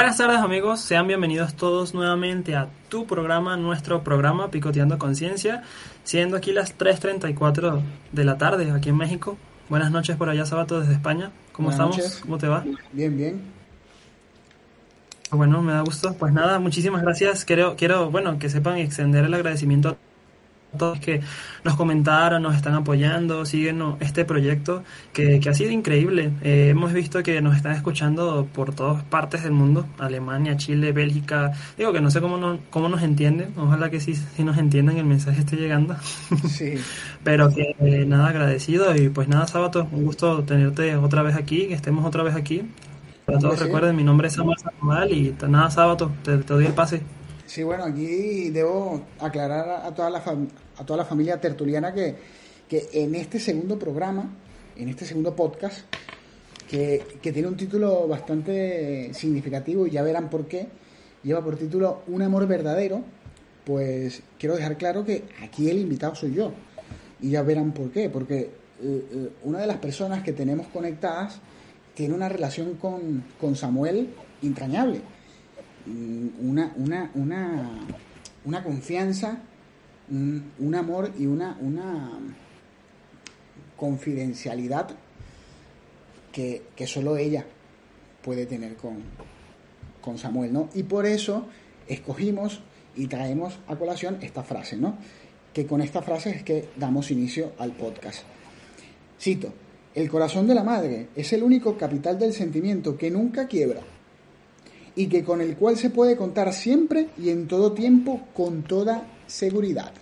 Buenas 0.00 0.16
tardes 0.16 0.38
amigos, 0.38 0.80
sean 0.80 1.06
bienvenidos 1.06 1.52
todos 1.52 1.92
nuevamente 1.92 2.56
a 2.56 2.68
tu 2.88 3.06
programa, 3.06 3.58
nuestro 3.58 4.02
programa 4.02 4.50
Picoteando 4.50 4.98
Conciencia, 4.98 5.62
siendo 6.04 6.38
aquí 6.38 6.52
las 6.52 6.78
3.34 6.78 7.82
de 8.10 8.24
la 8.24 8.38
tarde 8.38 8.70
aquí 8.70 8.88
en 8.88 8.96
México. 8.96 9.36
Buenas 9.68 9.90
noches 9.90 10.16
por 10.16 10.30
allá, 10.30 10.46
Sabato, 10.46 10.80
desde 10.80 10.94
España. 10.94 11.32
¿Cómo 11.52 11.68
Buenas 11.68 11.74
estamos? 11.74 11.96
noches. 11.98 12.20
¿Cómo 12.22 12.38
te 12.38 12.48
va? 12.48 12.64
Bien, 12.92 13.14
bien. 13.14 13.42
Bueno, 15.32 15.60
me 15.60 15.74
da 15.74 15.82
gusto. 15.82 16.14
Pues 16.18 16.32
nada, 16.32 16.58
muchísimas 16.58 17.02
gracias. 17.02 17.44
Quiero, 17.44 17.76
quiero 17.76 18.10
bueno, 18.10 18.38
que 18.38 18.48
sepan 18.48 18.78
extender 18.78 19.26
el 19.26 19.34
agradecimiento 19.34 19.90
a 19.90 19.96
todos 20.76 21.00
que 21.00 21.20
nos 21.64 21.76
comentaron, 21.76 22.42
nos 22.42 22.54
están 22.54 22.74
apoyando, 22.74 23.44
siguen 23.44 23.82
este 24.00 24.24
proyecto 24.24 24.82
que, 25.12 25.40
que 25.40 25.48
ha 25.48 25.54
sido 25.54 25.70
increíble. 25.70 26.32
Eh, 26.42 26.68
hemos 26.70 26.92
visto 26.92 27.22
que 27.22 27.40
nos 27.40 27.56
están 27.56 27.72
escuchando 27.72 28.46
por 28.52 28.74
todas 28.74 29.02
partes 29.04 29.42
del 29.42 29.52
mundo, 29.52 29.86
Alemania, 29.98 30.56
Chile, 30.56 30.92
Bélgica. 30.92 31.52
Digo 31.76 31.92
que 31.92 32.00
no 32.00 32.10
sé 32.10 32.20
cómo, 32.20 32.36
no, 32.36 32.58
cómo 32.70 32.88
nos 32.88 33.02
entienden, 33.02 33.52
ojalá 33.56 33.90
que 33.90 34.00
sí, 34.00 34.14
sí 34.14 34.44
nos 34.44 34.58
entiendan 34.58 34.96
el 34.96 35.04
mensaje 35.04 35.40
esté 35.40 35.56
llegando. 35.56 35.96
Sí. 36.50 36.74
Pero 37.22 37.52
que 37.54 37.76
eh, 37.78 38.04
nada, 38.06 38.28
agradecido 38.28 38.94
y 38.96 39.08
pues 39.08 39.28
nada, 39.28 39.46
Sábato, 39.46 39.88
un 39.92 40.04
gusto 40.04 40.42
tenerte 40.42 40.96
otra 40.96 41.22
vez 41.22 41.36
aquí, 41.36 41.68
que 41.68 41.74
estemos 41.74 42.04
otra 42.04 42.22
vez 42.22 42.34
aquí. 42.34 42.62
Para 43.24 43.38
todos 43.38 43.58
sí. 43.58 43.64
recuerden, 43.64 43.94
mi 43.94 44.02
nombre 44.02 44.28
es 44.28 44.34
Samuel 44.34 44.58
Sandoval 44.58 45.12
y 45.12 45.34
nada, 45.48 45.70
Sábato, 45.70 46.10
te, 46.24 46.38
te 46.38 46.54
doy 46.54 46.66
el 46.66 46.72
pase. 46.72 47.02
Sí, 47.50 47.64
bueno, 47.64 47.82
aquí 47.82 48.50
debo 48.50 49.02
aclarar 49.18 49.84
a- 49.84 49.92
toda 49.92 50.08
la, 50.08 50.22
fam- 50.24 50.46
a 50.76 50.86
toda 50.86 50.98
la 50.98 51.04
familia 51.04 51.40
tertuliana 51.40 51.92
que, 51.92 52.14
que 52.68 52.88
en 52.92 53.16
este 53.16 53.40
segundo 53.40 53.76
programa, 53.76 54.30
en 54.76 54.88
este 54.88 55.04
segundo 55.04 55.34
podcast, 55.34 55.80
que, 56.68 57.04
que 57.20 57.32
tiene 57.32 57.48
un 57.48 57.56
título 57.56 58.06
bastante 58.06 59.12
significativo 59.14 59.84
y 59.84 59.90
ya 59.90 60.02
verán 60.04 60.30
por 60.30 60.46
qué, 60.46 60.68
lleva 61.24 61.42
por 61.42 61.56
título 61.56 62.02
Un 62.06 62.22
amor 62.22 62.46
verdadero, 62.46 63.02
pues 63.64 64.22
quiero 64.38 64.54
dejar 64.54 64.78
claro 64.78 65.04
que 65.04 65.24
aquí 65.42 65.68
el 65.68 65.80
invitado 65.80 66.14
soy 66.14 66.32
yo. 66.32 66.52
Y 67.20 67.30
ya 67.30 67.42
verán 67.42 67.72
por 67.72 67.90
qué, 67.90 68.08
porque 68.08 68.38
eh, 68.38 68.50
eh, 68.80 69.30
una 69.42 69.58
de 69.58 69.66
las 69.66 69.78
personas 69.78 70.22
que 70.22 70.32
tenemos 70.32 70.68
conectadas 70.68 71.40
tiene 71.94 72.14
una 72.14 72.28
relación 72.28 72.74
con, 72.74 73.24
con 73.40 73.56
Samuel 73.56 74.10
entrañable. 74.40 75.00
Mm, 75.86 76.48
Una, 76.48 76.72
una, 76.76 77.10
una, 77.14 77.70
una 78.44 78.62
confianza, 78.62 79.38
un, 80.10 80.74
amor 80.74 81.12
y 81.18 81.26
una, 81.26 81.56
una 81.60 82.18
confidencialidad 83.76 84.90
que, 86.32 86.62
que 86.74 86.86
solo 86.86 87.16
ella 87.16 87.46
puede 88.22 88.46
tener 88.46 88.76
con, 88.76 89.02
con 90.00 90.18
Samuel, 90.18 90.52
¿no? 90.52 90.68
Y 90.74 90.82
por 90.82 91.06
eso 91.06 91.46
escogimos 91.86 92.60
y 92.96 93.06
traemos 93.06 93.58
a 93.68 93.76
colación 93.76 94.18
esta 94.20 94.42
frase, 94.42 94.76
¿no? 94.76 94.98
Que 95.52 95.66
con 95.66 95.80
esta 95.80 96.02
frase 96.02 96.30
es 96.30 96.42
que 96.42 96.68
damos 96.76 97.10
inicio 97.10 97.52
al 97.58 97.72
podcast. 97.72 98.24
Cito, 99.18 99.52
el 99.94 100.10
corazón 100.10 100.46
de 100.46 100.54
la 100.54 100.64
madre 100.64 101.08
es 101.14 101.32
el 101.32 101.42
único 101.42 101.76
capital 101.76 102.18
del 102.18 102.32
sentimiento 102.32 102.96
que 102.96 103.10
nunca 103.10 103.46
quiebra 103.46 103.80
y 104.96 105.06
que 105.06 105.24
con 105.24 105.40
el 105.40 105.56
cual 105.56 105.76
se 105.76 105.90
puede 105.90 106.16
contar 106.16 106.52
siempre 106.52 107.08
y 107.18 107.30
en 107.30 107.46
todo 107.46 107.72
tiempo 107.72 108.28
con 108.34 108.62
toda 108.62 109.06
seguridad. 109.26 109.92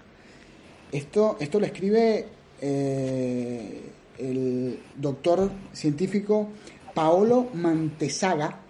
Esto, 0.91 1.37
esto 1.41 1.61
lo 1.61 1.67
escribe 1.67 2.27
eh, 2.61 3.83
el 4.19 4.81
doctor 4.97 5.51
científico 5.73 6.49
Paolo 6.95 7.49
Mantesaga, 7.55 8.61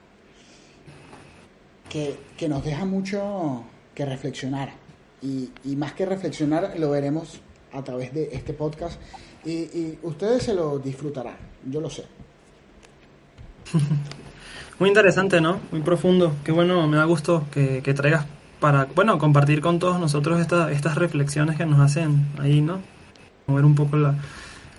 que, 1.89 2.17
que 2.37 2.49
nos 2.49 2.65
deja 2.65 2.84
mucho 2.84 3.65
que 3.95 4.05
reflexionar. 4.05 4.75
Y, 5.23 5.51
y 5.65 5.77
más 5.77 5.95
que 5.95 6.05
reflexionar, 6.07 6.75
lo 6.78 6.91
veremos 6.91 7.41
a 7.73 7.83
través 7.83 8.12
de 8.12 8.28
este 8.33 8.53
podcast. 8.53 9.01
Y, 9.45 9.53
y 9.53 9.99
ustedes 10.03 10.43
se 10.43 10.55
lo 10.55 10.78
disfrutarán, 10.78 11.37
yo 11.65 11.81
lo 11.81 11.89
sé. 11.89 12.05
Muy 14.78 14.89
interesante, 14.89 15.41
¿no? 15.41 15.59
Muy 15.72 15.81
profundo. 15.81 16.34
Qué 16.44 16.53
bueno, 16.53 16.87
me 16.87 16.97
da 16.97 17.05
gusto 17.05 17.44
que, 17.50 17.83
que 17.83 17.94
traigas 17.94 18.27
para, 18.61 18.87
bueno, 18.94 19.19
compartir 19.19 19.61
con 19.61 19.78
todos 19.78 19.99
nosotros 19.99 20.41
esta- 20.41 20.71
estas 20.71 20.94
reflexiones 20.97 21.56
que 21.56 21.66
nos 21.66 21.81
hacen 21.81 22.27
ahí, 22.39 22.61
¿no? 22.61 22.78
Mover 23.47 23.65
un 23.65 23.75
poco 23.75 23.97
la, 23.97 24.15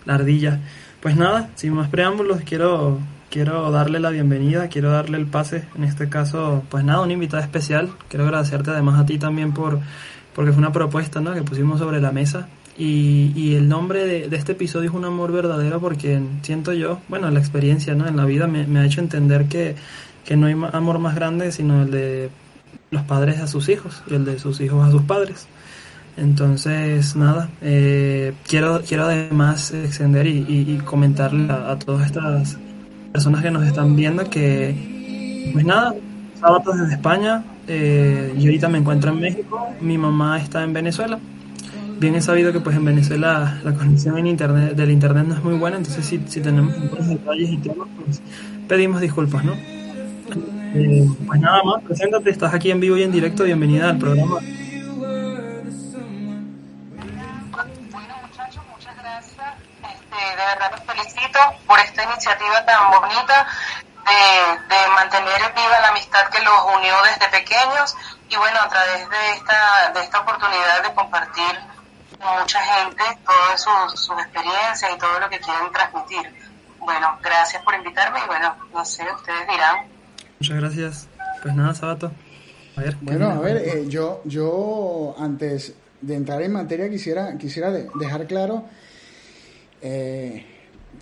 la 0.05 0.13
ardilla. 0.15 0.59
Pues 1.01 1.15
nada, 1.17 1.49
sin 1.55 1.73
más 1.73 1.89
preámbulos, 1.89 2.41
quiero, 2.45 2.99
quiero 3.29 3.71
darle 3.71 3.99
la 3.99 4.09
bienvenida, 4.09 4.67
quiero 4.69 4.89
darle 4.91 5.17
el 5.17 5.27
pase, 5.27 5.65
en 5.75 5.83
este 5.83 6.07
caso, 6.09 6.63
pues 6.69 6.83
nada, 6.83 7.01
una 7.01 7.13
invitada 7.13 7.41
especial. 7.43 7.89
Quiero 8.07 8.25
agradecerte 8.25 8.71
además 8.71 8.99
a 8.99 9.05
ti 9.05 9.17
también 9.17 9.53
por, 9.53 9.79
porque 10.33 10.51
fue 10.51 10.59
una 10.59 10.71
propuesta, 10.71 11.19
¿no? 11.19 11.33
Que 11.33 11.41
pusimos 11.41 11.79
sobre 11.79 11.99
la 12.01 12.11
mesa. 12.11 12.47
Y, 12.79 13.33
y 13.35 13.55
el 13.55 13.67
nombre 13.67 14.05
de, 14.05 14.35
este 14.37 14.53
episodio 14.53 14.89
es 14.89 14.95
un 14.95 15.03
amor 15.03 15.33
verdadero 15.33 15.81
porque 15.81 16.19
siento 16.43 16.71
yo, 16.71 16.99
bueno, 17.09 17.29
la 17.29 17.39
experiencia, 17.39 17.93
¿no? 17.93 18.07
En 18.07 18.15
la 18.15 18.23
vida 18.23 18.47
me, 18.47 18.79
ha 18.79 18.85
hecho 18.85 19.01
entender 19.01 19.45
que, 19.47 19.75
que 20.25 20.37
no 20.37 20.47
hay 20.47 20.55
amor 20.71 20.97
más 20.97 21.13
grande 21.13 21.51
sino 21.51 21.83
el 21.83 21.91
de 21.91 22.29
los 22.89 23.03
padres 23.03 23.39
a 23.41 23.47
sus 23.47 23.67
hijos 23.67 24.01
y 24.09 24.15
el 24.15 24.23
de 24.23 24.39
sus 24.39 24.61
hijos 24.61 24.87
a 24.87 24.91
sus 24.91 25.01
padres. 25.03 25.47
Entonces, 26.15 27.17
nada, 27.17 27.49
eh, 27.61 28.33
quiero, 28.47 28.81
quiero 28.87 29.05
además 29.05 29.71
extender 29.71 30.27
y, 30.27 30.81
comentarle 30.85 31.51
a, 31.51 31.71
a 31.71 31.79
todas 31.79 32.05
estas 32.05 32.57
personas 33.11 33.43
que 33.43 33.51
nos 33.51 33.67
están 33.67 33.95
viendo 33.95 34.29
que, 34.29 35.51
pues 35.53 35.65
nada, 35.65 35.93
sábados 36.39 36.79
desde 36.79 36.93
España, 36.93 37.43
eh, 37.67 38.33
yo 38.37 38.45
ahorita 38.45 38.69
me 38.69 38.77
encuentro 38.77 39.11
en 39.11 39.19
México, 39.19 39.69
mi 39.81 39.97
mamá 39.97 40.39
está 40.39 40.63
en 40.63 40.73
Venezuela. 40.73 41.19
Bien 41.99 42.15
he 42.15 42.21
sabido 42.21 42.53
que 42.53 42.61
pues 42.61 42.77
en 42.77 42.85
Venezuela 42.85 43.59
la 43.61 43.73
conexión 43.73 44.17
en 44.17 44.27
internet, 44.27 44.71
del 44.73 44.89
internet 44.89 45.25
no 45.27 45.35
es 45.35 45.43
muy 45.43 45.55
buena, 45.55 45.75
entonces 45.75 46.05
si, 46.05 46.25
si 46.29 46.39
tenemos 46.39 46.73
algunos 46.73 47.09
detalles 47.09 47.49
y 47.49 47.57
temas, 47.57 47.89
pues 47.97 48.21
pedimos 48.69 49.01
disculpas, 49.01 49.43
¿no? 49.43 49.51
Eh, 49.53 51.05
pues 51.27 51.41
nada 51.41 51.61
más, 51.63 51.83
preséntate, 51.83 52.29
estás 52.29 52.53
aquí 52.53 52.71
en 52.71 52.79
vivo 52.79 52.95
y 52.95 53.03
en 53.03 53.11
directo, 53.11 53.43
bienvenida 53.43 53.89
al 53.89 53.97
programa. 53.97 54.39
Bueno, 57.91 58.13
muchachos, 58.21 58.63
muchas 58.71 58.95
gracias. 58.95 59.55
Este, 59.83 60.15
de 60.15 60.45
verdad 60.55 60.71
los 60.71 60.81
felicito 60.85 61.39
por 61.67 61.79
esta 61.79 62.03
iniciativa 62.05 62.65
tan 62.65 62.91
bonita 62.91 63.45
de, 64.07 64.73
de 64.73 64.87
mantener 64.95 65.51
viva 65.53 65.79
la 65.81 65.89
amistad 65.89 66.29
que 66.31 66.41
los 66.43 66.53
unió 66.77 66.95
desde 67.03 67.27
pequeños 67.27 67.97
y 68.29 68.37
bueno, 68.37 68.57
a 68.61 68.69
través 68.69 69.09
de 69.09 69.31
esta, 69.35 69.91
de 69.93 69.99
esta 69.99 70.19
oportunidad 70.21 70.81
de 70.81 70.93
compartir 70.93 71.68
mucha 72.19 72.59
gente 72.61 73.03
todas 73.25 73.61
sus, 73.61 73.99
sus 74.01 74.17
experiencias 74.19 74.91
y 74.95 74.97
todo 74.99 75.19
lo 75.19 75.29
que 75.29 75.39
quieren 75.39 75.71
transmitir. 75.71 76.49
Bueno, 76.79 77.17
gracias 77.23 77.63
por 77.63 77.73
invitarme 77.75 78.19
y 78.23 78.27
bueno, 78.27 78.55
no 78.73 78.85
sé, 78.85 79.03
ustedes 79.15 79.47
dirán. 79.49 79.87
Muchas 80.39 80.57
gracias. 80.57 81.07
Pues 81.41 81.55
nada, 81.55 81.73
Sabato. 81.73 82.11
A 82.77 82.81
ver. 82.81 82.95
¿qué 82.95 82.97
Bueno, 83.05 83.29
a 83.31 83.39
ver, 83.39 83.57
eh, 83.57 83.85
yo, 83.87 84.21
yo 84.25 85.15
antes 85.17 85.73
de 86.01 86.15
entrar 86.15 86.41
en 86.41 86.53
materia 86.53 86.89
quisiera, 86.89 87.37
quisiera 87.37 87.71
de- 87.71 87.89
dejar 87.95 88.25
claro 88.27 88.63
eh, 89.81 90.45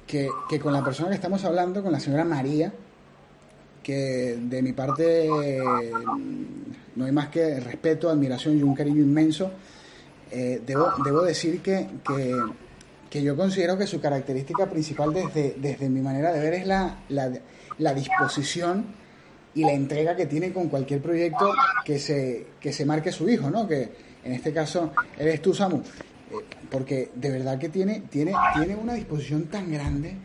que, 0.05 0.29
que 0.49 0.59
con 0.59 0.73
la 0.73 0.84
persona 0.84 1.09
que 1.09 1.16
estamos 1.16 1.44
hablando, 1.45 1.84
con 1.84 1.91
la 1.91 1.99
señora 1.99 2.23
María, 2.25 2.73
que 3.84 4.38
de 4.39 4.61
mi 4.61 4.73
parte 4.73 5.28
eh, 5.28 5.91
no 6.95 7.05
hay 7.05 7.11
más 7.11 7.29
que 7.29 7.59
respeto, 7.59 8.09
admiración 8.09 8.57
y 8.57 8.63
un 8.63 8.75
cariño 8.75 9.01
inmenso, 9.01 9.51
eh, 10.32 10.62
debo, 10.66 10.91
debo 11.03 11.22
decir 11.22 11.62
que, 11.62 11.88
que, 13.09 13.24
yo 13.24 13.35
considero 13.35 13.78
que 13.78 13.88
su 13.88 14.00
característica 14.00 14.68
principal 14.68 15.14
desde, 15.14 15.56
desde 15.58 15.90
mi 15.90 16.02
manera 16.02 16.32
de 16.32 16.40
ver 16.40 16.53
es 16.53 16.68
la, 16.68 17.00
la, 17.09 17.32
la 17.79 17.94
disposición 17.94 18.85
y 19.56 19.64
la 19.64 19.74
entrega 19.74 20.16
que 20.16 20.28
tiene 20.28 20.53
con 20.53 20.70
cualquier 20.70 21.02
proyecto 21.02 21.52
que 21.84 21.97
se, 21.97 22.47
que 22.59 22.72
se 22.72 22.85
marque 22.85 23.12
su 23.12 23.28
hijo, 23.28 23.50
¿no? 23.50 23.68
Que 23.68 23.90
en 24.24 24.34
este 24.34 24.53
caso 24.53 24.91
eres 25.18 25.41
tú, 25.41 25.53
Samu. 25.53 25.78
Eh, 25.78 26.35
porque 26.70 27.12
de 27.16 27.32
verdad 27.32 27.58
que 27.58 27.70
tiene, 27.70 28.03
tiene, 28.09 28.34
tiene 28.53 28.76
una 28.76 28.94
disposición 28.94 29.46
tan 29.46 29.72
grande, 29.72 30.16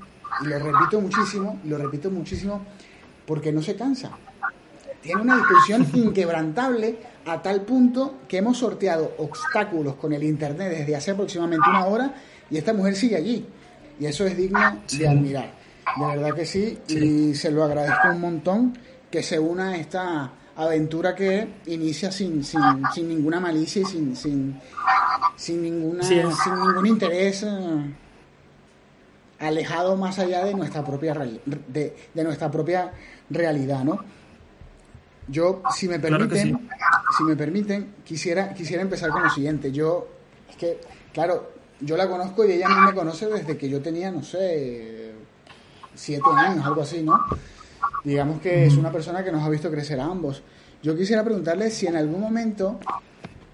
y 0.42 0.48
lo 0.48 0.58
repito 0.58 1.00
muchísimo, 1.00 1.60
lo 1.64 1.78
repito 1.78 2.10
muchísimo, 2.10 2.62
porque 3.26 3.52
no 3.52 3.62
se 3.62 3.76
cansa. 3.76 4.10
Tiene 5.02 5.20
una 5.20 5.36
disposición 5.36 5.86
inquebrantable 5.94 6.98
a 7.26 7.42
tal 7.42 7.62
punto 7.62 8.20
que 8.28 8.38
hemos 8.38 8.58
sorteado 8.58 9.14
obstáculos 9.18 9.96
con 9.96 10.12
el 10.12 10.22
Internet 10.22 10.78
desde 10.78 10.96
hace 10.96 11.10
aproximadamente 11.10 11.68
una 11.68 11.86
hora 11.86 12.14
y 12.50 12.56
esta 12.56 12.72
mujer 12.72 12.94
sigue 12.94 13.16
allí. 13.16 13.46
Y 13.98 14.06
eso 14.06 14.24
es 14.26 14.36
digno 14.36 14.60
de 14.96 15.08
admirar. 15.08 15.52
De 15.98 16.06
verdad 16.06 16.34
que 16.34 16.46
sí, 16.46 16.78
y 16.88 17.34
se 17.34 17.50
lo 17.50 17.64
agradezco 17.64 18.10
un 18.10 18.20
montón 18.20 18.78
que 19.10 19.22
se 19.22 19.38
una 19.38 19.70
a 19.70 19.76
esta 19.76 20.32
aventura 20.56 21.14
que 21.14 21.48
inicia 21.66 22.12
sin, 22.12 22.44
sin, 22.44 22.60
sin 22.94 23.08
ninguna 23.08 23.40
malicia 23.40 23.82
y 23.82 23.84
sin, 23.84 24.16
sin, 24.16 24.60
sin, 25.36 25.62
ninguna, 25.62 26.02
Sí 26.02 26.20
sin 26.44 26.54
ningún 26.54 26.86
interés 26.86 27.42
eh, 27.42 27.94
alejado 29.38 29.96
más 29.96 30.18
allá 30.18 30.44
de 30.44 30.54
nuestra 30.54 30.84
propia 30.84 31.14
de, 31.14 31.96
de 32.14 32.24
nuestra 32.24 32.50
propia 32.50 32.92
realidad, 33.28 33.84
¿no? 33.84 34.00
Yo, 35.28 35.62
si 35.74 35.88
me 35.88 35.98
permiten, 35.98 36.68
si 37.16 37.24
me 37.24 37.36
permiten, 37.36 37.94
quisiera, 38.04 38.52
quisiera 38.54 38.82
empezar 38.82 39.10
con 39.10 39.22
lo 39.22 39.30
siguiente. 39.30 39.70
Yo, 39.72 40.08
es 40.50 40.56
que, 40.56 40.80
claro, 41.12 41.52
yo 41.80 41.96
la 41.96 42.08
conozco 42.08 42.44
y 42.44 42.52
ella 42.52 42.66
a 42.66 42.68
mí 42.68 42.86
me 42.86 42.94
conoce 42.94 43.26
desde 43.26 43.56
que 43.56 43.68
yo 43.68 43.80
tenía, 43.80 44.10
no 44.10 44.22
sé, 44.22 45.12
siete 45.94 46.28
años, 46.36 46.64
algo 46.64 46.82
así, 46.82 47.02
¿no? 47.02 47.24
Digamos 48.04 48.40
que 48.40 48.66
es 48.66 48.76
una 48.76 48.90
persona 48.90 49.22
que 49.22 49.30
nos 49.30 49.42
ha 49.42 49.48
visto 49.48 49.70
crecer 49.70 50.00
a 50.00 50.04
ambos. 50.04 50.42
Yo 50.82 50.96
quisiera 50.96 51.22
preguntarle 51.22 51.70
si 51.70 51.86
en 51.86 51.96
algún 51.96 52.20
momento 52.20 52.80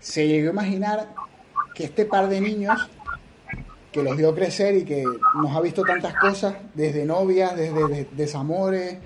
se 0.01 0.27
llegó 0.27 0.49
a 0.49 0.53
imaginar 0.53 1.09
que 1.75 1.85
este 1.85 2.07
par 2.07 2.29
de 2.29 2.41
niños 2.41 2.89
que 3.93 4.03
los 4.03 4.17
vio 4.17 4.35
crecer 4.35 4.77
y 4.77 4.85
que 4.85 5.05
nos 5.35 5.55
ha 5.55 5.61
visto 5.61 5.83
tantas 5.83 6.15
cosas, 6.17 6.55
desde 6.75 7.05
novias, 7.05 7.57
desde 7.57 8.09
desamores, 8.13 8.99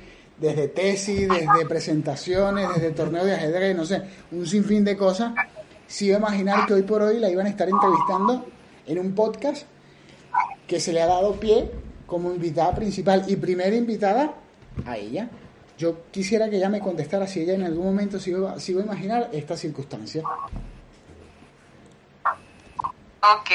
desde 0.43 0.69
tesis, 0.69 1.29
desde 1.29 1.67
presentaciones, 1.67 2.69
desde 2.75 2.91
torneo 2.91 3.25
de 3.25 3.35
ajedrez, 3.35 3.77
no 3.77 3.85
sé, 3.85 4.03
un 4.33 4.47
sinfín 4.47 4.85
de 4.85 4.97
cosas, 4.97 5.33
si 5.87 6.07
iba 6.07 6.17
a 6.17 6.19
imaginar 6.19 6.67
que 6.67 6.75
hoy 6.75 6.83
por 6.83 7.01
hoy 7.01 7.19
la 7.21 7.31
iban 7.31 7.47
a 7.47 7.49
estar 7.49 7.69
entrevistando 7.69 8.45
en 8.87 8.99
un 8.99 9.15
podcast 9.15 9.67
que 10.67 10.81
se 10.81 10.93
le 10.93 11.01
ha 11.01 11.07
dado 11.07 11.39
pie 11.39 11.71
como 12.07 12.33
invitada 12.35 12.75
principal 12.75 13.25
y 13.29 13.37
primera 13.37 13.75
invitada 13.77 14.35
a 14.85 14.97
ella. 14.97 15.31
Yo 15.79 16.11
quisiera 16.11 16.51
que 16.51 16.57
ella 16.57 16.69
me 16.69 16.81
contestara 16.81 17.27
si 17.27 17.41
ella 17.41 17.55
en 17.55 17.63
algún 17.63 17.87
momento 17.87 18.19
se 18.19 18.31
iba, 18.31 18.55
a 18.55 18.71
imaginar 18.71 19.31
esta 19.33 19.57
circunstancia. 19.57 20.23
Ok, 23.21 23.51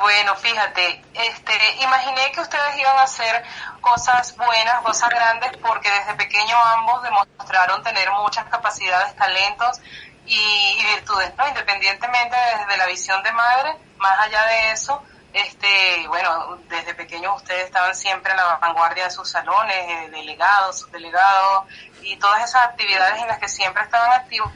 bueno, 0.00 0.34
fíjate, 0.36 1.02
este, 1.14 1.52
imaginé 1.80 2.32
que 2.32 2.40
ustedes 2.40 2.76
iban 2.76 2.98
a 2.98 3.02
hacer 3.02 3.44
cosas 3.80 4.36
buenas, 4.36 4.80
cosas 4.82 5.10
grandes, 5.10 5.56
porque 5.58 5.90
desde 5.90 6.14
pequeño 6.14 6.56
ambos 6.56 7.02
demostraron 7.02 7.82
tener 7.82 8.10
muchas 8.12 8.46
capacidades, 8.46 9.14
talentos 9.16 9.80
y, 10.26 10.84
virtudes, 10.94 11.32
¿no? 11.36 11.48
Independientemente 11.48 12.36
desde 12.58 12.76
la 12.76 12.86
visión 12.86 13.22
de 13.22 13.32
madre, 13.32 13.76
más 13.98 14.20
allá 14.20 14.44
de 14.46 14.72
eso, 14.72 15.02
este, 15.32 16.06
bueno, 16.08 16.58
desde 16.68 16.94
pequeños 16.94 17.36
ustedes 17.36 17.66
estaban 17.66 17.94
siempre 17.94 18.32
en 18.32 18.38
la 18.38 18.56
vanguardia 18.56 19.04
de 19.04 19.10
sus 19.10 19.28
salones, 19.28 19.76
eh, 19.76 20.08
delegados, 20.10 20.80
subdelegados 20.80 21.66
y 22.02 22.16
todas 22.16 22.42
esas 22.44 22.64
actividades 22.64 23.20
en 23.20 23.28
las 23.28 23.38
que 23.38 23.48
siempre 23.48 23.82
estaban 23.82 24.12
activos. 24.12 24.50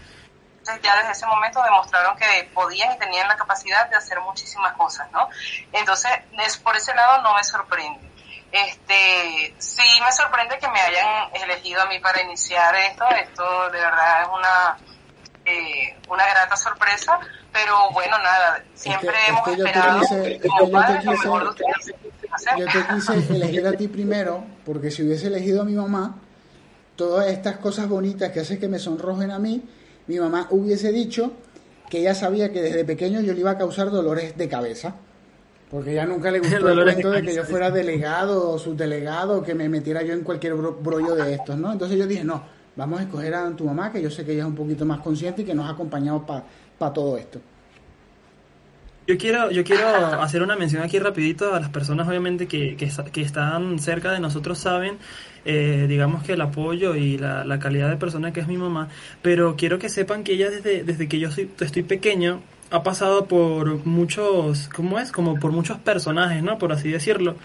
Entonces 0.62 0.84
ya 0.84 0.96
desde 0.96 1.10
ese 1.10 1.26
momento 1.26 1.60
demostraron 1.60 2.16
que 2.16 2.48
podían 2.54 2.92
y 2.94 2.98
tenían 2.98 3.26
la 3.26 3.36
capacidad 3.36 3.90
de 3.90 3.96
hacer 3.96 4.20
muchísimas 4.20 4.74
cosas, 4.74 5.10
¿no? 5.10 5.28
Entonces, 5.72 6.12
es, 6.38 6.56
por 6.58 6.76
ese 6.76 6.94
lado 6.94 7.20
no 7.22 7.34
me 7.34 7.42
sorprende. 7.42 7.98
Este, 8.52 9.56
sí 9.58 10.00
me 10.04 10.12
sorprende 10.12 10.58
que 10.60 10.68
me 10.68 10.80
hayan 10.80 11.34
elegido 11.34 11.82
a 11.82 11.86
mí 11.86 11.98
para 11.98 12.22
iniciar 12.22 12.76
esto, 12.76 13.04
esto 13.10 13.70
de 13.70 13.80
verdad 13.80 14.22
es 14.22 14.28
una, 14.28 14.78
eh, 15.46 15.98
una 16.08 16.26
grata 16.26 16.54
sorpresa, 16.54 17.18
pero 17.52 17.90
bueno, 17.90 18.16
nada, 18.18 18.62
siempre 18.74 19.16
hemos 19.26 19.48
esperado. 19.48 20.00
yo 22.56 22.66
te 22.66 22.86
quise 22.94 23.14
elegir 23.34 23.66
a 23.66 23.72
ti 23.72 23.88
primero, 23.88 24.44
porque 24.64 24.92
si 24.92 25.02
hubiese 25.02 25.26
elegido 25.26 25.62
a 25.62 25.64
mi 25.64 25.74
mamá, 25.74 26.18
todas 26.94 27.26
estas 27.26 27.56
cosas 27.56 27.88
bonitas 27.88 28.30
que 28.30 28.40
hacen 28.40 28.60
que 28.60 28.68
me 28.68 28.78
sonrojen 28.78 29.32
a 29.32 29.40
mí, 29.40 29.68
mi 30.06 30.18
mamá 30.18 30.48
hubiese 30.50 30.92
dicho 30.92 31.32
que 31.90 32.00
ella 32.00 32.14
sabía 32.14 32.52
que 32.52 32.62
desde 32.62 32.84
pequeño 32.84 33.20
yo 33.20 33.34
le 33.34 33.40
iba 33.40 33.50
a 33.50 33.58
causar 33.58 33.90
dolores 33.90 34.36
de 34.36 34.48
cabeza. 34.48 34.94
Porque 35.70 35.92
ella 35.92 36.06
nunca 36.06 36.30
le 36.30 36.40
gustó 36.40 36.68
el 36.68 36.82
cuento 36.84 37.10
de 37.10 37.22
que 37.22 37.34
yo 37.34 37.44
fuera 37.44 37.70
delegado 37.70 38.50
o 38.50 38.58
subdelegado, 38.58 39.42
que 39.42 39.54
me 39.54 39.68
metiera 39.68 40.02
yo 40.02 40.12
en 40.12 40.22
cualquier 40.22 40.54
brollo 40.54 41.14
de 41.14 41.34
estos, 41.34 41.56
¿no? 41.56 41.72
Entonces 41.72 41.98
yo 41.98 42.06
dije, 42.06 42.24
no, 42.24 42.42
vamos 42.76 43.00
a 43.00 43.02
escoger 43.04 43.34
a 43.34 43.50
tu 43.56 43.64
mamá, 43.64 43.90
que 43.90 44.02
yo 44.02 44.10
sé 44.10 44.24
que 44.24 44.32
ella 44.32 44.42
es 44.42 44.48
un 44.48 44.54
poquito 44.54 44.84
más 44.84 45.00
consciente 45.00 45.42
y 45.42 45.44
que 45.44 45.54
nos 45.54 45.66
ha 45.66 45.70
acompañado 45.70 46.26
para 46.26 46.92
todo 46.92 47.16
esto. 47.16 47.40
Yo 49.06 49.18
quiero, 49.18 49.50
yo 49.50 49.64
quiero 49.64 49.88
hacer 50.22 50.42
una 50.42 50.54
mención 50.54 50.82
aquí 50.82 51.00
rapidito 51.00 51.54
a 51.54 51.60
las 51.60 51.70
personas 51.70 52.06
obviamente 52.06 52.46
que, 52.46 52.76
que, 52.76 53.20
están 53.20 53.80
cerca 53.80 54.12
de 54.12 54.20
nosotros 54.20 54.58
saben, 54.58 54.98
eh, 55.44 55.86
digamos 55.88 56.22
que 56.22 56.34
el 56.34 56.40
apoyo 56.40 56.94
y 56.94 57.18
la, 57.18 57.44
la, 57.44 57.58
calidad 57.58 57.90
de 57.90 57.96
persona 57.96 58.32
que 58.32 58.38
es 58.38 58.46
mi 58.46 58.56
mamá, 58.56 58.88
pero 59.20 59.56
quiero 59.56 59.80
que 59.80 59.88
sepan 59.88 60.22
que 60.22 60.34
ella 60.34 60.50
desde, 60.50 60.84
desde 60.84 61.08
que 61.08 61.18
yo 61.18 61.32
soy, 61.32 61.50
estoy 61.58 61.82
pequeño 61.82 62.42
ha 62.70 62.82
pasado 62.82 63.26
por 63.26 63.84
muchos, 63.84 64.68
¿cómo 64.68 64.98
es? 64.98 65.12
Como 65.12 65.38
por 65.38 65.52
muchos 65.52 65.78
personajes, 65.78 66.42
¿no? 66.42 66.58
Por 66.58 66.72
así 66.72 66.90
decirlo, 66.90 67.36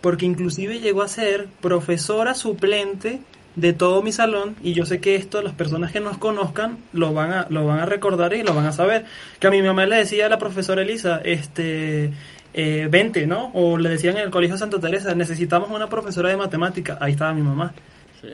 porque 0.00 0.26
inclusive 0.26 0.80
llegó 0.80 1.02
a 1.02 1.08
ser 1.08 1.46
profesora 1.60 2.34
suplente 2.34 3.20
de 3.56 3.72
todo 3.72 4.02
mi 4.02 4.12
salón 4.12 4.56
y 4.62 4.72
yo 4.72 4.84
sé 4.84 5.00
que 5.00 5.14
esto 5.14 5.40
las 5.40 5.54
personas 5.54 5.92
que 5.92 6.00
nos 6.00 6.18
conozcan 6.18 6.78
lo 6.92 7.14
van 7.14 7.32
a 7.32 7.46
lo 7.50 7.66
van 7.66 7.78
a 7.78 7.86
recordar 7.86 8.34
y 8.34 8.42
lo 8.42 8.54
van 8.54 8.66
a 8.66 8.72
saber. 8.72 9.04
Que 9.38 9.46
a 9.46 9.50
mi 9.50 9.62
mamá 9.62 9.86
le 9.86 9.96
decía 9.96 10.26
a 10.26 10.28
la 10.28 10.38
profesora 10.38 10.82
Elisa 10.82 11.20
este 11.24 12.12
eh, 12.52 12.88
vente 12.90 13.26
no 13.26 13.50
o 13.54 13.78
le 13.78 13.88
decían 13.88 14.16
en 14.16 14.24
el 14.24 14.30
colegio 14.30 14.56
Santa 14.56 14.80
Teresa 14.80 15.14
necesitamos 15.14 15.70
una 15.70 15.88
profesora 15.88 16.30
de 16.30 16.36
matemática. 16.36 16.98
Ahí 17.00 17.12
estaba 17.12 17.32
mi 17.32 17.42
mamá. 17.42 17.74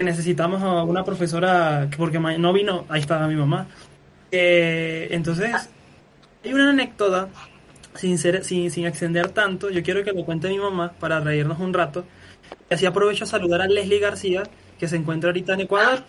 Necesitamos 0.01 0.63
a 0.63 0.85
una 0.85 1.05
profesora 1.05 1.89
porque 1.97 2.19
no 2.19 2.53
vino 2.53 2.87
ahí 2.89 3.01
estaba 3.01 3.27
mi 3.29 3.37
mamá. 3.37 3.67
Eh, 4.33 5.09
entonces 5.11 5.51
hay 6.45 6.53
una 6.53 6.71
anécdota 6.71 7.29
sin 7.95 8.17
ser 8.19 8.45
sin, 8.45 8.71
sin 8.71 8.87
extender 8.87 9.31
tanto 9.31 9.69
yo 9.69 9.83
quiero 9.83 10.05
que 10.05 10.13
lo 10.13 10.25
cuente 10.25 10.49
mi 10.49 10.59
mamá 10.59 10.93
para 10.99 11.21
reírnos 11.21 11.61
un 11.61 11.75
rato. 11.75 12.05
Y 12.71 12.75
así 12.75 12.87
aprovecho 12.87 13.25
a 13.25 13.27
saludar 13.27 13.61
a 13.63 13.67
Leslie 13.67 13.99
García 13.99 14.45
que 14.81 14.89
se 14.89 14.97
encuentra 14.97 15.29
ahorita 15.29 15.53
en 15.53 15.61
Ecuador. 15.61 16.03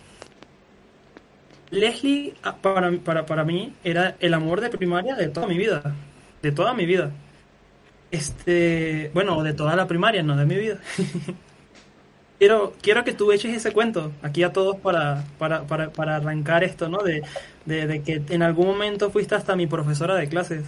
Leslie, 1.70 2.34
ah, 2.42 2.56
para, 2.56 2.90
para, 2.98 3.26
para 3.26 3.44
mí, 3.44 3.74
era 3.84 4.16
el 4.18 4.32
amor 4.32 4.62
de 4.62 4.70
primaria 4.70 5.14
de 5.14 5.28
toda 5.28 5.46
mi 5.46 5.58
vida. 5.58 5.94
De 6.40 6.52
toda 6.52 6.72
mi 6.72 6.86
vida. 6.86 7.12
Este, 8.10 9.10
bueno, 9.12 9.42
de 9.42 9.52
toda 9.52 9.76
la 9.76 9.86
primaria, 9.86 10.22
no 10.22 10.36
de 10.36 10.46
mi 10.46 10.56
vida. 10.56 10.78
quiero, 12.38 12.72
quiero 12.80 13.04
que 13.04 13.12
tú 13.12 13.30
eches 13.30 13.54
ese 13.54 13.72
cuento 13.72 14.10
aquí 14.22 14.42
a 14.42 14.52
todos 14.52 14.76
para, 14.76 15.24
para, 15.38 15.64
para, 15.66 15.90
para 15.90 16.16
arrancar 16.16 16.64
esto, 16.64 16.88
¿no? 16.88 17.02
De, 17.02 17.22
de, 17.66 17.86
de, 17.86 18.02
que 18.02 18.22
en 18.30 18.42
algún 18.42 18.66
momento 18.66 19.10
fuiste 19.10 19.34
hasta 19.34 19.54
mi 19.54 19.66
profesora 19.66 20.14
de 20.14 20.28
clases. 20.28 20.64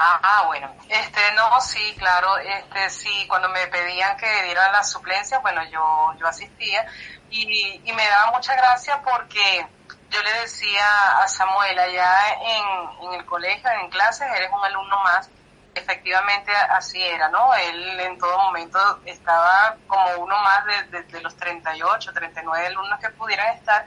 Ah, 0.00 0.44
bueno, 0.46 0.72
este, 0.88 1.20
no, 1.34 1.60
sí, 1.60 1.96
claro, 1.98 2.38
este, 2.38 2.88
sí, 2.88 3.26
cuando 3.28 3.48
me 3.48 3.66
pedían 3.66 4.16
que 4.16 4.44
diera 4.44 4.70
las 4.70 4.92
suplencias, 4.92 5.42
bueno, 5.42 5.60
yo, 5.72 6.14
yo 6.20 6.28
asistía 6.28 6.86
y, 7.30 7.80
y 7.84 7.92
me 7.92 8.06
daba 8.08 8.30
mucha 8.30 8.54
gracia 8.54 9.02
porque 9.02 9.66
yo 10.10 10.22
le 10.22 10.32
decía 10.40 11.20
a 11.20 11.26
Samuel 11.26 11.76
allá 11.76 12.12
en, 12.40 13.06
en 13.08 13.14
el 13.14 13.26
colegio, 13.26 13.68
en 13.70 13.90
clases, 13.90 14.28
eres 14.36 14.50
un 14.52 14.64
alumno 14.64 15.02
más, 15.02 15.28
efectivamente 15.74 16.52
así 16.54 17.02
era, 17.02 17.28
¿no? 17.28 17.52
Él 17.54 17.98
en 17.98 18.18
todo 18.18 18.38
momento 18.38 18.78
estaba 19.04 19.76
como 19.88 20.10
uno 20.18 20.36
más 20.38 20.64
de, 20.90 21.02
de 21.02 21.20
los 21.20 21.36
38, 21.36 22.12
39 22.12 22.66
alumnos 22.68 23.00
que 23.00 23.10
pudieran 23.10 23.56
estar 23.56 23.84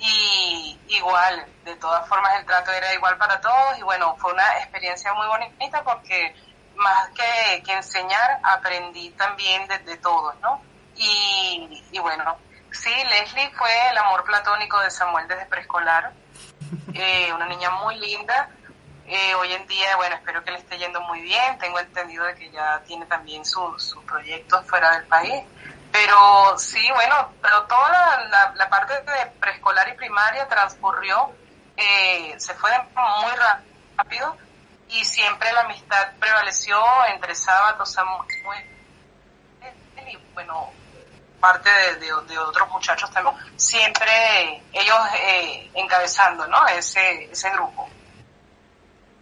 y 0.00 0.80
igual, 0.88 1.46
de 1.64 1.76
todas 1.76 2.08
formas 2.08 2.38
el 2.38 2.46
trato 2.46 2.72
era 2.72 2.92
igual 2.94 3.16
para 3.18 3.40
todos 3.40 3.78
y 3.78 3.82
bueno, 3.82 4.16
fue 4.16 4.32
una 4.32 4.58
experiencia 4.58 5.12
muy 5.14 5.26
bonita 5.26 5.84
porque 5.84 6.34
más 6.76 7.10
que, 7.10 7.62
que 7.62 7.72
enseñar, 7.72 8.40
aprendí 8.42 9.10
también 9.10 9.68
de, 9.68 9.96
todos, 9.98 10.34
¿no? 10.40 10.62
Y, 10.96 11.84
y, 11.92 11.98
bueno, 11.98 12.36
sí, 12.70 12.90
Leslie 12.90 13.50
fue 13.50 13.70
el 13.90 13.98
amor 13.98 14.24
platónico 14.24 14.80
de 14.80 14.90
Samuel 14.90 15.28
desde 15.28 15.46
preescolar, 15.46 16.12
eh, 16.94 17.32
una 17.34 17.46
niña 17.46 17.70
muy 17.70 17.96
linda. 17.98 18.48
Eh, 19.06 19.34
hoy 19.34 19.52
en 19.52 19.66
día, 19.66 19.96
bueno, 19.96 20.14
espero 20.14 20.44
que 20.44 20.52
le 20.52 20.58
esté 20.58 20.78
yendo 20.78 21.00
muy 21.02 21.20
bien. 21.20 21.58
Tengo 21.58 21.80
entendido 21.80 22.24
de 22.24 22.34
que 22.34 22.50
ya 22.50 22.80
tiene 22.86 23.06
también 23.06 23.44
sus 23.44 23.96
proyectos 24.06 24.64
fuera 24.66 24.92
del 24.92 25.04
país. 25.06 25.42
Pero 25.92 26.58
sí, 26.58 26.88
bueno, 26.94 27.32
pero 27.42 27.62
toda 27.64 28.20
la, 28.54 28.68
parte 28.68 28.94
de 28.94 29.26
preescolar 29.40 29.88
y 29.88 29.92
primaria 29.94 30.46
transcurrió, 30.46 31.32
eh, 31.76 32.34
se 32.38 32.54
fue 32.54 32.70
muy 32.94 33.32
rápido 33.96 34.36
y 34.88 35.04
siempre 35.04 35.52
la 35.52 35.62
amistad 35.62 36.12
prevaleció 36.18 36.80
entre 37.12 37.34
sábados, 37.34 37.96
y 40.06 40.16
bueno, 40.34 40.72
parte 41.40 41.70
de, 41.96 42.12
otros 42.12 42.68
muchachos 42.70 43.10
también, 43.10 43.34
siempre 43.56 44.62
ellos 44.72 44.98
eh, 45.16 45.70
encabezando, 45.74 46.46
¿no? 46.46 46.66
Ese, 46.68 47.30
ese 47.30 47.50
grupo. 47.50 47.88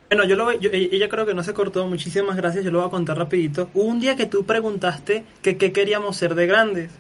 Bueno, 0.09 0.25
yo 0.25 0.37
lo 0.37 0.50
yo, 0.53 0.71
ella 0.73 1.09
creo 1.09 1.27
que 1.27 1.35
no 1.35 1.43
se 1.43 1.53
cortó, 1.53 1.87
muchísimas 1.87 2.35
gracias, 2.35 2.65
yo 2.65 2.71
lo 2.71 2.79
voy 2.79 2.88
a 2.88 2.91
contar 2.91 3.19
rapidito. 3.19 3.69
un 3.75 4.00
día 4.00 4.17
que 4.17 4.25
tú 4.25 4.47
preguntaste 4.47 5.25
que 5.43 5.59
qué 5.59 5.71
queríamos 5.71 6.17
ser 6.17 6.35
de 6.35 6.47
grandes. 6.47 6.91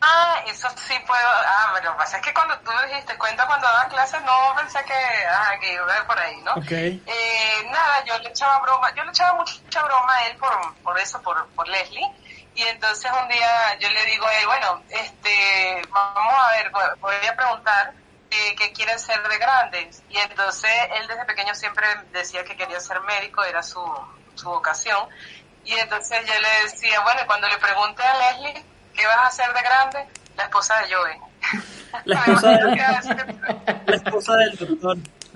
Ah, 0.00 0.40
eso 0.46 0.68
sí 0.76 0.94
puedo, 1.06 1.28
ah, 1.28 1.72
pero 1.74 1.96
pasa 1.96 2.18
es 2.18 2.22
que 2.24 2.32
cuando 2.32 2.56
tú 2.60 2.70
dijiste 2.88 3.18
cuenta 3.18 3.46
cuando 3.46 3.66
daban 3.66 3.90
clases, 3.90 4.22
no 4.22 4.32
pensé 4.56 4.78
que, 4.84 4.94
ah, 5.28 5.52
que 5.60 5.74
iba 5.74 6.06
por 6.06 6.18
ahí, 6.18 6.40
¿no? 6.42 6.52
Ok. 6.52 6.70
Eh, 6.70 7.68
nada, 7.70 8.04
yo 8.04 8.18
le 8.20 8.30
echaba 8.30 8.60
broma, 8.60 8.94
yo 8.94 9.04
le 9.04 9.10
echaba 9.10 9.34
mucha 9.34 9.82
broma 9.82 10.14
a 10.14 10.26
él 10.28 10.36
por, 10.38 10.74
por 10.82 10.98
eso, 10.98 11.20
por, 11.20 11.46
por 11.48 11.68
Leslie, 11.68 12.06
Y 12.54 12.62
entonces 12.62 13.10
un 13.20 13.28
día 13.28 13.78
yo 13.78 13.90
le 13.90 14.04
digo 14.06 14.26
a 14.26 14.34
él, 14.38 14.46
bueno, 14.46 14.82
este, 14.88 15.82
vamos 15.90 16.34
a 16.38 16.52
ver, 16.52 16.70
voy 17.00 17.14
a 17.28 17.36
preguntar 17.36 17.92
eh, 18.30 18.54
qué 18.56 18.72
quieren 18.72 18.98
ser 18.98 19.20
de 19.28 19.38
grandes. 19.38 20.02
Y 20.08 20.16
entonces 20.18 20.70
él 21.00 21.06
desde 21.08 21.24
pequeño 21.24 21.54
siempre 21.54 21.86
decía 22.12 22.44
que 22.44 22.56
quería 22.56 22.78
ser 22.80 23.00
médico, 23.02 23.42
era 23.42 23.62
su, 23.62 23.82
su 24.34 24.48
vocación. 24.48 25.08
Y 25.64 25.72
entonces 25.72 26.24
yo 26.26 26.34
le 26.34 26.64
decía, 26.64 27.00
bueno, 27.00 27.20
y 27.22 27.26
cuando 27.26 27.48
le 27.48 27.58
pregunté 27.58 28.02
a 28.02 28.32
Leslie, 28.32 28.64
¿qué 28.94 29.06
vas 29.06 29.18
a 29.18 29.26
hacer 29.26 29.52
de 29.52 29.62
grande? 29.62 30.08
La 30.36 30.44
esposa 30.44 30.80
de 30.80 30.94
Joey. 30.94 31.18
La 32.04 32.20
esposa, 32.24 32.50
de, 32.50 32.76
la 33.86 33.96
esposa 33.96 34.36
del 34.36 34.56
doctor. 34.56 34.96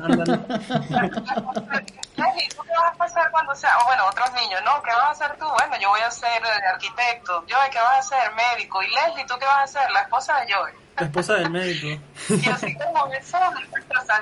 Leslie, 2.17 2.49
¿tú 2.49 2.63
qué 2.63 2.73
vas 2.77 3.01
a 3.01 3.05
hacer 3.05 3.31
cuando 3.33 3.55
sea? 3.57 3.77
O 3.83 3.87
bueno, 3.87 4.07
otros 4.07 4.33
niños, 4.35 4.61
¿no? 4.65 4.81
¿Qué 4.83 4.93
vas 4.93 5.05
a 5.05 5.11
hacer 5.11 5.37
tú? 5.37 5.47
Bueno, 5.49 5.77
yo 5.81 5.89
voy 5.89 6.01
a 6.01 6.11
ser 6.13 6.41
arquitecto. 6.73 7.45
Joey, 7.51 7.71
¿qué 7.71 7.81
vas 7.81 7.97
a 7.97 7.99
hacer? 7.99 8.33
Médico. 8.35 8.81
Y 8.85 8.89
Leslie, 8.89 9.27
¿tú 9.27 9.35
qué 9.39 9.47
vas 9.47 9.59
a 9.59 9.63
hacer? 9.65 9.91
La 9.91 10.03
esposa 10.03 10.41
de 10.41 10.53
Joey. 10.53 10.84
La 10.97 11.07
esposa 11.07 11.35
del 11.35 11.51
médico. 11.51 11.89
y 12.29 12.49
así 12.49 12.77
como 12.77 13.13
eso, 13.13 13.39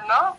¿no? 0.09 0.37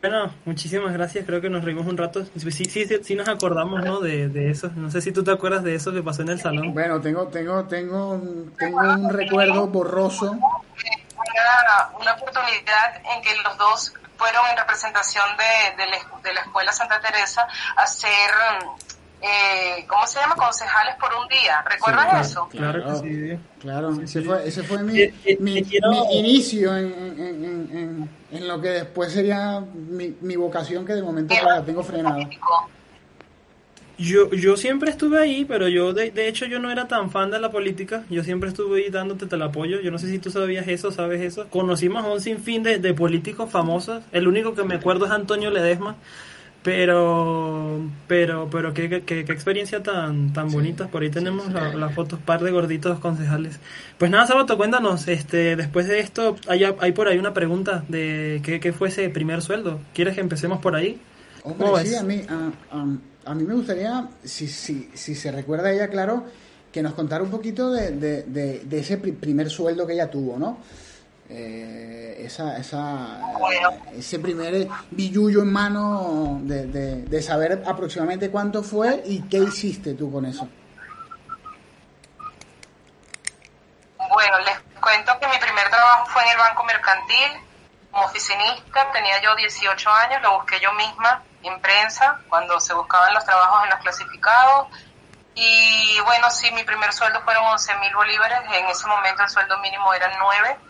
Bueno, 0.00 0.32
muchísimas 0.44 0.92
gracias. 0.92 1.26
Creo 1.26 1.40
que 1.40 1.50
nos 1.50 1.64
reímos 1.64 1.86
un 1.86 1.96
rato. 1.96 2.24
Sí, 2.36 2.50
sí, 2.52 2.64
sí, 2.66 2.98
sí 3.02 3.14
nos 3.16 3.28
acordamos, 3.28 3.84
¿no? 3.84 3.98
De, 4.00 4.28
de 4.28 4.50
eso. 4.50 4.70
No 4.76 4.90
sé 4.90 5.00
si 5.00 5.10
tú 5.10 5.24
te 5.24 5.32
acuerdas 5.32 5.64
de 5.64 5.74
eso 5.74 5.92
que 5.92 6.02
pasó 6.02 6.22
en 6.22 6.28
el 6.28 6.40
salón. 6.40 6.72
Bueno, 6.72 7.00
tengo, 7.00 7.26
tengo, 7.26 7.64
tengo, 7.64 8.22
tengo 8.56 8.78
un 8.78 9.10
recuerdo 9.12 9.66
borroso. 9.66 10.30
Una, 10.30 11.98
una 12.00 12.12
oportunidad 12.12 12.96
en 13.12 13.22
que 13.22 13.34
los 13.42 13.58
dos 13.58 13.92
fueron 14.16 14.46
en 14.50 14.56
representación 14.56 15.24
de, 15.36 15.82
de, 15.82 15.90
la, 15.90 15.98
de 16.22 16.34
la 16.34 16.40
Escuela 16.42 16.72
Santa 16.72 17.00
Teresa 17.00 17.46
a 17.76 17.82
hacer 17.82 18.30
eh, 19.22 19.84
¿cómo 19.88 20.06
se 20.06 20.20
llama? 20.20 20.34
Concejales 20.36 20.94
por 21.00 21.10
un 21.14 21.28
día. 21.28 21.62
¿Recuerdan 21.68 22.20
eso? 22.20 22.48
Claro, 22.50 22.82
Claro, 22.82 23.00
sí. 23.00 23.38
Claro, 23.60 23.94
Sí, 23.94 24.02
ese 24.04 24.20
sí. 24.20 24.26
fue, 24.26 24.48
ese 24.48 24.62
fue 24.62 24.82
mi, 24.84 25.00
Eh, 25.00 25.14
eh, 25.24 25.36
mi, 25.40 25.54
te 25.54 25.64
quiero- 25.64 25.90
mi 25.90 26.18
inicio 26.18 26.76
en, 26.76 26.86
en, 26.86 27.20
en, 27.20 27.68
en- 27.78 28.08
en 28.30 28.48
lo 28.48 28.60
que 28.60 28.68
después 28.68 29.12
sería 29.12 29.60
mi, 29.60 30.14
mi 30.20 30.36
vocación 30.36 30.84
que 30.86 30.94
de 30.94 31.02
momento 31.02 31.34
la 31.44 31.62
tengo 31.64 31.82
frenada. 31.82 32.18
Yo, 34.00 34.30
yo 34.30 34.56
siempre 34.56 34.90
estuve 34.92 35.18
ahí, 35.20 35.44
pero 35.44 35.66
yo, 35.66 35.92
de, 35.92 36.12
de 36.12 36.28
hecho, 36.28 36.46
yo 36.46 36.60
no 36.60 36.70
era 36.70 36.86
tan 36.86 37.10
fan 37.10 37.32
de 37.32 37.40
la 37.40 37.50
política. 37.50 38.04
Yo 38.08 38.22
siempre 38.22 38.48
estuve 38.50 38.84
ahí 38.84 38.90
dándote 38.90 39.26
el 39.34 39.42
apoyo. 39.42 39.80
Yo 39.80 39.90
no 39.90 39.98
sé 39.98 40.08
si 40.08 40.20
tú 40.20 40.30
sabías 40.30 40.68
eso, 40.68 40.92
sabes 40.92 41.20
eso. 41.20 41.48
Conocimos 41.48 42.04
a 42.04 42.08
un 42.12 42.20
sinfín 42.20 42.62
de, 42.62 42.78
de 42.78 42.94
políticos 42.94 43.50
famosos. 43.50 44.04
El 44.12 44.28
único 44.28 44.54
que 44.54 44.62
me 44.62 44.76
acuerdo 44.76 45.06
es 45.06 45.10
Antonio 45.10 45.50
Ledesma. 45.50 45.96
Pero, 46.68 47.80
pero, 48.06 48.48
pero 48.50 48.74
qué, 48.74 48.90
qué, 48.90 49.02
qué- 49.02 49.20
experiencia 49.32 49.82
tan, 49.82 50.34
tan 50.34 50.50
bonita. 50.50 50.88
Por 50.88 51.02
ahí 51.02 51.08
tenemos 51.08 51.50
la- 51.50 51.72
las 51.74 51.94
fotos, 51.94 52.18
par 52.20 52.42
de 52.42 52.50
gorditos 52.50 52.98
concejales. 52.98 53.58
Pues 53.96 54.10
nada, 54.10 54.26
Sabato, 54.26 54.58
cuéntanos, 54.58 55.08
este, 55.08 55.56
después 55.56 55.88
de 55.88 56.00
esto, 56.00 56.36
hay, 56.46 56.64
hay 56.64 56.92
por 56.92 57.08
ahí 57.08 57.16
una 57.18 57.32
pregunta 57.32 57.84
de 57.88 58.40
qué, 58.44 58.60
qué 58.60 58.74
fue 58.74 58.88
ese 58.88 59.08
primer 59.08 59.40
sueldo. 59.40 59.80
¿Quieres 59.94 60.14
que 60.14 60.20
empecemos 60.20 60.58
por 60.60 60.76
ahí? 60.76 61.00
Hombre, 61.42 61.68
¿Cómo 61.68 61.78
sí, 61.78 61.94
a 61.94 62.02
mí, 62.02 62.20
a, 62.28 62.50
a- 62.76 63.30
a 63.30 63.34
mí 63.34 63.44
me 63.44 63.54
gustaría, 63.54 64.06
si, 64.22 64.46
si, 64.46 64.90
si 64.92 65.14
se 65.14 65.32
recuerda 65.32 65.72
ella, 65.72 65.88
claro, 65.88 66.24
que 66.70 66.82
nos 66.82 66.92
contara 66.92 67.24
un 67.24 67.30
poquito 67.30 67.70
de, 67.70 67.92
de, 67.92 68.22
de, 68.24 68.60
de 68.60 68.78
ese 68.78 68.98
pri- 68.98 69.12
primer 69.12 69.48
sueldo 69.48 69.86
que 69.86 69.94
ella 69.94 70.10
tuvo, 70.10 70.38
¿no? 70.38 70.58
Eh, 71.30 72.24
esa, 72.24 72.56
esa, 72.56 73.20
ese 73.94 74.18
primer 74.18 74.66
billullo 74.90 75.42
en 75.42 75.52
mano 75.52 76.38
de, 76.40 76.66
de, 76.66 77.02
de 77.02 77.22
saber 77.22 77.62
aproximadamente 77.66 78.30
cuánto 78.30 78.62
fue 78.62 79.02
y 79.04 79.22
qué 79.28 79.38
hiciste 79.38 79.92
tú 79.92 80.10
con 80.10 80.24
eso. 80.24 80.48
Bueno, 84.10 84.38
les 84.40 84.58
cuento 84.80 85.18
que 85.20 85.28
mi 85.28 85.36
primer 85.38 85.68
trabajo 85.68 86.06
fue 86.06 86.22
en 86.22 86.30
el 86.30 86.38
Banco 86.38 86.64
Mercantil, 86.64 87.30
como 87.90 88.06
oficinista, 88.06 88.90
tenía 88.92 89.20
yo 89.20 89.34
18 89.36 89.90
años, 89.90 90.22
lo 90.22 90.38
busqué 90.38 90.58
yo 90.60 90.72
misma 90.72 91.22
en 91.42 91.60
prensa, 91.60 92.20
cuando 92.28 92.58
se 92.58 92.72
buscaban 92.72 93.12
los 93.12 93.24
trabajos 93.24 93.64
en 93.64 93.70
los 93.70 93.78
clasificados. 93.80 94.68
Y 95.34 96.00
bueno, 96.04 96.30
sí, 96.30 96.50
mi 96.52 96.64
primer 96.64 96.92
sueldo 96.92 97.20
fueron 97.22 97.44
11 97.46 97.76
mil 97.76 97.94
bolívares, 97.94 98.38
en 98.50 98.66
ese 98.66 98.86
momento 98.86 99.22
el 99.22 99.28
sueldo 99.28 99.58
mínimo 99.58 99.92
era 99.92 100.10
9. 100.18 100.67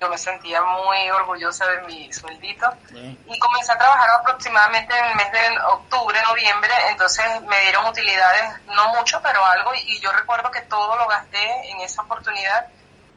Yo 0.00 0.10
me 0.10 0.18
sentía 0.18 0.60
muy 0.62 1.10
orgullosa 1.10 1.66
de 1.66 1.82
mi 1.86 2.12
sueldito. 2.12 2.66
Y 2.92 3.38
comencé 3.38 3.72
a 3.72 3.78
trabajar 3.78 4.08
aproximadamente 4.20 4.92
en 4.96 5.04
el 5.06 5.16
mes 5.16 5.32
de 5.32 5.58
octubre, 5.72 6.18
noviembre, 6.28 6.70
entonces 6.90 7.24
me 7.48 7.58
dieron 7.62 7.86
utilidades, 7.86 8.60
no 8.66 8.94
mucho, 8.94 9.20
pero 9.22 9.44
algo, 9.44 9.70
y, 9.74 9.98
yo 10.00 10.12
recuerdo 10.12 10.50
que 10.50 10.60
todo 10.62 10.96
lo 10.96 11.08
gasté 11.08 11.70
en 11.70 11.80
esa 11.80 12.02
oportunidad 12.02 12.66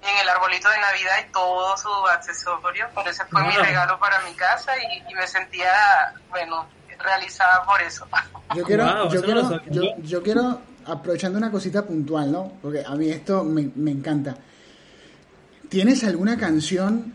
en 0.01 0.17
el 0.21 0.29
arbolito 0.29 0.69
de 0.69 0.79
Navidad 0.79 1.15
y 1.27 1.31
todo 1.31 1.75
su 1.75 1.89
accesorio, 2.07 2.89
por 2.93 3.05
ese 3.05 3.25
fue 3.25 3.43
mi 3.43 3.55
regalo 3.57 3.99
para 3.99 4.21
mi 4.21 4.33
casa 4.33 4.71
y, 4.77 5.11
y 5.11 5.13
me 5.13 5.27
sentía, 5.27 6.13
bueno, 6.29 6.65
realizada 6.99 7.63
por 7.65 7.81
eso. 7.81 8.07
Yo 8.55 8.63
quiero, 8.63 8.85
Wow, 8.85 9.09
yo, 9.09 9.19
eso 9.19 9.23
quiero, 9.23 9.63
yo, 9.67 9.81
yo 9.99 10.23
quiero, 10.23 10.61
aprovechando 10.85 11.37
una 11.37 11.51
cosita 11.51 11.85
puntual, 11.85 12.31
¿no? 12.31 12.51
Porque 12.63 12.83
a 12.83 12.95
mí 12.95 13.07
esto 13.11 13.43
me, 13.43 13.69
me 13.75 13.91
encanta. 13.91 14.35
¿Tienes 15.69 16.03
alguna 16.03 16.37
canción? 16.37 17.13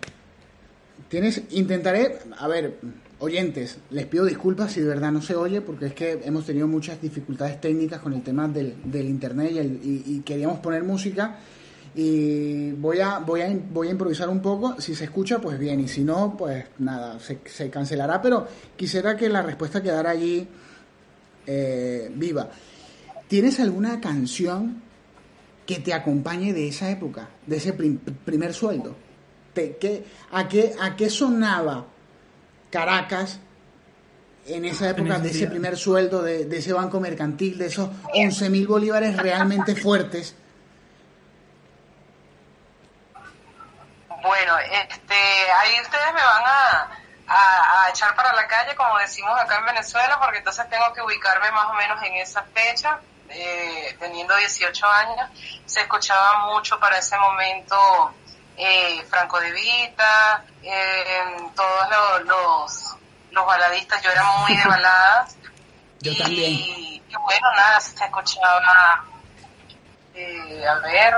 ¿Tienes? 1.09 1.43
Intentaré, 1.51 2.19
a 2.39 2.47
ver, 2.49 2.79
oyentes, 3.19 3.79
les 3.91 4.07
pido 4.07 4.25
disculpas 4.25 4.73
si 4.73 4.81
de 4.81 4.87
verdad 4.89 5.11
no 5.13 5.23
se 5.23 5.35
oye, 5.35 5.61
porque 5.61 5.87
es 5.87 5.95
que 5.95 6.21
hemos 6.25 6.47
tenido 6.47 6.67
muchas 6.69 7.01
dificultades 7.01 7.61
técnicas 7.61 8.01
con 8.01 8.13
el 8.13 8.23
tema 8.23 8.47
del, 8.49 8.75
del 8.85 9.07
internet 9.09 9.51
y, 9.53 9.59
el- 9.59 9.81
y- 10.07 10.21
queríamos 10.21 10.61
poner 10.61 10.83
música. 10.85 11.37
Y 11.97 12.73
voy 12.73 12.99
a, 13.01 13.19
voy, 13.21 13.43
a, 13.43 13.57
voy 13.73 13.89
a 13.89 13.91
improvisar 13.93 14.29
un 14.29 14.41
poco. 14.43 14.81
Si 14.81 14.95
se 14.97 15.05
escucha, 15.05 15.41
pues 15.41 15.59
bien. 15.59 15.79
Y 15.81 15.87
si 15.89 16.03
no, 16.03 16.37
pues 16.37 16.65
nada, 16.79 17.21
se, 17.21 17.39
se 17.47 17.71
cancelará. 17.71 18.21
Pero 18.21 18.47
quisiera 18.77 19.17
que 19.17 19.29
la 19.29 19.43
respuesta 19.43 19.81
quedara 19.81 20.11
allí 20.11 20.47
eh, 21.47 22.11
viva. 22.17 22.51
¿Tienes 23.29 23.61
alguna 23.61 24.01
canción 24.01 24.83
que 25.67 25.81
te 25.81 25.95
acompañe 25.95 26.53
de 26.53 26.69
esa 26.69 26.91
época, 26.91 27.29
de 27.47 27.57
ese 27.57 27.73
prim- 27.73 27.99
primer 28.25 28.53
sueldo? 28.55 28.95
Te- 29.55 29.77
qué- 29.77 30.05
a, 30.33 30.47
qué, 30.49 30.75
¿A 30.81 30.97
qué 30.97 31.09
sonaba 31.11 31.85
Caracas 32.71 33.39
en 34.47 34.65
esa 34.67 34.91
época 34.91 35.19
de 35.19 35.31
ese 35.31 35.47
primer 35.47 35.77
sueldo, 35.77 36.23
de, 36.23 36.45
de 36.45 36.59
ese 36.59 36.73
banco 36.73 37.01
mercantil, 37.01 37.57
de 37.57 37.67
esos 37.67 37.89
11 38.15 38.51
mil 38.51 38.67
bolívares 38.67 39.17
realmente 39.17 39.75
fuertes? 39.77 40.35
Bueno, 44.23 44.59
este, 44.59 45.15
ahí 45.15 45.81
ustedes 45.83 46.07
me 46.15 46.21
van 46.23 46.43
a, 46.47 46.89
a, 47.29 47.85
a 47.85 47.91
echar 47.91 48.15
para 48.15 48.33
la 48.35 48.47
calle, 48.47 48.75
como 48.75 48.99
decimos 48.99 49.39
acá 49.39 49.59
en 49.59 49.67
Venezuela, 49.67 50.19
porque 50.21 50.39
entonces 50.39 50.69
tengo 50.71 50.93
que 50.95 51.03
ubicarme 51.03 51.51
más 51.53 51.67
o 51.67 51.75
menos 51.75 52.03
en 52.03 52.15
esa 52.17 52.43
fecha, 52.55 53.01
eh, 53.29 53.97
teniendo 53.99 54.37
18 54.37 54.87
años. 54.87 55.31
Se 55.67 55.81
escuchaba 55.81 56.47
mucho 56.53 56.79
para 56.79 56.99
ese 56.99 57.17
momento 57.19 58.15
eh, 58.57 59.03
Franco 59.09 59.41
de 59.41 59.53
Vita, 59.53 60.45
eh, 60.63 61.51
todos 61.55 61.89
los, 61.91 62.27
los, 62.27 62.97
los 63.33 63.47
baladistas, 63.47 64.03
yo 64.03 64.11
era 64.11 64.25
muy 64.39 64.57
de 64.57 64.65
baladas. 64.69 65.37
Yo 66.01 66.13
y, 66.13 66.19
también. 66.19 66.53
y 66.53 67.03
bueno, 67.23 67.53
nada, 67.57 67.81
se 67.81 68.05
escuchaba, 68.05 69.05
eh, 70.15 70.65
a 70.67 70.79
ver, 70.81 71.15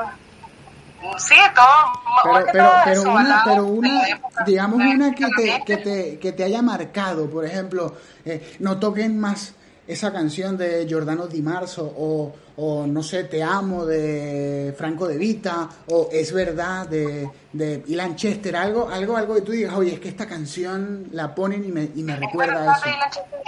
sí, 1.19 1.35
todo, 1.55 2.03
Pero, 2.23 2.47
pero, 2.53 2.65
todo 2.65 2.81
pero 2.85 3.01
eso, 3.01 3.11
una, 3.11 3.43
pero 3.45 3.65
una, 3.65 4.09
época. 4.09 4.45
digamos 4.45 4.79
una 4.79 5.15
que 5.15 5.27
te, 5.37 5.65
que 5.65 5.77
te, 5.79 6.19
que 6.19 6.33
te 6.33 6.45
haya 6.45 6.63
marcado, 6.63 7.29
por 7.29 7.45
ejemplo, 7.45 7.97
eh, 8.25 8.57
no 8.61 8.79
toquen 8.79 9.19
más 9.19 9.55
esa 9.87 10.13
canción 10.13 10.57
de 10.57 10.87
Giordano 10.87 11.27
Di 11.27 11.43
Marzo 11.43 11.85
o, 11.97 12.35
o 12.57 12.87
no 12.87 13.03
sé, 13.03 13.25
Te 13.25 13.43
amo 13.43 13.85
de 13.85 14.75
Franco 14.77 15.07
de 15.07 15.17
Vita 15.17 15.69
o 15.89 16.09
Es 16.11 16.33
verdad 16.33 16.87
de, 16.89 17.31
de 17.53 17.85
Ilan 17.87 18.17
Chester, 18.17 18.57
algo, 18.57 18.89
algo, 18.89 19.17
algo 19.17 19.35
que 19.35 19.43
tú 19.43 19.53
digas, 19.53 19.75
oye, 19.75 19.95
es 19.95 20.01
que 20.01 20.09
esta 20.09 20.27
canción 20.27 21.09
la 21.13 21.35
ponen 21.35 21.65
y 21.65 21.69
me, 21.69 21.89
y 21.95 22.03
me 22.03 22.17
recuerda 22.17 22.73
a 22.73 22.77
eso. 22.77 22.89
Ilan 22.89 23.11
Chester, 23.11 23.41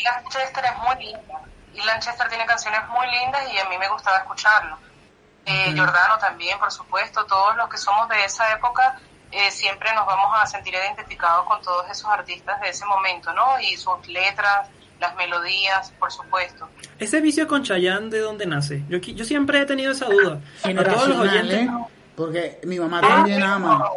Ilan 0.00 0.24
Chester 0.28 0.64
es 0.64 0.78
muy 0.78 1.04
linda. 1.04 1.40
Ilan 1.74 2.00
Chester 2.00 2.28
tiene 2.28 2.46
canciones 2.46 2.80
muy 2.88 3.06
lindas 3.10 3.42
y 3.52 3.58
a 3.58 3.68
mí 3.68 3.78
me 3.78 3.88
gustaba 3.88 4.18
escucharlo. 4.18 4.78
Eh. 5.44 5.72
Giordano 5.74 6.18
también, 6.18 6.58
por 6.58 6.70
supuesto. 6.70 7.24
Todos 7.26 7.56
los 7.56 7.68
que 7.68 7.76
somos 7.76 8.08
de 8.08 8.24
esa 8.24 8.52
época 8.52 8.98
eh, 9.30 9.50
siempre 9.50 9.92
nos 9.94 10.06
vamos 10.06 10.30
a 10.40 10.46
sentir 10.46 10.74
identificados 10.74 11.46
con 11.46 11.60
todos 11.62 11.88
esos 11.90 12.10
artistas 12.10 12.60
de 12.60 12.68
ese 12.68 12.84
momento, 12.84 13.32
¿no? 13.32 13.58
Y 13.60 13.76
sus 13.76 14.06
letras, 14.06 14.68
las 15.02 15.14
melodías, 15.16 15.92
por 15.98 16.10
supuesto. 16.10 16.68
Ese 16.98 17.20
vicio 17.20 17.46
con 17.46 17.62
Chayanne, 17.62 18.08
¿de 18.08 18.20
dónde 18.20 18.46
nace? 18.46 18.84
Yo, 18.88 18.98
yo 18.98 19.24
siempre 19.24 19.60
he 19.60 19.66
tenido 19.66 19.92
esa 19.92 20.06
duda. 20.06 20.40
A 20.62 20.84
todos 20.84 21.08
los 21.08 21.18
oyentes. 21.18 21.60
¿eh? 21.60 21.68
Porque 22.16 22.60
mi 22.64 22.78
mamá 22.78 23.00
también 23.00 23.42
ama. 23.42 23.90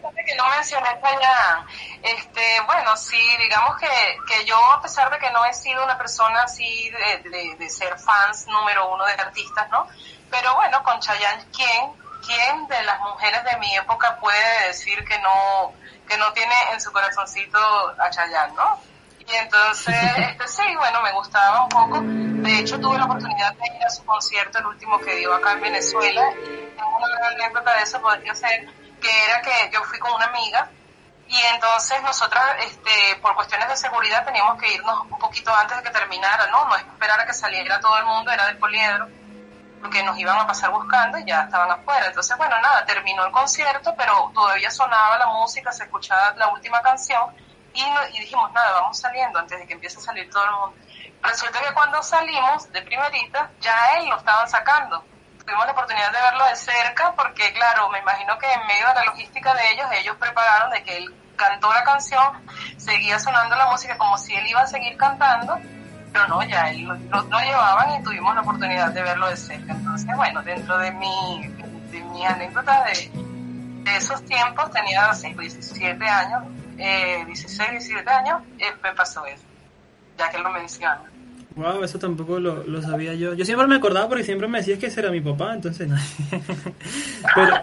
Fíjate 0.00 0.24
que 0.26 0.32
que 0.32 0.34
no 0.34 0.48
mencioné 0.48 0.88
Chayanne, 1.00 1.66
este, 2.02 2.60
bueno, 2.66 2.96
sí, 2.96 3.20
digamos 3.38 3.78
que, 3.78 3.86
que 4.26 4.44
yo, 4.44 4.56
a 4.72 4.82
pesar 4.82 5.10
de 5.10 5.18
que 5.18 5.30
no 5.30 5.44
he 5.44 5.54
sido 5.54 5.84
una 5.84 5.96
persona 5.96 6.42
así 6.42 6.90
de, 6.90 7.56
de, 7.56 7.70
ser 7.70 7.98
fans 7.98 8.46
número 8.46 8.92
uno 8.92 9.04
de 9.04 9.12
artistas, 9.12 9.68
¿no? 9.70 9.86
Pero 10.30 10.54
bueno, 10.56 10.82
con 10.82 10.98
Chayanne, 11.00 11.44
¿quién, 11.54 11.92
quién 12.26 12.66
de 12.66 12.82
las 12.82 13.00
mujeres 13.00 13.44
de 13.44 13.56
mi 13.58 13.76
época 13.76 14.16
puede 14.20 14.66
decir 14.68 15.04
que 15.04 15.18
no, 15.20 15.72
que 16.08 16.16
no 16.16 16.32
tiene 16.32 16.54
en 16.72 16.80
su 16.80 16.90
corazoncito 16.92 17.58
a 17.98 18.10
Chayanne, 18.10 18.54
¿no? 18.54 18.80
Y 19.32 19.36
entonces, 19.36 19.94
este, 20.16 20.48
sí, 20.48 20.76
bueno, 20.76 21.00
me 21.02 21.12
gustaba 21.12 21.64
un 21.64 21.68
poco. 21.68 22.00
De 22.02 22.58
hecho, 22.58 22.78
tuve 22.80 22.98
la 22.98 23.04
oportunidad 23.04 23.54
de 23.54 23.76
ir 23.76 23.84
a 23.84 23.90
su 23.90 24.04
concierto, 24.04 24.58
el 24.58 24.66
último 24.66 24.98
que 25.00 25.16
dio 25.16 25.32
acá 25.34 25.52
en 25.52 25.60
Venezuela. 25.60 26.22
Y 26.32 26.76
tengo 26.76 26.96
una 26.96 27.08
gran 27.08 27.34
anécdota 27.34 27.74
de 27.76 27.82
eso, 27.82 28.00
podría 28.00 28.34
ser 28.34 28.66
que 29.00 29.24
era 29.24 29.42
que 29.42 29.70
yo 29.72 29.82
fui 29.84 29.98
con 29.98 30.12
una 30.12 30.26
amiga 30.26 30.70
y 31.32 31.40
entonces 31.54 32.02
nosotras, 32.02 32.44
este, 32.60 33.16
por 33.22 33.34
cuestiones 33.34 33.66
de 33.68 33.76
seguridad, 33.76 34.22
teníamos 34.24 34.60
que 34.60 34.74
irnos 34.74 35.00
un 35.10 35.18
poquito 35.18 35.54
antes 35.54 35.78
de 35.78 35.82
que 35.82 35.90
terminara, 35.90 36.46
¿no? 36.48 36.66
No 36.66 36.76
esperar 36.76 37.20
a 37.20 37.26
que 37.26 37.32
saliera 37.32 37.80
todo 37.80 37.96
el 37.98 38.04
mundo, 38.04 38.30
era 38.30 38.46
del 38.46 38.58
poliedro, 38.58 39.08
porque 39.80 40.02
nos 40.02 40.18
iban 40.18 40.38
a 40.38 40.46
pasar 40.46 40.70
buscando 40.70 41.18
y 41.18 41.24
ya 41.24 41.44
estaban 41.44 41.70
afuera. 41.70 42.06
Entonces, 42.06 42.36
bueno, 42.36 42.60
nada, 42.60 42.84
terminó 42.84 43.24
el 43.24 43.32
concierto, 43.32 43.94
pero 43.96 44.30
todavía 44.34 44.70
sonaba 44.70 45.16
la 45.16 45.26
música, 45.28 45.72
se 45.72 45.84
escuchaba 45.84 46.34
la 46.36 46.48
última 46.48 46.82
canción 46.82 47.34
y, 47.74 48.16
y 48.16 48.20
dijimos, 48.20 48.52
nada, 48.52 48.72
vamos 48.72 48.98
saliendo 48.98 49.38
antes 49.38 49.58
de 49.58 49.66
que 49.66 49.74
empiece 49.74 49.98
a 49.98 50.02
salir 50.02 50.30
todo 50.30 50.44
el 50.44 50.50
mundo. 50.50 50.76
Resulta 51.22 51.60
que 51.60 51.72
cuando 51.72 52.02
salimos 52.02 52.70
de 52.72 52.82
primerita, 52.82 53.50
ya 53.60 53.96
él 53.98 54.08
lo 54.08 54.16
estaban 54.16 54.48
sacando 54.48 55.04
tuvimos 55.44 55.66
la 55.66 55.72
oportunidad 55.72 56.12
de 56.12 56.18
verlo 56.18 56.46
de 56.46 56.56
cerca 56.56 57.12
porque, 57.16 57.52
claro, 57.52 57.88
me 57.90 57.98
imagino 57.98 58.38
que 58.38 58.50
en 58.50 58.66
medio 58.66 58.86
de 58.88 58.94
la 58.94 59.04
logística 59.04 59.54
de 59.54 59.72
ellos, 59.72 59.86
ellos 59.92 60.16
prepararon 60.16 60.70
de 60.70 60.82
que 60.82 60.98
él 60.98 61.14
cantó 61.36 61.72
la 61.72 61.82
canción, 61.84 62.24
seguía 62.76 63.18
sonando 63.18 63.56
la 63.56 63.70
música 63.70 63.96
como 63.98 64.16
si 64.18 64.34
él 64.34 64.46
iba 64.46 64.60
a 64.60 64.66
seguir 64.66 64.96
cantando, 64.96 65.58
pero 66.12 66.28
no, 66.28 66.42
ya 66.44 66.70
él 66.70 66.84
lo, 66.84 67.40
llevaban 67.40 68.00
y 68.00 68.02
tuvimos 68.02 68.34
la 68.34 68.42
oportunidad 68.42 68.90
de 68.92 69.02
verlo 69.02 69.28
de 69.28 69.36
cerca. 69.36 69.72
Entonces, 69.72 70.14
bueno, 70.14 70.42
dentro 70.42 70.78
de 70.78 70.92
mi, 70.92 71.48
de 71.90 72.00
mi 72.00 72.24
anécdota 72.24 72.84
de, 72.84 73.32
esos 73.96 74.24
tiempos, 74.24 74.70
tenía 74.70 75.10
17 75.12 76.08
años, 76.08 76.44
eh, 76.78 77.24
16, 77.26 77.70
17 77.70 78.10
años, 78.10 78.42
eh, 78.58 78.72
me 78.82 78.92
pasó 78.94 79.24
eso, 79.26 79.44
ya 80.18 80.30
que 80.30 80.38
lo 80.38 80.50
menciona. 80.50 81.02
Wow, 81.54 81.84
eso 81.84 81.98
tampoco 81.98 82.40
lo, 82.40 82.62
lo, 82.64 82.80
sabía 82.80 83.14
yo. 83.14 83.34
Yo 83.34 83.44
siempre 83.44 83.66
me 83.66 83.76
acordaba 83.76 84.08
porque 84.08 84.24
siempre 84.24 84.48
me 84.48 84.58
decías 84.58 84.78
que 84.78 84.86
ese 84.86 85.00
era 85.00 85.10
mi 85.10 85.20
papá, 85.20 85.52
entonces 85.52 85.86
no. 85.86 85.96
Pero... 87.34 87.62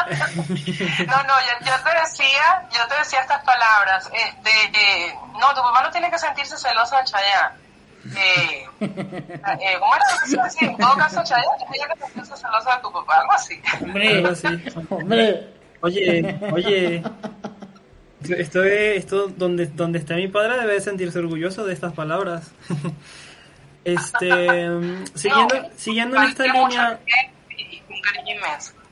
no, 0.10 1.16
no, 1.24 1.34
yo, 1.40 1.74
te 1.84 2.00
decía, 2.00 2.68
yo 2.72 2.86
te 2.88 2.98
decía 2.98 3.20
estas 3.20 3.42
palabras. 3.44 4.10
Este, 4.12 4.50
eh, 4.74 5.14
no, 5.38 5.48
tu 5.54 5.60
papá 5.60 5.82
no 5.82 5.90
tiene 5.90 6.10
que 6.10 6.18
sentirse 6.18 6.56
celoso 6.56 6.96
de 6.96 7.04
Chayanne. 7.04 7.70
Eh, 8.16 8.66
eh, 8.80 9.76
¿Cómo 9.78 9.94
era? 9.94 10.48
Sí, 10.50 10.64
en 10.64 10.76
todo 10.76 10.96
caso, 10.96 11.22
Chayanne 11.22 11.64
tiene 11.70 11.86
que 11.92 12.00
sentirse 12.00 12.36
celoso 12.36 12.70
de 12.70 12.82
tu 12.82 12.92
papá, 12.92 13.20
algo 13.20 13.32
así. 13.32 13.60
Hombre, 13.80 14.16
algo 14.16 14.28
así. 14.28 14.48
Hombre. 14.90 15.54
Oye, 15.82 16.38
oye. 16.52 17.02
Esto, 18.28 18.62
esto 18.64 19.28
donde, 19.28 19.66
donde 19.66 19.98
está 19.98 20.14
mi 20.14 20.28
padre 20.28 20.58
debe 20.58 20.80
sentirse 20.80 21.18
orgulloso 21.18 21.64
de 21.64 21.72
estas 21.72 21.92
palabras. 21.92 22.50
Este, 23.82 24.68
siguiendo, 25.14 25.54
siguiendo 25.74 26.16
en 26.18 26.22
esta 26.24 26.44
línea, 26.44 27.00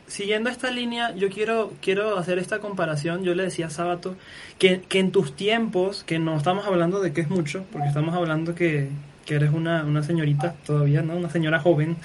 siguiendo 0.07 0.49
esta 0.49 0.71
línea, 0.71 1.15
yo 1.15 1.29
quiero, 1.29 1.75
quiero 1.83 2.17
hacer 2.17 2.39
esta 2.39 2.59
comparación. 2.59 3.23
Yo 3.23 3.35
le 3.35 3.45
decía 3.45 3.67
a 3.67 3.71
Sábato 3.71 4.17
que, 4.59 4.81
que 4.81 4.99
en 4.99 5.13
tus 5.13 5.37
tiempos, 5.37 6.05
que 6.05 6.19
no 6.19 6.37
estamos 6.37 6.67
hablando 6.67 7.01
de 7.01 7.13
que 7.13 7.21
es 7.21 7.29
mucho, 7.29 7.65
porque 7.71 7.89
estamos 7.89 8.15
hablando 8.15 8.55
que, 8.55 8.89
que 9.29 9.35
eres 9.35 9.53
una, 9.53 9.85
una 9.85 10.03
señorita 10.03 10.55
todavía, 10.65 11.03
¿no? 11.03 11.15
Una 11.15 11.29
señora 11.29 11.61
joven. 11.61 11.99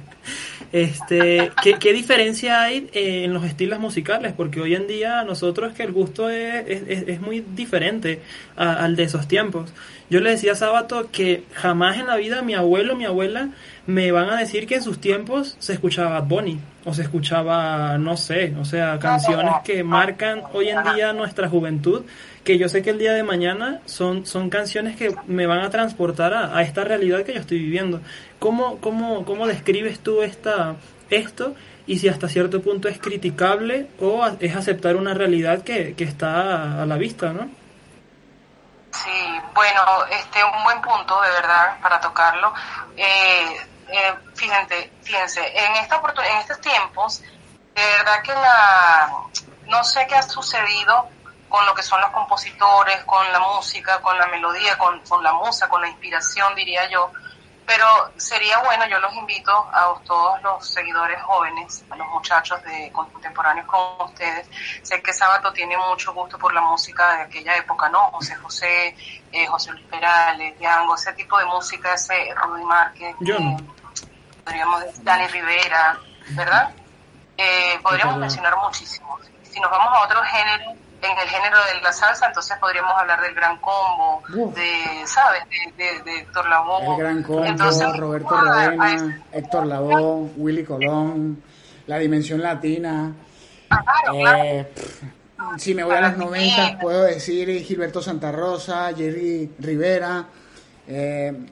este, 0.72 1.52
¿qué, 1.62 1.74
¿qué, 1.74 1.92
diferencia 1.92 2.62
hay 2.62 2.88
eh, 2.94 3.24
en 3.24 3.34
los 3.34 3.44
estilos 3.44 3.78
musicales? 3.78 4.32
Porque 4.34 4.62
hoy 4.62 4.74
en 4.74 4.86
día 4.86 5.22
nosotros 5.24 5.74
que 5.74 5.82
el 5.82 5.92
gusto 5.92 6.30
es, 6.30 6.64
es, 6.66 7.08
es 7.08 7.20
muy 7.20 7.44
diferente 7.54 8.22
al 8.56 8.96
de 8.96 9.02
esos 9.02 9.28
tiempos. 9.28 9.70
Yo 10.08 10.20
le 10.20 10.30
decía 10.30 10.52
a 10.52 10.54
Sábato 10.54 11.10
que 11.12 11.44
jamás 11.52 11.98
en 11.98 12.06
la 12.06 12.16
vida 12.16 12.40
mi 12.40 12.54
abuelo, 12.54 12.96
mi 12.96 13.04
abuela 13.04 13.50
me 13.86 14.10
van 14.10 14.30
a 14.30 14.38
decir 14.38 14.66
que 14.66 14.76
en 14.76 14.82
sus 14.82 14.98
tiempos 14.98 15.56
se 15.58 15.74
escuchaba 15.74 16.20
Bunny 16.20 16.58
o 16.86 16.94
se 16.94 17.02
escuchaba, 17.02 17.98
no 17.98 18.16
sé, 18.16 18.54
o 18.58 18.64
sea, 18.64 18.98
canciones 18.98 19.52
que 19.62 19.84
marcan 19.84 20.40
hoy 20.54 20.70
en 20.70 20.78
día 20.94 21.12
nuestra 21.12 21.50
juventud 21.50 22.02
que 22.46 22.58
yo 22.58 22.68
sé 22.68 22.80
que 22.80 22.90
el 22.90 22.98
día 22.98 23.12
de 23.12 23.24
mañana 23.24 23.80
son, 23.86 24.24
son 24.24 24.50
canciones 24.50 24.96
que 24.96 25.14
me 25.26 25.46
van 25.48 25.58
a 25.60 25.70
transportar 25.70 26.32
a, 26.32 26.62
esta 26.62 26.84
realidad 26.84 27.24
que 27.24 27.34
yo 27.34 27.40
estoy 27.40 27.58
viviendo. 27.58 28.00
¿Cómo, 28.38 28.80
cómo, 28.80 29.24
cómo 29.24 29.48
describes 29.48 29.98
tú 29.98 30.22
esta, 30.22 30.76
esto 31.10 31.56
y 31.88 31.98
si 31.98 32.08
hasta 32.08 32.28
cierto 32.28 32.62
punto 32.62 32.88
es 32.88 32.98
criticable 33.00 33.90
o 34.00 34.24
es 34.38 34.54
aceptar 34.54 34.94
una 34.94 35.12
realidad 35.12 35.64
que, 35.64 35.96
que 35.96 36.04
está 36.04 36.82
a 36.82 36.86
la 36.86 36.96
vista, 36.96 37.32
¿no? 37.32 37.50
Sí, 38.92 39.40
bueno, 39.52 39.82
este 40.08 40.42
un 40.44 40.62
buen 40.62 40.80
punto 40.80 41.20
de 41.22 41.30
verdad 41.30 41.78
para 41.82 42.00
tocarlo. 42.00 42.54
Eh, 42.96 43.56
eh, 43.88 44.14
fíjense, 44.34 44.92
fíjense, 45.02 45.40
en 45.40 45.74
esta 45.82 46.00
en 46.30 46.36
estos 46.38 46.60
tiempos, 46.60 47.22
de 47.74 47.82
verdad 47.98 48.22
que 48.22 48.32
la 48.32 49.12
no 49.66 49.82
sé 49.82 50.06
qué 50.08 50.14
ha 50.14 50.22
sucedido 50.22 51.15
con 51.48 51.64
lo 51.66 51.74
que 51.74 51.82
son 51.82 52.00
los 52.00 52.10
compositores, 52.10 53.04
con 53.04 53.30
la 53.32 53.40
música, 53.40 54.00
con 54.00 54.18
la 54.18 54.26
melodía, 54.26 54.76
con, 54.78 55.00
con 55.00 55.22
la 55.22 55.32
musa, 55.32 55.68
con 55.68 55.80
la 55.80 55.88
inspiración, 55.88 56.54
diría 56.54 56.88
yo. 56.88 57.10
Pero 57.66 58.12
sería 58.16 58.58
bueno, 58.58 58.86
yo 58.86 59.00
los 59.00 59.12
invito 59.14 59.52
a 59.72 59.92
todos 60.04 60.40
los 60.42 60.68
seguidores 60.68 61.20
jóvenes, 61.22 61.84
a 61.90 61.96
los 61.96 62.06
muchachos 62.08 62.62
de 62.62 62.92
contemporáneos 62.92 63.66
con 63.66 64.06
ustedes. 64.08 64.48
Sé 64.82 65.02
que 65.02 65.12
Sábato 65.12 65.52
tiene 65.52 65.76
mucho 65.76 66.14
gusto 66.14 66.38
por 66.38 66.54
la 66.54 66.60
música 66.60 67.16
de 67.16 67.22
aquella 67.22 67.56
época, 67.56 67.88
¿no? 67.88 68.10
José 68.12 68.36
José, 68.36 68.96
eh, 69.32 69.46
José 69.46 69.72
Luis 69.72 69.84
Perales, 69.86 70.56
Django, 70.60 70.94
ese 70.94 71.12
tipo 71.14 71.36
de 71.38 71.44
música, 71.46 71.94
ese 71.94 72.32
Rudy 72.36 72.64
Márquez, 72.64 73.16
eh, 73.26 73.56
podríamos 74.44 74.80
decir 74.84 75.02
Dani 75.02 75.26
Rivera, 75.26 75.98
¿verdad? 76.30 76.70
Eh, 77.36 77.80
podríamos 77.82 78.16
mencionar 78.16 78.56
muchísimos. 78.58 79.20
Si 79.42 79.58
nos 79.58 79.70
vamos 79.72 79.92
a 79.92 80.04
otro 80.04 80.22
género, 80.22 80.72
en 81.02 81.18
el 81.18 81.28
género 81.28 81.56
de 81.74 81.80
la 81.82 81.92
salsa, 81.92 82.26
entonces 82.26 82.56
podríamos 82.58 82.92
hablar 82.96 83.20
del 83.20 83.34
Gran 83.34 83.58
Combo, 83.58 84.22
de, 84.54 85.06
¿sabes? 85.06 85.42
De, 85.76 86.02
de, 86.10 86.18
Héctor 86.20 86.48
Lavoe. 86.48 86.94
El 86.94 86.98
Gran 86.98 87.22
Combo, 87.22 87.92
Roberto 87.96 88.36
Rodena, 88.36 89.24
Héctor 89.32 89.66
Lavoe, 89.66 90.30
Willy 90.36 90.64
Colón, 90.64 91.42
La 91.86 91.98
Dimensión 91.98 92.40
Latina. 92.40 93.12
eh, 94.14 94.72
si 95.58 95.74
me 95.74 95.84
voy 95.84 95.96
a 95.96 96.00
los 96.08 96.16
90, 96.16 96.78
puedo 96.78 97.02
decir 97.02 97.62
Gilberto 97.62 98.00
Santa 98.00 98.32
Rosa, 98.32 98.92
Jerry 98.96 99.52
Rivera. 99.58 100.26
Eh, 100.88 101.46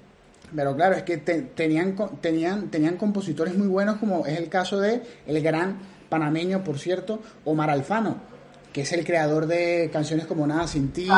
pero 0.55 0.75
claro, 0.77 0.95
es 0.95 1.03
que 1.03 1.19
tenían, 1.19 1.97
tenían, 2.21 2.69
tenían 2.71 2.97
compositores 2.97 3.57
muy 3.57 3.67
buenos, 3.67 3.97
como 3.97 4.25
es 4.25 4.39
el 4.39 4.49
caso 4.49 4.79
de 4.79 5.03
el 5.27 5.43
gran 5.43 5.79
panameño, 6.09 6.63
por 6.63 6.79
cierto, 6.79 7.21
Omar 7.45 7.71
Alfano 7.71 8.34
que 8.75 8.81
es 8.81 8.93
el 8.93 9.05
creador 9.05 9.47
de 9.47 9.89
canciones 9.93 10.27
como 10.27 10.45
Nada 10.49 10.67
sin 10.67 10.93
ti, 10.93 11.09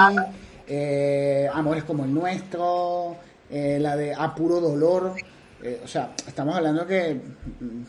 eh, 0.69 1.49
Amores 1.53 1.85
como 1.85 2.05
el 2.05 2.13
nuestro, 2.13 3.17
eh, 3.49 3.79
la 3.81 3.97
de 3.97 4.15
A 4.15 4.35
puro 4.35 4.61
dolor. 4.61 5.15
Eh, 5.63 5.81
o 5.83 5.89
sea, 5.89 6.11
estamos 6.27 6.55
hablando 6.55 6.87
que 6.87 7.19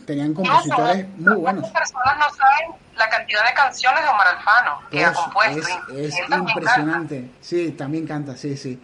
tenían 0.06 0.32
compositores 0.32 1.06
muy 1.18 1.34
buenos. 1.34 1.66
Muchas 1.66 1.92
personas 1.92 2.16
no 2.16 2.34
saben 2.34 2.80
la 2.96 3.10
cantidad 3.10 3.46
de 3.46 3.54
canciones 3.54 4.02
de 4.02 4.08
Omar 4.08 4.26
Alfano 4.28 4.78
que 4.90 5.04
ha 5.04 5.12
compuesto. 5.12 5.68
Es, 5.94 6.14
impresionante. 6.18 7.30
Sí, 7.42 7.72
también 7.72 8.06
canta, 8.06 8.36
sí, 8.36 8.56
sí. 8.56 8.80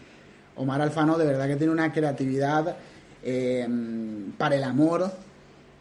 Omar 0.57 0.83
Alfano 0.83 1.17
de 1.17 1.25
verdad 1.25 1.47
que 1.47 1.57
tiene 1.57 1.73
una 1.73 1.91
creatividad 1.93 2.77
para 4.37 4.55
el 4.55 4.65
amor 4.65 5.11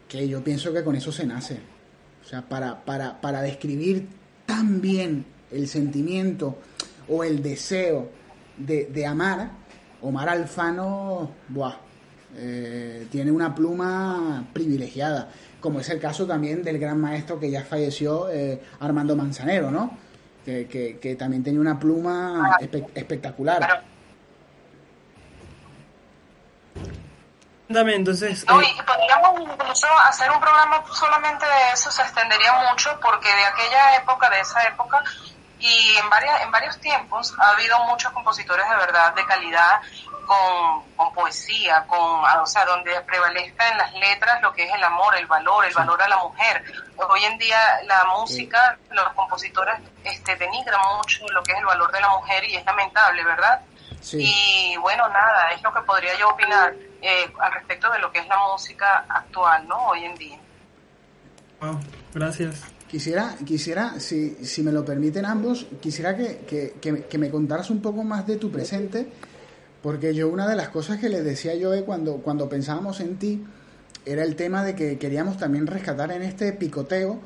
que 0.08 0.26
yo 0.26 0.42
pienso 0.42 0.72
que 0.72 0.82
con 0.82 0.96
eso 0.96 1.12
se 1.12 1.26
nace. 1.26 1.60
O 2.24 2.26
sea, 2.26 2.40
para, 2.40 2.82
para, 2.86 3.20
para 3.20 3.42
describir 3.42 4.08
también 4.46 5.24
el 5.50 5.68
sentimiento 5.68 6.58
o 7.08 7.24
el 7.24 7.42
deseo 7.42 8.08
de, 8.56 9.06
amar, 9.06 9.50
Omar 10.02 10.28
Alfano, 10.28 11.30
eh, 12.36 13.06
tiene 13.10 13.30
una 13.30 13.54
pluma 13.54 14.48
privilegiada, 14.52 15.30
como 15.60 15.80
es 15.80 15.88
el 15.90 16.00
caso 16.00 16.26
también 16.26 16.62
del 16.62 16.78
gran 16.78 17.00
maestro 17.00 17.38
que 17.38 17.50
ya 17.50 17.64
falleció, 17.64 18.30
eh, 18.30 18.60
Armando 18.80 19.16
Manzanero, 19.16 19.70
¿no? 19.70 19.96
Que, 20.44 21.16
también 21.18 21.42
tenía 21.42 21.60
una 21.60 21.78
pluma 21.78 22.58
espectacular. 22.94 23.82
Dame, 27.68 27.94
entonces... 27.94 28.44
No, 28.46 28.60
y 28.60 28.82
podríamos 28.82 29.40
incluso 29.40 29.86
hacer 30.06 30.30
un 30.30 30.40
programa 30.40 30.84
solamente 30.92 31.46
de 31.46 31.72
eso, 31.72 31.90
se 31.90 32.02
extendería 32.02 32.52
mucho, 32.70 32.98
porque 33.00 33.28
de 33.28 33.44
aquella 33.44 33.96
época, 33.96 34.28
de 34.28 34.40
esa 34.40 34.62
época, 34.68 35.02
y 35.58 35.96
en, 35.96 36.10
varias, 36.10 36.42
en 36.42 36.50
varios 36.50 36.78
tiempos 36.80 37.34
ha 37.38 37.50
habido 37.50 37.78
muchos 37.84 38.12
compositores 38.12 38.68
de 38.68 38.76
verdad, 38.76 39.14
de 39.14 39.24
calidad, 39.24 39.80
con, 40.26 41.12
poesía, 41.14 41.84
con, 41.86 41.98
o 42.00 42.46
sea, 42.46 42.64
donde 42.64 43.00
prevalezca 43.02 43.68
en 43.70 43.78
las 43.78 43.92
letras 43.94 44.42
lo 44.42 44.52
que 44.52 44.64
es 44.64 44.74
el 44.74 44.82
amor, 44.82 45.16
el 45.16 45.26
valor, 45.26 45.64
el 45.64 45.74
valor 45.74 46.02
a 46.02 46.08
la 46.08 46.16
mujer. 46.18 46.64
Hoy 46.96 47.24
en 47.24 47.38
día 47.38 47.58
la 47.84 48.04
música, 48.16 48.76
los 48.90 49.08
compositores 49.12 49.76
este, 50.02 50.34
denigran 50.36 50.80
mucho 50.96 51.26
lo 51.28 51.42
que 51.42 51.52
es 51.52 51.58
el 51.58 51.66
valor 51.66 51.90
de 51.92 52.00
la 52.00 52.08
mujer 52.08 52.44
y 52.44 52.56
es 52.56 52.64
lamentable, 52.64 53.22
¿verdad? 53.24 53.60
Y 54.12 54.76
bueno, 54.78 55.08
nada, 55.08 55.52
es 55.52 55.62
lo 55.62 55.72
que 55.72 55.80
podría 55.82 56.14
yo 56.18 56.28
opinar 56.28 56.74
eh, 57.04 57.30
al 57.38 57.52
respecto 57.52 57.92
de 57.92 57.98
lo 57.98 58.10
que 58.10 58.20
es 58.20 58.26
la 58.26 58.38
música 58.50 59.04
actual, 59.08 59.68
¿no? 59.68 59.88
Hoy 59.88 60.04
en 60.04 60.14
día. 60.14 60.38
gracias. 62.14 62.62
Quisiera, 62.88 63.36
quisiera 63.44 64.00
si, 64.00 64.36
si 64.44 64.62
me 64.62 64.72
lo 64.72 64.84
permiten 64.84 65.26
ambos, 65.26 65.66
quisiera 65.82 66.16
que, 66.16 66.38
que, 66.80 67.04
que, 67.04 67.18
me 67.18 67.30
contaras 67.30 67.68
un 67.68 67.82
poco 67.82 68.04
más 68.04 68.26
de 68.26 68.36
tu 68.36 68.50
presente, 68.50 69.08
porque 69.82 70.14
yo 70.14 70.28
una 70.28 70.48
de 70.48 70.56
las 70.56 70.68
cosas 70.68 70.98
que 70.98 71.08
le 71.08 71.22
decía 71.22 71.54
yo 71.56 71.84
cuando, 71.84 72.18
cuando 72.18 72.48
pensábamos 72.48 73.00
en 73.00 73.18
ti 73.18 73.44
era 74.06 74.22
el 74.22 74.36
tema 74.36 74.62
de 74.62 74.74
que 74.74 74.98
queríamos 74.98 75.36
también 75.36 75.66
rescatar 75.66 76.10
en 76.12 76.22
este 76.22 76.52
picoteo 76.52 77.20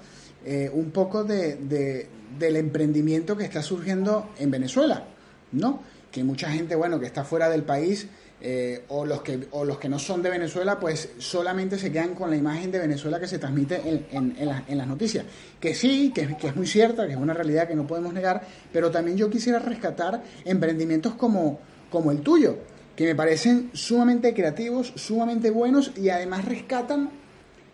eh, 0.44 0.70
un 0.72 0.90
poco 0.90 1.22
de, 1.22 1.56
de, 1.56 2.08
del 2.38 2.56
emprendimiento 2.56 3.36
que 3.36 3.44
está 3.44 3.62
surgiendo 3.62 4.30
en 4.38 4.50
Venezuela, 4.50 5.04
¿no? 5.52 5.82
Que 6.10 6.24
mucha 6.24 6.50
gente, 6.50 6.74
bueno, 6.74 6.98
que 6.98 7.06
está 7.06 7.24
fuera 7.24 7.48
del 7.48 7.62
país 7.62 8.08
eh, 8.40 8.84
o, 8.88 9.04
los 9.04 9.22
que, 9.22 9.48
o 9.50 9.64
los 9.64 9.78
que 9.78 9.88
no 9.88 9.98
son 9.98 10.22
de 10.22 10.30
Venezuela, 10.30 10.78
pues 10.78 11.10
solamente 11.18 11.78
se 11.78 11.90
quedan 11.90 12.14
con 12.14 12.30
la 12.30 12.36
imagen 12.36 12.70
de 12.70 12.78
Venezuela 12.78 13.18
que 13.18 13.26
se 13.26 13.38
transmite 13.38 13.82
en, 14.12 14.36
en, 14.38 14.78
las 14.78 14.86
noticias. 14.86 15.24
Que 15.58 15.74
sí, 15.74 16.12
que, 16.14 16.36
que, 16.36 16.48
es 16.48 16.56
muy 16.56 16.66
cierta, 16.66 17.06
que 17.06 17.12
es 17.12 17.18
una 17.18 17.34
realidad 17.34 17.66
que 17.66 17.74
no 17.74 17.86
podemos 17.86 18.12
negar, 18.12 18.46
pero 18.72 18.90
también 18.90 19.16
yo 19.16 19.28
quisiera 19.28 19.58
rescatar 19.58 20.22
emprendimientos 20.44 21.14
como, 21.14 21.58
como 21.90 22.12
el 22.12 22.20
tuyo, 22.20 22.58
que 22.94 23.04
me 23.06 23.14
parecen 23.14 23.70
sumamente 23.72 24.34
creativos, 24.34 24.92
sumamente 24.96 25.50
buenos 25.50 25.92
y 25.96 26.08
además 26.08 26.44
rescatan 26.44 27.10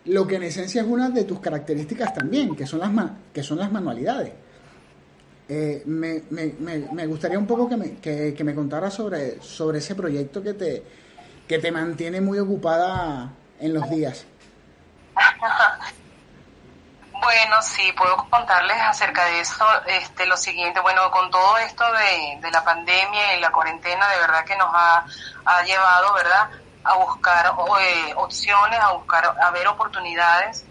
lo 0.05 0.27
que 0.27 0.35
en 0.35 0.43
esencia 0.43 0.81
es 0.81 0.87
una 0.87 1.09
de 1.09 1.23
tus 1.23 1.39
características 1.39 2.13
también, 2.13 2.55
que 2.55 2.65
son 2.65 2.79
las, 2.79 2.91
que 3.33 3.43
son 3.43 3.57
las 3.57 3.71
manualidades. 3.71 4.31
Eh, 5.47 5.83
me, 5.85 6.23
me, 6.31 6.53
me, 6.59 7.05
gustaría 7.05 7.37
un 7.37 7.45
poco 7.45 7.69
que 7.69 7.77
me, 7.77 7.97
que, 7.97 8.43
me 8.43 8.55
contara 8.55 8.89
sobre, 8.89 9.41
sobre 9.41 9.77
ese 9.77 9.93
proyecto 9.93 10.41
que 10.41 10.53
te, 10.53 10.83
que 11.47 11.59
te 11.59 11.71
mantiene 11.71 12.19
muy 12.19 12.39
ocupada 12.39 13.31
en 13.59 13.73
los 13.73 13.89
días. 13.89 14.25
Bueno, 17.17 17.59
sí, 17.61 17.91
puedo 17.97 18.17
contarles 18.29 18.77
acerca 18.77 19.25
de 19.25 19.39
eso 19.39 19.65
este, 19.87 20.27
lo 20.27 20.37
siguiente. 20.37 20.79
Bueno, 20.81 21.09
con 21.09 21.31
todo 21.31 21.57
esto 21.57 21.83
de, 21.93 22.39
de 22.39 22.51
la 22.51 22.63
pandemia 22.63 23.35
y 23.35 23.39
la 23.39 23.51
cuarentena, 23.51 24.07
de 24.09 24.19
verdad 24.19 24.45
que 24.45 24.55
nos 24.57 24.69
ha, 24.71 25.05
ha 25.45 25.63
llevado, 25.63 26.13
¿verdad?, 26.13 26.49
a 26.83 26.97
buscar 26.97 27.47
eh, 27.81 28.13
opciones, 28.15 28.79
a 28.79 28.91
buscar, 28.91 29.35
a 29.41 29.49
ver 29.51 29.67
oportunidades 29.67 30.65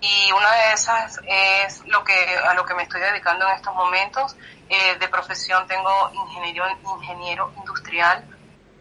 y 0.00 0.32
una 0.32 0.50
de 0.52 0.72
esas 0.72 1.20
es 1.26 1.86
lo 1.86 2.02
que 2.04 2.14
a 2.38 2.54
lo 2.54 2.64
que 2.64 2.74
me 2.74 2.84
estoy 2.84 3.00
dedicando 3.00 3.46
en 3.46 3.54
estos 3.54 3.74
momentos. 3.74 4.36
Eh, 4.68 4.96
de 4.98 5.08
profesión 5.08 5.66
tengo 5.66 6.10
ingeniero, 6.14 6.64
ingeniero 6.84 7.52
industrial, 7.56 8.24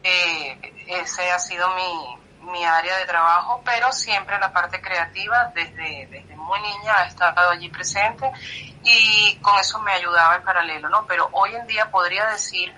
eh, 0.03 0.85
ese 0.87 1.31
ha 1.31 1.39
sido 1.39 1.67
mi, 1.75 2.51
mi 2.51 2.63
área 2.63 2.97
de 2.97 3.05
trabajo, 3.05 3.61
pero 3.65 3.91
siempre 3.91 4.39
la 4.39 4.53
parte 4.53 4.79
creativa 4.81 5.51
desde, 5.55 6.07
desde 6.11 6.35
muy 6.35 6.59
niña 6.61 6.99
ha 6.99 7.05
estado 7.05 7.49
allí 7.49 7.69
presente 7.69 8.31
y 8.83 9.37
con 9.41 9.57
eso 9.59 9.79
me 9.79 9.91
ayudaba 9.93 10.35
en 10.35 10.43
paralelo, 10.43 10.89
¿no? 10.89 11.05
Pero 11.05 11.29
hoy 11.33 11.55
en 11.55 11.67
día 11.67 11.89
podría 11.91 12.25
decir 12.27 12.73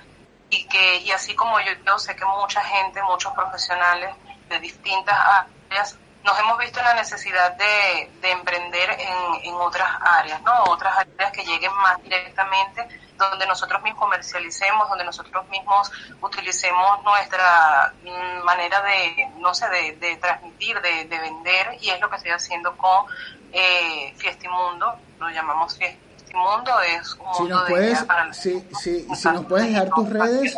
y 0.49 0.67
que 0.67 0.97
y 0.97 1.11
así 1.11 1.35
como 1.35 1.59
yo, 1.59 1.71
yo 1.85 1.99
sé 1.99 2.15
que 2.15 2.25
mucha 2.25 2.61
gente, 2.63 3.01
muchos 3.03 3.33
profesionales 3.33 4.15
de 4.49 4.59
distintas 4.59 5.17
áreas 5.69 5.97
nos 6.23 6.39
hemos 6.39 6.57
visto 6.59 6.79
en 6.79 6.85
la 6.85 6.93
necesidad 6.93 7.55
de, 7.57 8.11
de 8.21 8.31
emprender 8.31 8.91
en, 8.91 9.43
en, 9.43 9.55
otras 9.55 9.89
áreas, 10.01 10.41
¿no? 10.43 10.63
Otras 10.65 10.97
áreas 10.97 11.31
que 11.31 11.43
lleguen 11.43 11.73
más 11.75 12.01
directamente, 12.03 12.87
donde 13.17 13.47
nosotros 13.47 13.81
mismos 13.81 14.01
comercialicemos, 14.01 14.87
donde 14.87 15.03
nosotros 15.03 15.47
mismos 15.49 15.91
utilicemos 16.21 17.03
nuestra 17.03 17.93
mm, 18.03 18.43
manera 18.43 18.81
de, 18.81 19.29
no 19.37 19.53
sé, 19.53 19.67
de, 19.69 19.95
de 19.95 20.17
transmitir, 20.17 20.79
de, 20.81 21.05
de, 21.05 21.19
vender, 21.19 21.77
y 21.81 21.89
es 21.89 21.99
lo 21.99 22.09
que 22.09 22.17
estoy 22.17 22.31
haciendo 22.31 22.77
con 22.77 23.05
eh, 23.51 24.13
Fiestimundo, 24.17 24.95
lo 25.19 25.29
llamamos 25.29 25.75
Fiestimundo, 25.77 26.79
es 26.81 27.13
un 27.15 27.33
si 27.33 27.43
nos 27.43 27.67
puedes, 27.67 28.05
si, 28.33 28.67
si, 28.79 29.15
si 29.15 29.29
nos 29.29 29.45
puedes 29.45 29.67
dejar 29.69 29.89
tus 29.89 30.09
redes. 30.09 30.55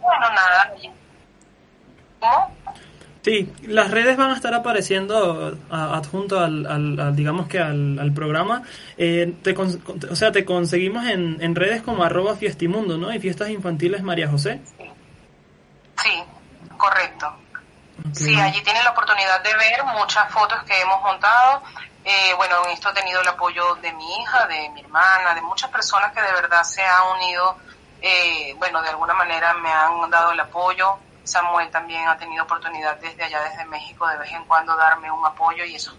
Bueno, 0.00 0.30
nada. 0.30 0.72
¿Cómo? 2.20 2.56
Sí, 3.28 3.52
las 3.66 3.90
redes 3.90 4.16
van 4.16 4.30
a 4.30 4.34
estar 4.34 4.54
apareciendo 4.54 5.54
adjunto 5.70 6.40
al, 6.40 7.14
digamos 7.14 7.46
que 7.46 7.58
al, 7.58 8.10
programa. 8.14 8.62
Eh, 8.96 9.34
o 10.10 10.16
sea, 10.16 10.32
te 10.32 10.46
conseguimos 10.46 11.04
en, 11.04 11.36
en 11.42 11.54
redes 11.54 11.82
como 11.82 12.04
arroba 12.04 12.36
fiestimundo, 12.36 12.96
¿no? 12.96 13.12
Y 13.12 13.20
fiestas 13.20 13.50
infantiles 13.50 14.02
María 14.02 14.30
José. 14.30 14.62
Sí, 16.02 16.24
correcto. 16.78 17.36
Sí, 18.14 18.34
allí 18.40 18.62
tienen 18.62 18.82
la 18.82 18.92
oportunidad 18.92 19.42
de 19.42 19.54
ver 19.56 19.84
muchas 19.84 20.32
fotos 20.32 20.62
que 20.62 20.80
hemos 20.80 21.02
montado. 21.02 21.62
Eh, 22.06 22.32
bueno, 22.34 22.64
en 22.64 22.70
esto 22.70 22.88
he 22.88 22.94
tenido 22.94 23.20
el 23.20 23.28
apoyo 23.28 23.74
de 23.74 23.92
mi 23.92 24.22
hija, 24.22 24.46
de 24.46 24.70
mi 24.70 24.80
hermana, 24.80 25.34
de 25.34 25.42
muchas 25.42 25.68
personas 25.68 26.14
que 26.14 26.22
de 26.22 26.32
verdad 26.32 26.62
se 26.62 26.80
han 26.80 27.08
unido, 27.18 27.58
eh, 28.00 28.54
bueno, 28.56 28.80
de 28.80 28.88
alguna 28.88 29.12
manera 29.12 29.52
me 29.52 29.70
han 29.70 30.08
dado 30.08 30.32
el 30.32 30.40
apoyo 30.40 30.96
Samuel 31.28 31.70
también 31.70 32.08
ha 32.08 32.16
tenido 32.16 32.44
oportunidad 32.44 32.96
desde 32.96 33.24
allá, 33.24 33.42
desde 33.42 33.64
México, 33.66 34.06
de 34.08 34.16
vez 34.16 34.32
en 34.32 34.44
cuando 34.44 34.74
darme 34.76 35.10
un 35.10 35.24
apoyo 35.24 35.64
y 35.64 35.74
eso 35.74 35.96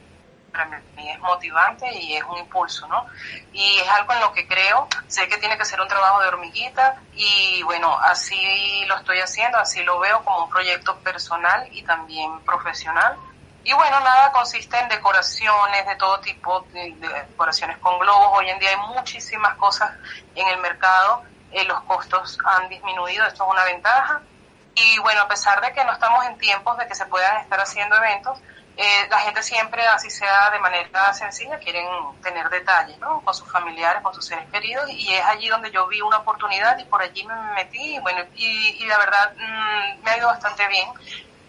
para 0.51 0.81
es 0.97 1.19
motivante 1.19 1.91
y 1.93 2.15
es 2.15 2.23
un 2.23 2.37
impulso, 2.39 2.87
¿no? 2.87 3.05
Y 3.53 3.79
es 3.79 3.87
algo 3.89 4.13
en 4.13 4.19
lo 4.19 4.33
que 4.33 4.47
creo, 4.47 4.87
sé 5.07 5.27
que 5.27 5.37
tiene 5.37 5.57
que 5.57 5.65
ser 5.65 5.79
un 5.79 5.87
trabajo 5.87 6.21
de 6.21 6.27
hormiguita 6.27 6.95
y 7.13 7.61
bueno, 7.63 7.97
así 7.99 8.83
lo 8.87 8.95
estoy 8.97 9.19
haciendo, 9.19 9.57
así 9.57 9.83
lo 9.83 9.99
veo 9.99 10.23
como 10.23 10.45
un 10.45 10.49
proyecto 10.49 10.97
personal 10.99 11.67
y 11.71 11.83
también 11.83 12.39
profesional. 12.41 13.15
Y 13.63 13.73
bueno, 13.73 13.99
nada, 13.99 14.31
consiste 14.31 14.79
en 14.79 14.89
decoraciones 14.89 15.85
de 15.85 15.95
todo 15.97 16.19
tipo, 16.21 16.61
de, 16.71 16.95
decoraciones 17.29 17.77
con 17.77 17.99
globos. 17.99 18.39
Hoy 18.39 18.49
en 18.49 18.57
día 18.57 18.69
hay 18.69 18.95
muchísimas 18.95 19.55
cosas 19.55 19.91
en 20.33 20.47
el 20.47 20.57
mercado, 20.59 21.23
eh, 21.51 21.63
los 21.65 21.79
costos 21.81 22.39
han 22.45 22.69
disminuido, 22.69 23.25
esto 23.25 23.43
es 23.43 23.51
una 23.51 23.65
ventaja 23.65 24.21
y 24.75 24.99
bueno, 24.99 25.21
a 25.21 25.27
pesar 25.27 25.61
de 25.61 25.73
que 25.73 25.83
no 25.83 25.93
estamos 25.93 26.25
en 26.25 26.37
tiempos 26.37 26.77
de 26.77 26.87
que 26.87 26.95
se 26.95 27.05
puedan 27.05 27.37
estar 27.37 27.59
haciendo 27.59 27.95
eventos, 27.95 28.39
eh, 28.81 29.07
la 29.09 29.19
gente 29.19 29.43
siempre, 29.43 29.85
así 29.87 30.09
sea 30.09 30.51
de 30.51 30.59
manera 30.59 31.11
sencilla, 31.11 31.59
quieren 31.59 31.85
tener 32.23 32.49
detalles, 32.49 32.97
¿no? 32.99 33.19
Con 33.25 33.33
sus 33.33 33.51
familiares, 33.51 34.01
con 34.01 34.13
sus 34.13 34.25
seres 34.25 34.49
queridos, 34.49 34.89
y 34.89 35.13
es 35.13 35.25
allí 35.25 35.49
donde 35.49 35.69
yo 35.69 35.85
vi 35.87 35.99
una 35.99 36.19
oportunidad 36.19 36.77
y 36.77 36.85
por 36.85 37.01
allí 37.01 37.25
me 37.25 37.35
metí, 37.55 37.95
y 37.95 37.99
bueno, 37.99 38.23
y, 38.35 38.85
la 38.85 38.97
verdad 38.97 39.33
mm, 39.35 40.01
me 40.01 40.11
ha 40.11 40.17
ido 40.17 40.27
bastante 40.27 40.65
bien. 40.69 40.87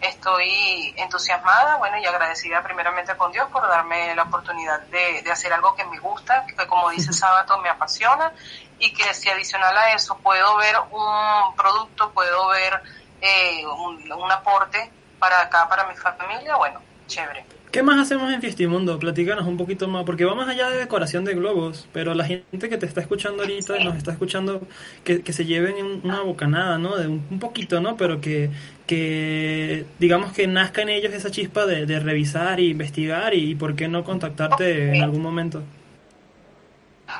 Estoy 0.01 0.93
entusiasmada, 0.97 1.77
bueno, 1.77 1.97
y 1.99 2.05
agradecida 2.05 2.61
primeramente 2.63 3.15
con 3.15 3.31
Dios 3.31 3.47
por 3.49 3.65
darme 3.65 4.13
la 4.13 4.23
oportunidad 4.23 4.81
de, 4.87 5.21
de 5.21 5.31
hacer 5.31 5.53
algo 5.53 5.73
que 5.73 5.85
me 5.85 5.99
gusta, 5.99 6.45
que 6.45 6.67
como 6.67 6.89
dice 6.89 7.13
Sábato 7.13 7.57
me 7.59 7.69
apasiona, 7.69 8.33
y 8.77 8.93
que 8.93 9.13
si 9.13 9.29
adicional 9.29 9.77
a 9.77 9.93
eso 9.93 10.17
puedo 10.17 10.57
ver 10.57 10.75
un 10.89 11.55
producto, 11.55 12.11
puedo 12.11 12.49
ver 12.49 12.81
eh, 13.21 13.63
un, 13.65 14.31
aporte 14.31 14.89
para 15.19 15.41
acá, 15.41 15.67
para 15.69 15.87
mi 15.87 15.95
familia, 15.95 16.55
bueno, 16.55 16.79
chévere. 17.07 17.45
¿Qué 17.71 17.83
más 17.83 17.99
hacemos 17.99 18.33
en 18.33 18.41
Fiestimundo? 18.41 18.99
Platícanos 18.99 19.47
un 19.47 19.55
poquito 19.55 19.87
más, 19.87 20.03
porque 20.03 20.25
va 20.25 20.35
más 20.35 20.49
allá 20.49 20.69
de 20.69 20.77
decoración 20.77 21.23
de 21.23 21.35
globos, 21.35 21.87
pero 21.93 22.13
la 22.13 22.25
gente 22.25 22.67
que 22.67 22.77
te 22.77 22.85
está 22.85 22.99
escuchando 22.99 23.43
ahorita, 23.43 23.79
nos 23.79 23.95
está 23.95 24.11
escuchando, 24.11 24.67
que, 25.05 25.21
que 25.21 25.31
se 25.31 25.45
lleven 25.45 26.01
una 26.03 26.21
bocanada, 26.21 26.77
¿no? 26.77 26.97
De 26.97 27.07
un, 27.07 27.39
poquito, 27.39 27.79
¿no? 27.79 27.95
Pero 27.95 28.19
que, 28.19 28.49
que, 28.87 29.85
digamos 29.99 30.33
que 30.33 30.47
nazca 30.47 30.81
en 30.81 30.89
ellos 30.89 31.13
esa 31.13 31.31
chispa 31.31 31.65
de, 31.65 31.85
de 31.85 31.99
revisar 32.01 32.59
e 32.59 32.63
investigar 32.63 33.33
y, 33.33 33.55
por 33.55 33.75
qué 33.75 33.87
no 33.87 34.03
contactarte 34.03 34.97
en 34.97 35.03
algún 35.03 35.21
momento. 35.21 35.63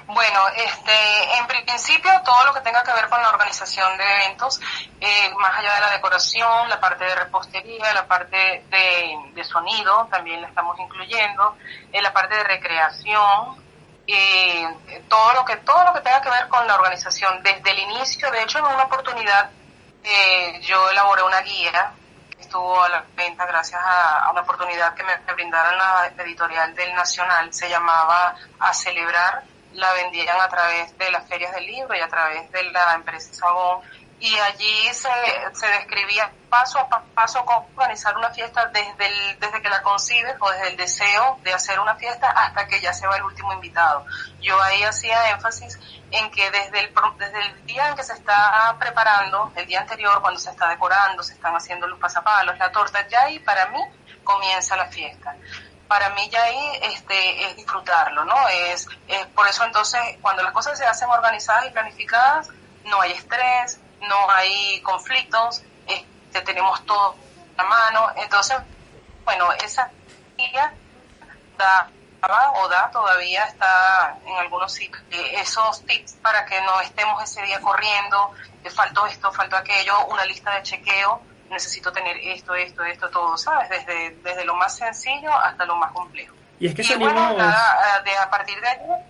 Bueno, 0.08 0.47
este, 0.56 1.38
en 1.38 1.47
principio 1.47 2.12
todo 2.23 2.45
lo 2.45 2.54
que 2.54 2.62
tenga 2.62 2.84
que 2.84 2.93
ver 2.93 3.08
con 3.10 3.21
la 3.21 3.30
organización 3.30 3.97
de 3.97 4.04
eventos, 4.04 4.60
eh, 4.99 5.34
más 5.39 5.58
allá 5.58 5.75
de 5.75 5.82
la 5.82 5.91
decoración, 5.91 6.69
la 6.69 6.80
parte 6.80 7.06
de 7.06 7.15
repostería, 7.15 7.93
la 7.93 8.06
parte 8.08 8.65
de, 8.69 9.43
sonido, 9.43 10.08
también 10.12 10.41
la 10.41 10.47
estamos 10.47 10.80
incluyendo, 10.80 11.58
eh, 11.91 12.01
la 12.01 12.13
parte 12.13 12.36
de 12.36 12.43
recreación, 12.43 13.63
eh, 14.08 15.04
todo 15.10 15.34
lo 15.34 15.45
que 15.45 15.58
todo 15.58 15.84
lo 15.86 15.93
que 15.93 16.01
tenga 16.01 16.21
que 16.21 16.30
ver 16.30 16.47
con 16.47 16.65
la 16.67 16.75
organización 16.75 17.41
desde 17.43 17.71
el 17.71 17.80
inicio. 17.80 18.30
De 18.32 18.43
hecho, 18.43 18.60
en 18.60 18.65
una 18.65 18.84
oportunidad 18.84 19.49
yo 20.62 20.89
elaboré 20.89 21.21
una 21.21 21.41
guía 21.41 21.93
estuvo 22.51 22.84
a 22.84 22.89
la 22.89 23.06
venta 23.15 23.45
gracias 23.45 23.80
a, 23.82 24.30
una 24.32 24.41
oportunidad 24.41 24.93
que 24.93 25.04
me, 25.04 25.15
brindaron 25.34 25.77
la 25.77 26.12
editorial 26.23 26.75
del 26.75 26.93
Nacional. 26.93 27.54
Se 27.54 27.69
llamaba 27.69 28.36
A 28.60 28.73
Celebrar. 28.73 29.43
La 29.73 29.93
vendían 29.93 30.39
a 30.39 30.49
través 30.49 30.97
de 30.97 31.12
las 31.12 31.27
ferias 31.27 31.53
del 31.53 31.65
libro 31.65 31.95
y 31.95 31.99
a 31.99 32.07
través 32.07 32.51
de 32.51 32.63
la 32.71 32.93
empresa 32.93 33.34
Sabón 33.34 33.81
y 34.21 34.38
allí 34.38 34.93
se, 34.93 35.10
se 35.53 35.67
describía 35.67 36.31
paso 36.47 36.77
a 36.77 37.03
paso 37.15 37.43
cómo 37.43 37.67
organizar 37.75 38.15
una 38.15 38.29
fiesta 38.29 38.67
desde, 38.67 39.07
el, 39.07 39.39
desde 39.39 39.62
que 39.63 39.69
la 39.69 39.81
concibes 39.81 40.36
o 40.39 40.51
desde 40.51 40.69
el 40.69 40.77
deseo 40.77 41.39
de 41.43 41.51
hacer 41.51 41.79
una 41.79 41.95
fiesta 41.95 42.29
hasta 42.29 42.67
que 42.67 42.79
ya 42.79 42.93
se 42.93 43.07
va 43.07 43.17
el 43.17 43.23
último 43.23 43.51
invitado. 43.51 44.05
Yo 44.39 44.62
ahí 44.62 44.84
hacía 44.84 45.31
énfasis 45.31 45.79
en 46.12 46.29
que 46.29 46.51
desde 46.51 46.81
el, 46.81 46.93
desde 47.17 47.39
el 47.39 47.65
día 47.65 47.89
en 47.89 47.95
que 47.95 48.03
se 48.03 48.13
está 48.13 48.75
preparando, 48.77 49.51
el 49.55 49.65
día 49.65 49.81
anterior, 49.81 50.21
cuando 50.21 50.39
se 50.39 50.51
está 50.51 50.69
decorando, 50.69 51.23
se 51.23 51.34
están 51.34 51.55
haciendo 51.55 51.88
los 51.88 51.97
pasapalos, 51.97 52.60
la 52.60 52.71
torta, 52.71 53.07
ya 53.07 53.23
ahí 53.23 53.39
para 53.39 53.65
mí 53.69 53.79
comienza 54.23 54.75
la 54.75 54.86
fiesta 54.86 55.36
para 55.91 56.10
mí 56.12 56.30
ya 56.30 56.41
ahí 56.41 56.80
este, 56.84 57.47
es 57.47 57.58
disfrutarlo, 57.58 58.23
¿no? 58.23 58.47
Es, 58.47 58.88
es 59.10 59.25
por 59.36 59.45
eso 59.45 59.65
entonces 59.65 59.99
cuando 60.21 60.41
las 60.41 60.54
cosas 60.54 60.77
se 60.77 60.86
hacen 60.86 61.10
organizadas 61.10 61.65
y 61.65 61.71
planificadas, 61.71 62.47
no 62.86 63.01
hay 63.01 63.12
estrés, 63.12 63.77
no 63.99 64.32
hay 64.32 64.82
conflictos, 64.84 65.62
este, 65.86 66.43
tenemos 66.43 66.86
todo 66.86 67.17
a 67.58 67.63
mano. 67.65 68.08
Entonces, 68.15 68.56
bueno, 69.25 69.51
esa 69.51 69.91
guía 70.38 70.73
da 71.58 71.89
o 72.56 72.69
da 72.69 72.89
todavía 72.89 73.43
está 73.43 74.17
en 74.25 74.38
algunos 74.38 74.71
sitios 74.71 75.04
eh, 75.12 75.41
esos 75.41 75.86
tips 75.86 76.13
para 76.21 76.45
que 76.45 76.62
no 76.62 76.80
estemos 76.80 77.21
ese 77.21 77.41
día 77.41 77.60
corriendo, 77.60 78.32
faltó 78.73 79.08
esto, 79.08 79.30
faltó 79.34 79.58
aquello, 79.58 80.06
una 80.06 80.23
lista 80.23 80.51
de 80.51 80.63
chequeo, 80.63 81.21
necesito 81.51 81.91
tener 81.91 82.17
esto, 82.17 82.55
esto, 82.55 82.83
esto, 82.83 83.09
todo, 83.09 83.37
¿sabes? 83.37 83.69
Desde, 83.69 84.15
desde 84.23 84.45
lo 84.45 84.55
más 84.55 84.75
sencillo 84.75 85.31
hasta 85.31 85.65
lo 85.65 85.75
más 85.75 85.91
complejo. 85.91 86.35
Y 86.59 86.67
es 86.67 86.75
que 86.75 86.83
salimos... 86.83 87.13
de, 87.13 87.43
a 87.43 88.29
partir 88.29 88.59
de 88.59 88.67
allí... 88.67 89.03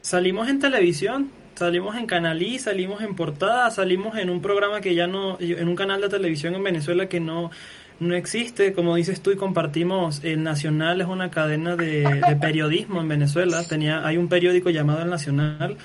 Salimos 0.00 0.48
en 0.48 0.58
televisión 0.58 1.32
Salimos 1.58 1.96
en 1.96 2.06
Canalí, 2.06 2.60
salimos 2.60 3.02
en 3.02 3.16
Portada, 3.16 3.68
salimos 3.72 4.16
en 4.16 4.30
un 4.30 4.40
programa 4.40 4.80
que 4.80 4.94
ya 4.94 5.08
no, 5.08 5.36
en 5.40 5.66
un 5.66 5.74
canal 5.74 6.00
de 6.00 6.08
televisión 6.08 6.54
en 6.54 6.62
Venezuela 6.62 7.08
que 7.08 7.18
no, 7.18 7.50
no 7.98 8.14
existe, 8.14 8.72
como 8.72 8.94
dices 8.94 9.20
tú 9.20 9.32
y 9.32 9.36
compartimos, 9.36 10.22
el 10.22 10.44
Nacional 10.44 11.00
es 11.00 11.08
una 11.08 11.32
cadena 11.32 11.74
de, 11.74 12.36
periodismo 12.40 13.00
en 13.00 13.08
Venezuela, 13.08 13.64
tenía, 13.66 14.06
hay 14.06 14.18
un 14.18 14.28
periódico 14.28 14.70
llamado 14.70 15.02
El 15.02 15.10
Nacional, 15.10 15.78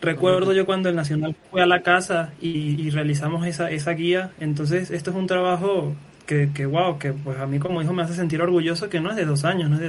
recuerdo 0.00 0.52
yo 0.52 0.66
cuando 0.66 0.88
el 0.88 0.96
Nacional 0.96 1.36
fue 1.50 1.62
a 1.62 1.66
la 1.66 1.82
casa 1.82 2.32
y, 2.40 2.80
y 2.80 2.90
realizamos 2.90 3.46
esa, 3.46 3.70
esa 3.70 3.92
guía, 3.92 4.30
entonces 4.40 4.90
esto 4.90 5.10
es 5.10 5.16
un 5.16 5.26
trabajo 5.26 5.94
que, 6.30 6.50
que, 6.54 6.64
wow, 6.64 6.96
que 6.96 7.12
pues 7.12 7.40
a 7.40 7.46
mí 7.46 7.58
como 7.58 7.82
hijo 7.82 7.92
me 7.92 8.04
hace 8.04 8.14
sentir 8.14 8.40
orgulloso 8.40 8.88
que 8.88 9.00
no 9.00 9.10
es 9.10 9.16
de 9.16 9.24
dos 9.24 9.44
años. 9.44 9.68
¿no? 9.68 9.80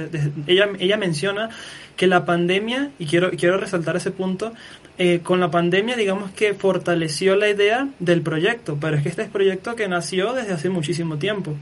ella, 0.48 0.68
ella 0.80 0.96
menciona 0.96 1.50
que 1.96 2.08
la 2.08 2.24
pandemia, 2.24 2.90
y 2.98 3.06
quiero, 3.06 3.30
quiero 3.30 3.58
resaltar 3.58 3.94
ese 3.94 4.10
punto, 4.10 4.52
eh, 4.98 5.20
con 5.22 5.38
la 5.38 5.52
pandemia 5.52 5.94
digamos 5.94 6.32
que 6.32 6.52
fortaleció 6.54 7.36
la 7.36 7.48
idea 7.48 7.88
del 8.00 8.22
proyecto, 8.22 8.76
pero 8.80 8.96
es 8.96 9.04
que 9.04 9.08
este 9.10 9.22
es 9.22 9.28
proyecto 9.28 9.76
que 9.76 9.86
nació 9.86 10.32
desde 10.32 10.52
hace 10.52 10.68
muchísimo 10.68 11.16
tiempo. 11.16 11.54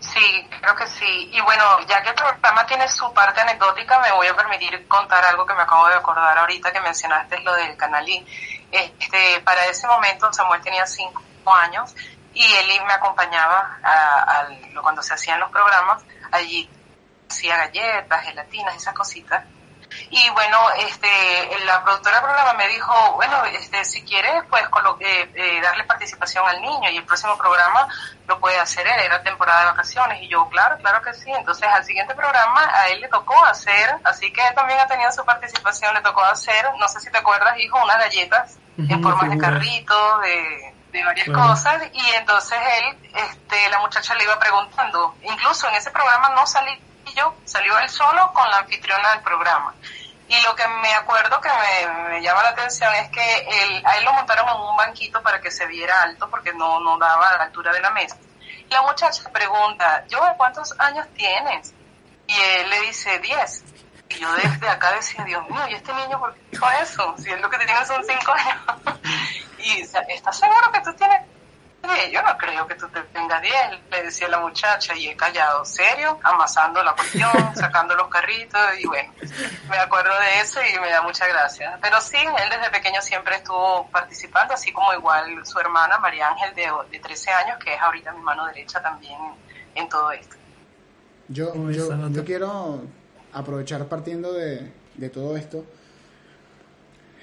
Sí, 0.00 0.18
creo 0.60 0.74
que 0.76 0.86
sí. 0.86 1.30
Y 1.32 1.40
bueno, 1.40 1.64
ya 1.86 2.02
que 2.02 2.10
el 2.10 2.14
programa 2.14 2.66
tiene 2.66 2.88
su 2.88 3.12
parte 3.12 3.40
anecdótica, 3.40 3.98
me 4.00 4.12
voy 4.12 4.26
a 4.26 4.36
permitir 4.36 4.86
contar 4.88 5.24
algo 5.24 5.46
que 5.46 5.54
me 5.54 5.62
acabo 5.62 5.88
de 5.88 5.94
acordar 5.94 6.38
ahorita 6.38 6.72
que 6.72 6.80
mencionaste, 6.80 7.40
lo 7.40 7.54
del 7.54 7.76
canalí. 7.76 8.24
Este, 8.70 9.40
para 9.40 9.64
ese 9.66 9.86
momento 9.86 10.32
Samuel 10.32 10.60
tenía 10.60 10.86
cinco 10.86 11.22
años 11.52 11.94
y 12.32 12.44
él 12.44 12.66
me 12.86 12.92
acompañaba 12.92 13.78
a, 13.82 14.46
cuando 14.80 15.02
se 15.02 15.14
hacían 15.14 15.40
los 15.40 15.50
programas, 15.50 16.02
allí 16.30 16.70
hacía 17.28 17.56
galletas, 17.56 18.24
gelatinas, 18.24 18.76
esas 18.76 18.94
cositas. 18.94 19.44
Y 20.10 20.30
bueno, 20.30 20.58
este, 20.78 21.08
la 21.64 21.82
productora 21.82 22.16
del 22.16 22.24
programa 22.24 22.52
me 22.54 22.68
dijo, 22.68 23.12
bueno, 23.14 23.44
este, 23.46 23.84
si 23.84 24.02
quieres, 24.02 24.42
pues 24.48 24.64
eh, 25.00 25.30
eh, 25.34 25.60
darle 25.60 25.84
participación 25.84 26.46
al 26.48 26.60
niño 26.60 26.90
y 26.90 26.96
el 26.98 27.04
próximo 27.04 27.36
programa 27.36 27.88
lo 28.26 28.38
puede 28.38 28.58
hacer 28.58 28.86
él, 28.86 29.00
era 29.00 29.22
temporada 29.22 29.60
de 29.60 29.66
vacaciones. 29.66 30.22
Y 30.22 30.28
yo, 30.28 30.48
claro, 30.48 30.76
claro 30.78 31.02
que 31.02 31.12
sí. 31.14 31.30
Entonces 31.30 31.68
al 31.68 31.84
siguiente 31.84 32.14
programa 32.14 32.70
a 32.74 32.88
él 32.88 33.00
le 33.00 33.08
tocó 33.08 33.44
hacer, 33.44 33.96
así 34.04 34.32
que 34.32 34.46
él 34.46 34.54
también 34.54 34.78
ha 34.80 34.86
tenido 34.86 35.10
su 35.12 35.24
participación, 35.24 35.94
le 35.94 36.00
tocó 36.02 36.22
hacer, 36.24 36.66
no 36.78 36.88
sé 36.88 37.00
si 37.00 37.10
te 37.10 37.18
acuerdas, 37.18 37.58
hijo, 37.58 37.78
unas 37.82 37.98
galletas 37.98 38.56
en 38.78 39.02
forma 39.02 39.28
de 39.28 39.36
carrito, 39.36 40.18
de 40.20 40.74
de 40.92 41.04
varias 41.04 41.28
cosas 41.28 41.82
y 41.92 42.14
entonces 42.16 42.58
él, 42.78 43.10
este, 43.14 43.70
la 43.70 43.78
muchacha 43.80 44.14
le 44.14 44.24
iba 44.24 44.38
preguntando, 44.38 45.14
incluso 45.22 45.68
en 45.68 45.76
ese 45.76 45.90
programa 45.90 46.30
no 46.30 46.46
salí 46.46 46.78
yo, 47.14 47.34
salió 47.44 47.78
él 47.78 47.88
solo 47.88 48.32
con 48.32 48.48
la 48.50 48.58
anfitriona 48.58 49.12
del 49.12 49.22
programa. 49.22 49.74
Y 50.28 50.40
lo 50.42 50.54
que 50.54 50.66
me 50.68 50.94
acuerdo 50.94 51.40
que 51.40 51.48
me, 52.08 52.22
llama 52.22 52.42
la 52.44 52.50
atención 52.50 52.94
es 52.94 53.10
que 53.10 53.38
él, 53.38 53.82
a 53.84 53.96
él 53.96 54.04
lo 54.04 54.12
montaron 54.12 54.48
en 54.48 54.60
un 54.60 54.76
banquito 54.76 55.20
para 55.22 55.40
que 55.40 55.50
se 55.50 55.66
viera 55.66 56.02
alto 56.02 56.30
porque 56.30 56.52
no, 56.52 56.78
no 56.80 56.96
daba 56.98 57.30
a 57.30 57.36
la 57.38 57.44
altura 57.44 57.72
de 57.72 57.80
la 57.80 57.90
mesa. 57.90 58.16
La 58.68 58.82
muchacha 58.82 59.28
pregunta, 59.30 60.04
yo, 60.06 60.20
¿cuántos 60.36 60.78
años 60.78 61.06
tienes? 61.16 61.74
Y 62.28 62.34
él 62.34 62.70
le 62.70 62.80
dice, 62.82 63.18
10. 63.18 63.64
Y 64.10 64.20
yo 64.20 64.32
desde 64.34 64.68
acá 64.68 64.92
decía, 64.92 65.24
Dios 65.24 65.48
mío, 65.48 65.66
¿y 65.68 65.74
este 65.74 65.92
niño 65.94 66.20
por 66.20 66.32
qué 66.34 66.40
dijo 66.52 66.66
eso? 66.80 67.14
Si 67.18 67.30
es 67.30 67.40
lo 67.40 67.50
que 67.50 67.58
tiene 67.58 67.84
son 67.84 68.04
5 68.04 68.32
años. 68.32 69.00
Y 69.62 69.82
¿estás 69.82 70.38
seguro 70.38 70.72
que 70.72 70.80
tú 70.80 70.94
tienes 70.94 71.20
10? 71.82 72.12
Yo 72.12 72.22
no 72.22 72.36
creo 72.38 72.66
que 72.66 72.74
tú 72.74 72.88
te 72.88 73.00
tengas 73.04 73.40
10, 73.42 73.54
le 73.90 74.02
decía 74.02 74.28
la 74.28 74.38
muchacha, 74.38 74.94
y 74.96 75.08
he 75.08 75.16
callado, 75.16 75.64
serio, 75.64 76.18
amasando 76.22 76.82
la 76.82 76.94
cuestión, 76.94 77.30
sacando 77.54 77.94
los 77.94 78.08
carritos, 78.08 78.60
y 78.78 78.86
bueno, 78.86 79.12
me 79.68 79.78
acuerdo 79.78 80.10
de 80.18 80.40
eso 80.40 80.60
y 80.62 80.78
me 80.80 80.90
da 80.90 81.02
mucha 81.02 81.26
gracia. 81.26 81.78
Pero 81.80 82.00
sí, 82.00 82.18
él 82.18 82.50
desde 82.50 82.70
pequeño 82.70 83.00
siempre 83.02 83.36
estuvo 83.36 83.88
participando, 83.90 84.54
así 84.54 84.72
como 84.72 84.92
igual 84.94 85.44
su 85.44 85.58
hermana 85.58 85.98
María 85.98 86.28
Ángel 86.28 86.54
de, 86.54 86.70
de 86.90 86.98
13 86.98 87.30
años, 87.30 87.58
que 87.64 87.74
es 87.74 87.80
ahorita 87.80 88.12
mi 88.12 88.22
mano 88.22 88.46
derecha 88.46 88.80
también 88.80 89.18
en 89.74 89.88
todo 89.88 90.12
esto. 90.12 90.36
Yo, 91.28 91.54
yo, 91.70 92.08
yo 92.10 92.24
quiero 92.24 92.82
aprovechar 93.32 93.86
partiendo 93.86 94.32
de, 94.32 94.72
de 94.94 95.10
todo 95.10 95.36
esto 95.36 95.64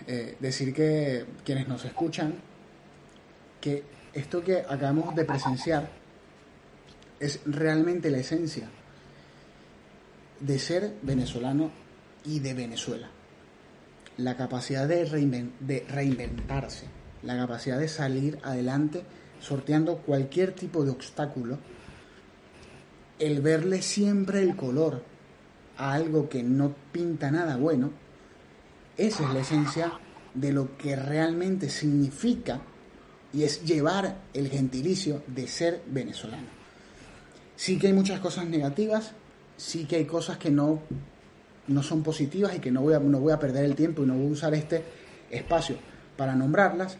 eh, 0.08 0.38
decir 0.40 0.74
que 0.74 1.26
quienes 1.44 1.68
nos 1.68 1.84
escuchan, 1.84 2.36
que 3.60 3.84
esto 4.18 4.44
que 4.44 4.64
acabamos 4.68 5.16
de 5.16 5.26
presenciar 5.26 5.90
es 7.20 7.40
realmente 7.46 8.10
la 8.10 8.18
esencia 8.18 8.68
de 10.40 10.58
ser 10.58 10.96
venezolano 11.04 11.70
y 12.26 12.40
de 12.40 12.56
Venezuela. 12.56 13.10
La 14.18 14.36
capacidad 14.36 14.88
de, 14.88 15.06
reinventarse, 15.06 16.88
la 17.22 17.38
capacidad 17.38 17.78
de 17.78 17.88
salir 17.88 18.40
adelante 18.44 19.04
sorteando 19.40 19.98
cualquier 19.98 20.54
tipo 20.54 20.84
de 20.84 20.90
obstáculo, 20.90 21.60
el 23.20 23.42
verle 23.42 23.84
siempre 23.84 24.42
el 24.42 24.56
color 24.56 25.04
a 25.78 25.94
algo 25.94 26.28
que 26.28 26.42
no 26.42 26.74
pinta 26.92 27.30
nada 27.30 27.56
bueno, 27.58 27.92
esa 28.98 29.26
es 29.26 29.34
la 29.34 29.42
esencia 29.42 29.94
de 30.34 30.52
lo 30.54 30.76
que 30.76 30.96
realmente 30.96 31.70
significa 31.70 32.62
y 33.38 33.44
es 33.44 33.64
llevar 33.64 34.16
el 34.34 34.50
gentilicio 34.50 35.22
de 35.28 35.48
ser 35.48 35.84
venezolano. 35.86 36.48
Sí 37.56 37.78
que 37.78 37.86
hay 37.86 37.94
muchas 37.94 38.20
cosas 38.20 38.48
negativas, 38.48 39.12
sí 39.58 39.86
que 39.86 39.98
hay 39.98 40.06
cosas 40.06 40.40
que 40.40 40.50
no, 40.50 40.82
no 41.68 41.84
son 41.84 42.02
positivas 42.02 42.56
y 42.56 42.60
que 42.60 42.72
no 42.72 42.82
voy, 42.82 42.96
a, 42.96 43.00
no 43.00 43.20
voy 43.20 43.32
a 43.32 43.38
perder 43.38 43.66
el 43.66 43.76
tiempo 43.76 44.02
y 44.02 44.08
no 44.08 44.16
voy 44.16 44.26
a 44.26 44.32
usar 44.32 44.56
este 44.56 44.84
espacio 45.30 45.78
para 46.18 46.34
nombrarlas, 46.34 46.98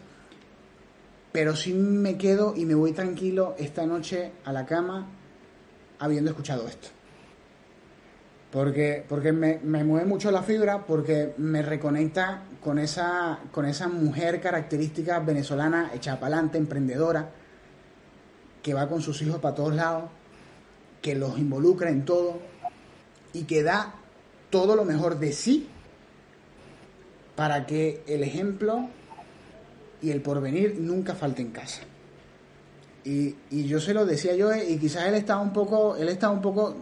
pero 1.32 1.56
sí 1.56 1.74
me 1.74 2.16
quedo 2.16 2.54
y 2.56 2.66
me 2.66 2.76
voy 2.76 2.92
tranquilo 2.92 3.56
esta 3.58 3.84
noche 3.84 4.30
a 4.44 4.52
la 4.52 4.64
cama 4.64 5.08
habiendo 5.98 6.30
escuchado 6.30 6.68
esto 6.68 6.97
porque, 8.50 9.04
porque 9.06 9.32
me, 9.32 9.60
me, 9.62 9.84
mueve 9.84 10.06
mucho 10.06 10.30
la 10.30 10.42
fibra, 10.42 10.86
porque 10.86 11.34
me 11.36 11.62
reconecta 11.62 12.44
con 12.62 12.78
esa, 12.78 13.40
con 13.52 13.66
esa 13.66 13.88
mujer 13.88 14.40
característica 14.40 15.18
venezolana, 15.20 15.90
hecha 15.94 16.18
para 16.18 16.36
adelante, 16.36 16.58
emprendedora, 16.58 17.30
que 18.62 18.72
va 18.72 18.88
con 18.88 19.02
sus 19.02 19.20
hijos 19.22 19.38
para 19.38 19.54
todos 19.54 19.74
lados, 19.74 20.04
que 21.02 21.14
los 21.14 21.38
involucra 21.38 21.90
en 21.90 22.04
todo 22.04 22.38
y 23.32 23.44
que 23.44 23.62
da 23.62 23.94
todo 24.50 24.76
lo 24.76 24.84
mejor 24.84 25.18
de 25.18 25.32
sí 25.32 25.68
para 27.36 27.66
que 27.66 28.02
el 28.06 28.24
ejemplo 28.24 28.88
y 30.00 30.10
el 30.10 30.22
porvenir 30.22 30.76
nunca 30.80 31.14
falte 31.14 31.42
en 31.42 31.50
casa. 31.50 31.82
Y, 33.04 33.36
y 33.50 33.66
yo 33.68 33.78
se 33.80 33.94
lo 33.94 34.06
decía 34.06 34.34
yo, 34.34 34.54
y 34.54 34.78
quizás 34.78 35.06
él 35.06 35.14
estaba 35.14 35.40
un 35.40 35.52
poco, 35.52 35.96
él 35.96 36.08
estaba 36.08 36.32
un 36.32 36.42
poco 36.42 36.76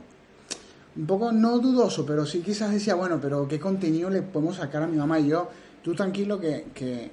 un 0.97 1.07
poco 1.07 1.31
no 1.31 1.59
dudoso, 1.59 2.07
pero 2.07 2.25
sí 2.25 2.41
quizás 2.41 2.71
decía, 2.71 2.95
bueno, 2.95 3.19
pero 3.21 3.47
¿qué 3.47 3.61
contenido 3.61 4.09
le 4.09 4.23
podemos 4.23 4.57
sacar 4.57 4.83
a 4.83 4.87
mi 4.87 4.97
mamá 4.97 5.21
y 5.21 5.29
yo? 5.29 5.49
Tú 5.83 5.95
tranquilo 5.95 6.41
que, 6.41 6.67
que, 6.75 7.11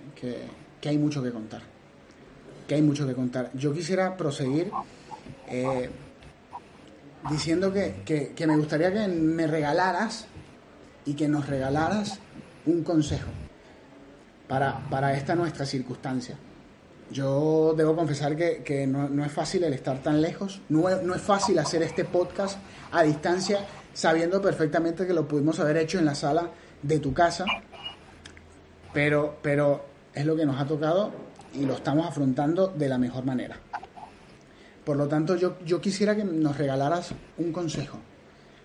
que, 0.79 0.89
hay 0.89 0.97
mucho 0.97 1.21
que 1.21 1.31
contar. 1.31 1.61
que 2.67 2.75
hay 2.75 2.81
mucho 2.81 3.05
que 3.05 3.13
contar. 3.13 3.51
Yo 3.53 3.73
quisiera 3.73 4.15
proseguir 4.15 4.71
eh, 5.47 5.89
diciendo 7.29 7.71
que, 7.71 8.01
que, 8.05 8.29
que 8.33 8.47
me 8.47 8.55
gustaría 8.55 8.91
que 8.91 9.07
me 9.07 9.47
regalaras 9.47 10.27
y 11.05 11.13
que 11.13 11.27
nos 11.27 11.47
regalaras 11.47 12.19
un 12.65 12.83
consejo 12.83 13.29
para, 14.47 14.79
para 14.89 15.13
esta 15.13 15.35
nuestra 15.35 15.65
circunstancia. 15.65 16.37
Yo 17.11 17.73
debo 17.77 17.95
confesar 17.95 18.35
que, 18.35 18.87
no, 18.87 19.23
es 19.23 19.31
fácil 19.31 19.63
el 19.63 19.73
estar 19.73 20.01
tan 20.01 20.21
lejos, 20.21 20.61
no, 20.69 20.89
no, 21.01 21.13
es 21.13 21.21
fácil 21.21 21.59
hacer 21.59 21.83
este 21.83 22.05
podcast 22.05 22.57
a 22.91 23.03
distancia 23.03 23.65
sabiendo 23.93 24.41
perfectamente 24.41 25.05
que 25.05 25.13
lo 25.13 25.27
pudimos 25.27 25.59
haber 25.59 25.77
hecho 25.77 25.99
en 25.99 26.05
la 26.05 26.15
sala 26.15 26.49
de 26.81 26.99
tu 26.99 27.13
casa, 27.13 27.45
pero, 28.93 29.37
pero 29.41 29.85
es 30.13 30.25
lo 30.25 30.35
que 30.35 30.45
nos 30.45 30.59
ha 30.59 30.65
tocado 30.65 31.11
y 31.53 31.65
lo 31.65 31.75
estamos 31.75 32.07
afrontando 32.07 32.67
de 32.67 32.89
la 32.89 32.97
mejor 32.97 33.25
manera. 33.25 33.59
Por 34.83 34.97
lo 34.97 35.07
tanto, 35.07 35.35
yo, 35.35 35.57
yo 35.65 35.79
quisiera 35.79 36.15
que 36.15 36.23
nos 36.23 36.57
regalaras 36.57 37.13
un 37.37 37.51
consejo, 37.51 37.99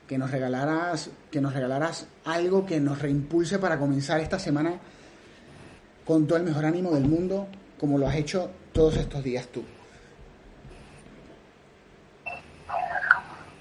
que 0.07 0.18
nos 0.18 0.31
regalaras, 0.31 1.11
que 1.31 1.40
nos 1.40 1.53
regalaras 1.53 2.07
algo 2.24 2.66
que 2.66 2.81
nos 2.81 3.01
reimpulse 3.01 3.59
para 3.59 3.79
comenzar 3.79 4.20
esta 4.20 4.38
semana 4.38 4.79
con 6.05 6.27
todo 6.27 6.38
el 6.38 6.44
mejor 6.44 6.64
ánimo 6.64 6.92
del 6.92 7.05
mundo, 7.05 7.46
como 7.79 7.99
lo 7.99 8.07
has 8.09 8.17
hecho 8.17 8.51
todos 8.73 8.97
estos 8.97 9.23
días 9.23 9.47
tú. 9.49 9.64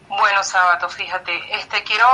Bueno, 0.08 0.44
Sábato, 0.44 0.90
fíjate, 0.90 1.40
este 1.56 1.84
quiero 1.84 2.08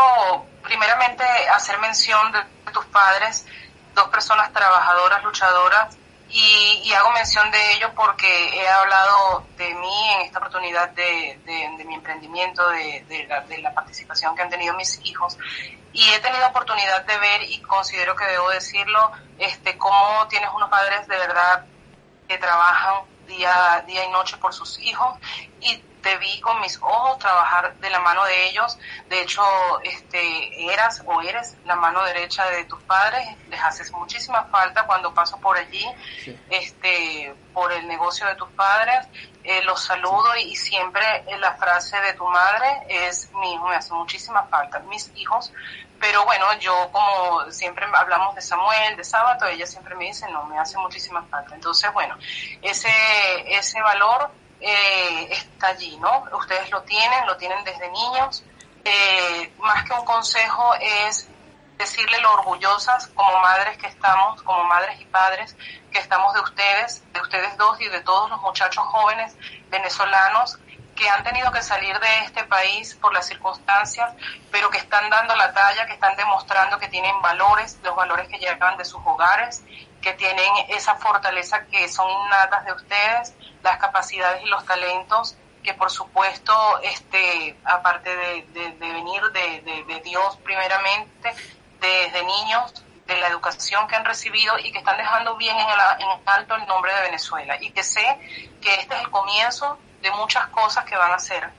primeramente 0.61 1.23
hacer 1.53 1.79
mención 1.79 2.31
de 2.31 2.71
tus 2.71 2.85
padres, 2.85 3.45
dos 3.93 4.09
personas 4.09 4.51
trabajadoras, 4.51 5.23
luchadoras, 5.23 5.97
y, 6.29 6.91
hago 6.93 7.11
mención 7.11 7.49
de 7.51 7.73
ello 7.73 7.91
porque 7.95 8.27
he 8.55 8.67
hablado 8.67 9.45
de 9.55 9.71
mí 9.75 10.09
en 10.15 10.21
esta 10.21 10.39
oportunidad 10.39 10.89
de, 10.89 11.39
mi 11.85 11.93
emprendimiento, 11.93 12.67
de, 12.69 13.05
de 13.07 13.27
la, 13.27 13.41
de, 13.41 13.59
la, 13.59 13.71
participación 13.73 14.35
que 14.35 14.41
han 14.41 14.49
tenido 14.49 14.73
mis 14.73 14.99
hijos. 15.05 15.37
Y 15.91 16.09
he 16.09 16.19
tenido 16.19 16.47
oportunidad 16.47 17.05
de 17.05 17.17
ver, 17.19 17.43
y 17.43 17.61
considero 17.61 18.15
que 18.15 18.25
debo 18.25 18.49
decirlo, 18.49 19.11
este, 19.37 19.77
cómo 19.77 20.27
tienes 20.27 20.49
unos 20.55 20.69
padres 20.69 21.07
de 21.07 21.17
verdad 21.17 21.65
que 22.33 22.39
trabajan 22.39 23.03
día, 23.27 23.83
día 23.85 24.05
y 24.05 24.09
noche 24.09 24.37
por 24.37 24.53
sus 24.53 24.79
hijos 24.79 25.15
y 25.61 25.77
te 26.01 26.17
vi 26.17 26.41
con 26.41 26.59
mis 26.61 26.77
ojos 26.81 27.19
trabajar 27.19 27.75
de 27.79 27.89
la 27.89 27.99
mano 27.99 28.25
de 28.25 28.49
ellos. 28.49 28.77
De 29.07 29.21
hecho, 29.21 29.41
este, 29.83 30.65
eras 30.73 31.01
o 31.05 31.21
eres 31.21 31.55
la 31.63 31.75
mano 31.75 32.03
derecha 32.03 32.43
de 32.49 32.65
tus 32.65 32.81
padres. 32.83 33.23
Les 33.49 33.61
haces 33.61 33.91
muchísima 33.93 34.43
falta 34.45 34.85
cuando 34.85 35.13
paso 35.13 35.39
por 35.39 35.55
allí, 35.57 35.85
sí. 36.23 36.37
este, 36.49 37.33
por 37.53 37.71
el 37.71 37.87
negocio 37.87 38.27
de 38.27 38.35
tus 38.35 38.49
padres. 38.49 39.07
Eh, 39.43 39.61
los 39.65 39.83
saludo 39.83 40.35
y, 40.37 40.51
y, 40.51 40.55
siempre 40.55 41.01
la 41.39 41.53
frase 41.55 41.99
de 41.99 42.13
tu 42.13 42.25
madre 42.25 42.85
es 42.87 43.29
mi 43.33 43.53
hijo 43.53 43.67
me 43.67 43.75
hace 43.75 43.93
muchísima 43.93 44.43
falta. 44.43 44.79
Mis 44.79 45.11
hijos 45.15 45.51
pero 46.03 46.25
bueno, 46.25 46.45
yo 46.59 46.89
como 46.91 47.49
siempre 47.49 47.85
hablamos 47.93 48.35
de 48.35 48.41
Samuel, 48.41 48.97
de 48.97 49.05
Sábado, 49.05 49.47
ella 49.47 49.65
siempre 49.65 49.95
me 49.95 50.03
dice, 50.03 50.29
no, 50.31 50.43
me 50.47 50.59
hace 50.59 50.77
muchísima 50.77 51.23
falta. 51.31 51.55
Entonces, 51.55 51.93
bueno, 51.93 52.17
ese, 52.61 52.89
ese 53.47 53.81
valor 53.81 54.29
eh, 54.59 55.29
está 55.31 55.67
allí, 55.67 55.95
¿no? 56.01 56.25
Ustedes 56.37 56.69
lo 56.71 56.81
tienen, 56.81 57.25
lo 57.25 57.37
tienen 57.37 57.63
desde 57.63 57.89
niños. 57.89 58.43
Eh, 58.83 59.53
más 59.59 59.85
que 59.85 59.93
un 59.93 60.03
consejo 60.03 60.73
es 60.81 61.29
decirle 61.83 62.19
lo 62.21 62.33
orgullosas 62.33 63.07
como 63.07 63.39
madres 63.39 63.77
que 63.77 63.87
estamos, 63.87 64.41
como 64.43 64.63
madres 64.63 64.99
y 65.01 65.05
padres 65.05 65.55
que 65.91 65.99
estamos 65.99 66.33
de 66.33 66.39
ustedes, 66.39 67.03
de 67.11 67.19
ustedes 67.19 67.57
dos 67.57 67.79
y 67.81 67.89
de 67.89 67.99
todos 68.01 68.29
los 68.29 68.41
muchachos 68.41 68.85
jóvenes 68.85 69.35
venezolanos 69.69 70.57
que 70.95 71.09
han 71.09 71.23
tenido 71.23 71.51
que 71.51 71.61
salir 71.61 71.99
de 71.99 72.19
este 72.19 72.43
país 72.45 72.95
por 72.95 73.13
las 73.13 73.25
circunstancias, 73.25 74.13
pero 74.51 74.69
que 74.69 74.77
están 74.77 75.09
dando 75.09 75.35
la 75.35 75.51
talla, 75.53 75.85
que 75.85 75.93
están 75.93 76.15
demostrando 76.15 76.77
que 76.77 76.87
tienen 76.87 77.19
valores, 77.21 77.79
los 77.83 77.95
valores 77.95 78.29
que 78.29 78.37
llevan 78.37 78.77
de 78.77 78.85
sus 78.85 79.01
hogares, 79.03 79.63
que 80.01 80.13
tienen 80.13 80.51
esa 80.69 80.95
fortaleza 80.95 81.65
que 81.65 81.89
son 81.89 82.09
innatas 82.09 82.65
de 82.65 82.73
ustedes, 82.73 83.33
las 83.61 83.77
capacidades 83.77 84.41
y 84.43 84.45
los 84.45 84.63
talentos 84.65 85.35
que 85.63 85.73
por 85.73 85.89
supuesto, 85.89 86.53
este, 86.83 87.57
aparte 87.63 88.15
de, 88.15 88.45
de, 88.53 88.71
de 88.73 88.93
venir 88.93 89.21
de, 89.31 89.83
de, 89.87 90.01
Dios 90.01 90.37
primeramente, 90.43 91.33
desde 91.87 92.23
niños, 92.23 92.73
de 93.05 93.17
la 93.17 93.27
educación 93.27 93.87
que 93.87 93.95
han 93.95 94.05
recibido 94.05 94.57
y 94.59 94.71
que 94.71 94.79
están 94.79 94.97
dejando 94.97 95.35
bien 95.35 95.57
en, 95.57 95.67
en 95.67 96.07
alto 96.25 96.55
el 96.55 96.65
nombre 96.67 96.93
de 96.95 97.01
Venezuela. 97.01 97.57
Y 97.61 97.71
que 97.71 97.83
sé 97.83 98.05
que 98.61 98.73
este 98.75 98.95
es 98.95 99.01
el 99.01 99.09
comienzo 99.09 99.77
de 100.01 100.11
muchas 100.11 100.47
cosas 100.47 100.85
que 100.85 100.95
van 100.95 101.11
a 101.11 101.15
hacer. 101.15 101.49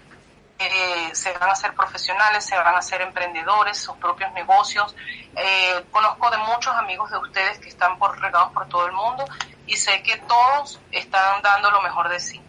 Eh, 0.58 1.10
se 1.14 1.32
van 1.32 1.48
a 1.50 1.52
hacer 1.52 1.74
profesionales, 1.74 2.46
se 2.46 2.56
van 2.56 2.74
a 2.74 2.78
hacer 2.78 3.02
emprendedores, 3.02 3.76
sus 3.76 3.96
propios 3.96 4.32
negocios. 4.32 4.94
Eh, 5.36 5.84
conozco 5.90 6.30
de 6.30 6.38
muchos 6.38 6.74
amigos 6.76 7.10
de 7.10 7.18
ustedes 7.18 7.58
que 7.58 7.68
están 7.68 7.98
por 7.98 8.18
regados 8.20 8.52
por 8.52 8.68
todo 8.68 8.86
el 8.86 8.92
mundo 8.92 9.24
y 9.66 9.76
sé 9.76 10.02
que 10.02 10.16
todos 10.18 10.80
están 10.92 11.42
dando 11.42 11.70
lo 11.70 11.82
mejor 11.82 12.08
de 12.08 12.20
sí. 12.20 12.40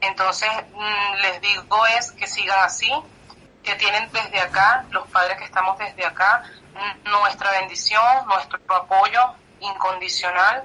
Entonces, 0.00 0.50
mmm, 0.74 1.14
les 1.22 1.40
digo 1.40 1.86
es 1.86 2.12
que 2.12 2.26
sigan 2.26 2.62
así, 2.62 2.92
que 3.62 3.74
tienen 3.76 4.10
desde 4.12 4.40
acá, 4.40 4.84
los 4.90 5.08
padres 5.08 5.38
que 5.38 5.44
estamos 5.44 5.78
desde 5.78 6.04
acá, 6.04 6.44
nuestra 7.04 7.50
bendición, 7.52 8.02
nuestro 8.26 8.58
apoyo 8.74 9.20
incondicional 9.60 10.64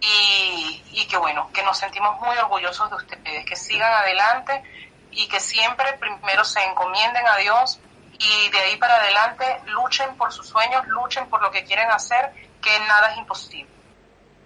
y, 0.00 0.82
y, 0.92 1.06
que 1.08 1.16
bueno, 1.16 1.50
que 1.52 1.62
nos 1.62 1.78
sentimos 1.78 2.20
muy 2.20 2.36
orgullosos 2.36 2.90
de 2.90 2.96
ustedes, 2.96 3.46
que 3.46 3.56
sigan 3.56 3.92
adelante 3.92 4.62
y 5.10 5.26
que 5.28 5.40
siempre 5.40 5.94
primero 5.98 6.44
se 6.44 6.62
encomienden 6.64 7.26
a 7.26 7.36
Dios 7.38 7.80
y 8.18 8.50
de 8.50 8.58
ahí 8.58 8.76
para 8.76 8.96
adelante 8.96 9.44
luchen 9.66 10.14
por 10.16 10.32
sus 10.32 10.46
sueños, 10.46 10.86
luchen 10.88 11.28
por 11.28 11.42
lo 11.42 11.50
que 11.50 11.64
quieren 11.64 11.90
hacer, 11.90 12.32
que 12.62 12.78
nada 12.86 13.12
es 13.12 13.18
imposible. 13.18 13.70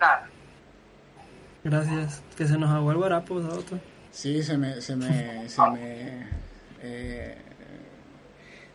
Nada. 0.01 0.29
Gracias. 1.63 2.23
Que 2.37 2.47
se 2.47 2.57
nos 2.57 2.71
hago 2.71 2.91
el 2.91 2.97
guarapo, 2.97 3.35
otro. 3.35 3.79
Sí, 4.11 4.43
se 4.43 4.57
me, 4.57 4.81
se 4.81 4.97
me, 4.97 5.49
se 5.49 5.63
me, 5.71 6.29
eh, 6.81 7.39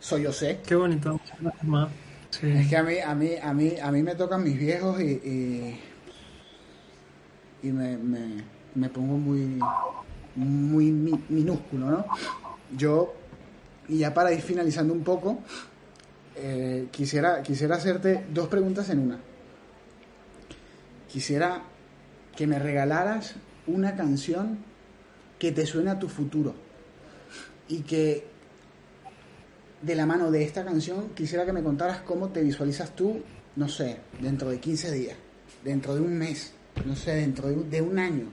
soy 0.00 0.22
yo 0.22 0.32
sé. 0.32 0.60
Qué 0.66 0.74
bonito. 0.74 1.20
Sí. 2.40 2.50
Es 2.50 2.68
que 2.68 2.76
a 2.76 2.82
mí, 2.82 2.98
a 2.98 3.14
mí, 3.14 3.30
a 3.42 3.52
mí, 3.54 3.74
a 3.82 3.90
mí 3.90 4.02
me 4.02 4.14
tocan 4.14 4.42
mis 4.42 4.58
viejos 4.58 5.00
y, 5.00 5.04
y 5.04 5.80
y 7.62 7.72
me, 7.72 7.96
me, 7.96 8.44
me 8.74 8.88
pongo 8.88 9.16
muy, 9.16 9.58
muy 10.34 10.92
mi, 10.92 11.20
minúsculo, 11.28 11.90
¿no? 11.90 12.06
Yo, 12.76 13.14
y 13.88 13.98
ya 13.98 14.14
para 14.14 14.32
ir 14.32 14.40
finalizando 14.40 14.92
un 14.92 15.02
poco, 15.02 15.38
eh, 16.36 16.88
quisiera, 16.90 17.42
quisiera 17.42 17.76
hacerte 17.76 18.24
dos 18.32 18.48
preguntas 18.48 18.88
en 18.90 18.98
una. 19.00 19.18
Quisiera 21.08 21.62
que 22.36 22.46
me 22.46 22.58
regalaras 22.58 23.34
una 23.66 23.96
canción 23.96 24.58
que 25.38 25.52
te 25.52 25.66
suene 25.66 25.90
a 25.90 25.98
tu 25.98 26.08
futuro 26.08 26.54
y 27.68 27.80
que 27.80 28.26
de 29.82 29.94
la 29.94 30.06
mano 30.06 30.30
de 30.30 30.42
esta 30.42 30.64
canción 30.64 31.10
quisiera 31.14 31.44
que 31.44 31.52
me 31.52 31.62
contaras 31.62 32.00
cómo 32.00 32.28
te 32.28 32.42
visualizas 32.42 32.94
tú, 32.94 33.22
no 33.56 33.68
sé, 33.68 33.98
dentro 34.20 34.50
de 34.50 34.58
15 34.58 34.92
días, 34.92 35.16
dentro 35.64 35.94
de 35.94 36.00
un 36.00 36.16
mes, 36.16 36.52
no 36.84 36.96
sé, 36.96 37.14
dentro 37.14 37.48
de, 37.48 37.56
de 37.64 37.82
un 37.82 37.98
año. 37.98 38.26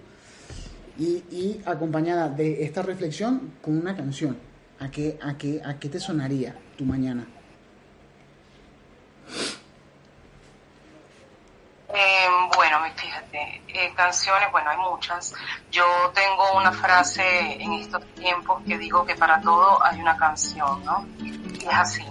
Y, 0.97 1.23
y, 1.31 1.61
acompañada 1.65 2.29
de 2.29 2.63
esta 2.63 2.83
reflexión 2.83 3.53
con 3.61 3.77
una 3.77 3.95
canción. 3.95 4.37
¿A 4.79 4.91
qué, 4.91 5.17
a 5.21 5.37
qué, 5.37 5.61
a 5.63 5.79
qué 5.79 5.89
te 5.89 5.99
sonaría 5.99 6.55
tu 6.77 6.85
mañana? 6.85 7.25
Eh, 11.93 12.27
bueno, 12.55 12.79
fíjate, 12.95 13.61
eh, 13.67 13.93
canciones, 13.95 14.51
bueno, 14.51 14.69
hay 14.69 14.77
muchas. 14.77 15.33
Yo 15.71 15.85
tengo 16.13 16.57
una 16.57 16.71
frase 16.71 17.61
en 17.61 17.73
estos 17.73 18.03
tiempos 18.15 18.61
que 18.67 18.77
digo 18.77 19.05
que 19.05 19.15
para 19.15 19.39
todo 19.41 19.83
hay 19.83 20.01
una 20.01 20.17
canción, 20.17 20.83
¿no? 20.83 21.05
Y 21.19 21.57
es 21.57 21.73
así. 21.73 22.03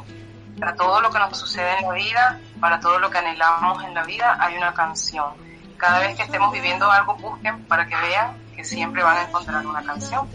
Para 0.59 0.77
todo 0.77 1.01
lo 1.01 1.11
que 1.11 1.19
nos 1.19 1.37
sucede 1.37 1.79
en 1.79 1.89
la 1.89 1.95
vida, 1.95 2.41
para 2.61 2.79
todo 2.79 2.99
lo 3.01 3.11
que 3.11 3.19
anhelamos 3.19 3.83
en 3.83 3.95
la 3.95 4.05
vida, 4.05 4.37
hay 4.39 4.57
una 4.57 4.73
canción 4.73 5.43
cada 5.83 5.99
vez 5.99 6.17
que 6.17 6.23
estemos 6.23 6.53
viviendo 6.53 6.89
algo, 6.89 7.17
busquen 7.17 7.65
para 7.65 7.85
que 7.87 7.97
vean 7.97 8.39
que 8.55 8.63
siempre 8.63 9.03
van 9.03 9.17
a 9.17 9.23
encontrar 9.25 9.67
una 9.67 9.83
canción. 9.83 10.29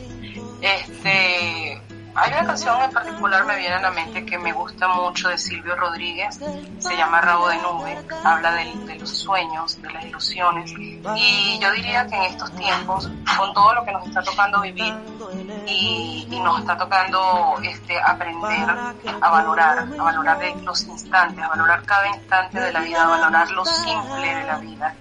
Este, 0.62 1.82
hay 2.18 2.32
una 2.32 2.48
canción 2.48 2.82
en 2.82 2.92
particular 2.92 3.46
me 3.46 3.58
viene 3.58 3.76
a 3.76 3.82
la 3.82 3.92
mente 3.92 4.26
que 4.26 4.40
me 4.40 4.52
gusta 4.52 4.88
mucho 4.88 5.30
de 5.30 5.38
Silvio 5.38 5.76
Rodríguez, 5.76 6.40
se 6.80 6.98
llama 6.98 7.22
Rabo 7.22 7.48
de 7.48 7.58
Nube, 7.58 7.96
habla 8.24 8.54
de, 8.54 8.98
los 9.00 9.10
sueños, 9.10 9.80
de 9.80 9.92
las 9.92 10.04
ilusiones. 10.04 10.74
Y 11.16 11.60
yo 11.60 11.72
diría 11.74 12.08
que 12.08 12.16
en 12.16 12.24
estos 12.24 12.52
tiempos, 12.56 13.12
con 13.38 13.54
todo 13.54 13.76
lo 13.76 13.86
que 13.86 13.92
nos 13.92 14.08
está 14.08 14.24
tocando 14.24 14.62
vivir 14.62 14.96
y, 15.68 16.28
y 16.32 16.40
nos 16.40 16.60
está 16.60 16.76
tocando 16.76 17.56
este, 17.62 18.02
aprender 18.02 18.68
a 19.22 19.30
valorar, 19.30 19.88
a 20.00 20.04
valorar 20.04 20.40
los 20.64 20.84
instantes, 20.86 21.44
a 21.44 21.50
valorar 21.50 21.84
cada 21.84 22.08
instante 22.08 22.60
de 22.60 22.74
la 22.74 22.80
vida, 22.80 23.04
a 23.04 23.08
valorar 23.10 23.52
lo 23.52 23.64
simple 23.64 24.36
de 24.36 24.44
la 24.44 24.58
vida, 24.58 24.96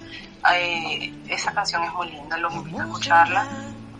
eh, 0.52 1.14
esa 1.28 1.52
canción 1.52 1.82
es 1.82 1.92
muy 1.94 2.10
linda, 2.10 2.36
los 2.36 2.52
invito 2.52 2.82
a 2.82 2.84
escucharla 2.84 3.46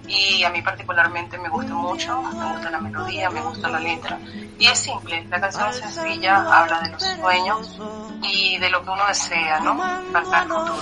y 0.09 0.44
a 0.44 0.50
mí 0.50 0.62
particularmente 0.62 1.38
me 1.38 1.48
gusta 1.48 1.74
mucho, 1.74 2.22
me 2.22 2.52
gusta 2.52 2.70
la 2.70 2.80
melodía, 2.80 3.30
me 3.30 3.40
gusta 3.40 3.68
la 3.68 3.80
letra 3.80 4.18
y 4.59 4.66
es 4.66 4.78
simple, 4.78 5.24
la 5.28 5.40
canción 5.40 5.68
es 5.68 5.76
sencilla, 5.76 6.36
habla 6.36 6.80
de 6.82 6.90
los 6.90 7.02
sueños 7.02 7.78
y 8.22 8.59
de 8.59 8.70
lo 8.70 8.82
que 8.82 8.90
uno 8.90 9.02
desea, 9.09 9.61
¿no? 9.61 9.76
Para 10.12 10.42
el 10.42 10.48
futuro. 10.48 10.74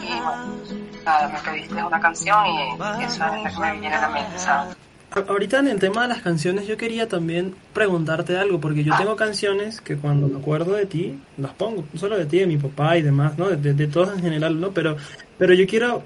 Y 0.00 0.20
bueno, 0.20 0.56
nada, 1.04 1.28
me 1.28 1.38
pediste 1.40 1.82
una 1.82 2.00
canción 2.00 2.46
y 2.46 3.02
esa 3.02 3.36
es 3.36 3.42
la 3.44 3.50
que 3.50 3.58
me 3.58 3.80
viene 3.80 3.94
a 3.94 4.00
la 4.02 4.08
mente, 4.08 4.38
¿sabes? 4.38 4.76
Ahorita 5.10 5.60
en 5.60 5.68
el 5.68 5.80
tema 5.80 6.02
de 6.02 6.08
las 6.08 6.20
canciones 6.20 6.66
yo 6.66 6.76
quería 6.76 7.08
también 7.08 7.56
preguntarte 7.72 8.36
algo, 8.36 8.60
porque 8.60 8.84
yo 8.84 8.94
tengo 8.96 9.16
canciones 9.16 9.80
que 9.80 9.96
cuando 9.96 10.28
me 10.28 10.38
acuerdo 10.38 10.74
de 10.74 10.84
ti, 10.84 11.18
las 11.38 11.52
pongo, 11.54 11.84
no 11.92 11.98
solo 11.98 12.18
de 12.18 12.26
ti, 12.26 12.40
de 12.40 12.46
mi 12.46 12.58
papá 12.58 12.98
y 12.98 13.02
demás, 13.02 13.38
¿no? 13.38 13.48
De, 13.48 13.72
de 13.72 13.86
todos 13.86 14.10
en 14.10 14.20
general, 14.20 14.60
¿no? 14.60 14.70
Pero, 14.70 14.96
pero 15.38 15.54
yo 15.54 15.66
quiero 15.66 16.04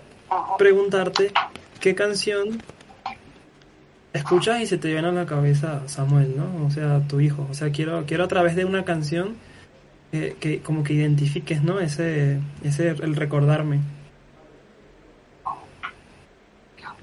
preguntarte 0.57 1.33
qué 1.83 1.97
canción 1.97 2.63
escuchas 4.13 4.61
y 4.61 4.67
se 4.67 4.79
te 4.79 4.89
viene 4.89 5.09
a 5.09 5.13
la 5.13 5.27
cabeza 5.27 5.83
Samuel, 5.89 6.37
¿no? 6.37 6.67
O 6.67 6.71
sea, 6.71 7.01
tu 7.09 7.21
hijo. 7.21 7.47
O 7.51 7.55
sea, 7.55 7.73
quiero, 7.73 8.05
quiero 8.07 8.25
a 8.25 8.29
través 8.29 8.55
de 8.55 8.65
una 8.65 8.85
canción 8.85 9.37
eh, 10.13 10.37
que 10.41 10.63
como 10.63 10.85
que 10.85 10.93
identifiques, 10.93 11.61
¿no? 11.63 11.81
Ese, 11.81 12.41
ese, 12.63 12.89
el 12.89 13.17
recordarme. 13.17 13.81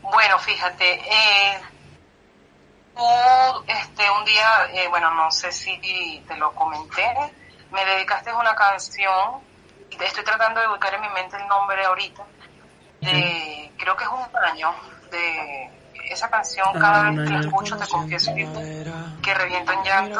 Bueno, 0.01 0.39
fíjate, 0.39 0.93
eh, 0.93 1.59
tú, 2.95 3.03
este, 3.67 4.03
un 4.17 4.25
día, 4.25 4.47
eh, 4.73 4.87
bueno, 4.87 5.13
no 5.13 5.29
sé 5.29 5.51
si 5.51 6.23
te 6.25 6.37
lo 6.37 6.53
comenté, 6.53 7.05
me 7.71 7.83
dedicaste 7.85 8.33
una 8.33 8.55
canción, 8.55 9.41
estoy 9.91 10.23
tratando 10.23 10.61
de 10.61 10.67
buscar 10.67 10.93
en 10.93 11.01
mi 11.01 11.09
mente 11.09 11.35
el 11.35 11.47
nombre 11.47 11.83
ahorita, 11.83 12.23
de, 13.01 13.58
creo 13.89 13.97
que 13.97 14.03
es 14.03 14.09
un 14.09 14.43
año, 14.43 14.75
de 15.11 15.69
esa 16.11 16.29
canción, 16.29 16.67
ah, 16.75 16.79
cada 16.79 17.11
vez 17.11 17.27
que 17.27 17.33
la 17.33 17.39
escucho 17.39 17.77
te 17.77 17.87
confieso 17.87 18.33
que, 18.35 19.33
reviento 19.33 19.71
en 19.71 19.83
llanto. 19.83 20.19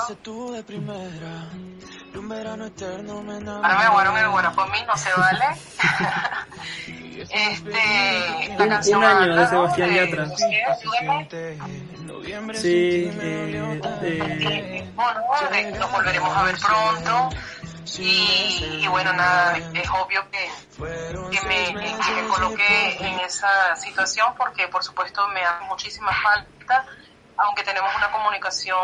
Ahora 3.58 3.78
me 3.78 3.84
aguaron 3.86 4.18
el 4.18 4.54
por 4.54 4.72
mí, 4.72 4.80
no 4.88 4.98
se 4.98 5.10
vale. 5.14 5.46
este, 7.30 8.56
la 8.58 8.68
canción 8.68 9.00
un 9.00 9.06
año 9.06 9.36
de 9.36 9.48
Sebastián 9.48 9.90
Yatra. 9.94 10.28
Sí, 12.54 13.12
eh, 13.22 13.82
eh, 14.02 14.92
bueno, 14.96 15.22
nos 15.80 15.92
volveremos 15.92 16.38
a 16.38 16.44
ver 16.44 16.56
pronto. 16.58 17.30
Y, 17.98 18.88
bueno, 18.88 19.12
nada, 19.14 19.58
es 19.58 19.90
obvio 19.90 20.30
que, 20.30 20.50
que, 20.78 21.48
me, 21.48 21.74
que 21.74 22.28
coloqué 22.28 22.98
en 23.00 23.20
esa 23.20 23.76
situación 23.76 24.34
porque 24.38 24.68
por 24.68 24.84
supuesto 24.84 25.28
me 25.30 25.44
hace 25.44 25.66
muchísima 25.66 26.12
falta, 26.22 26.86
aunque 27.38 27.64
tenemos 27.64 27.90
una 27.96 28.12
comunicación 28.12 28.78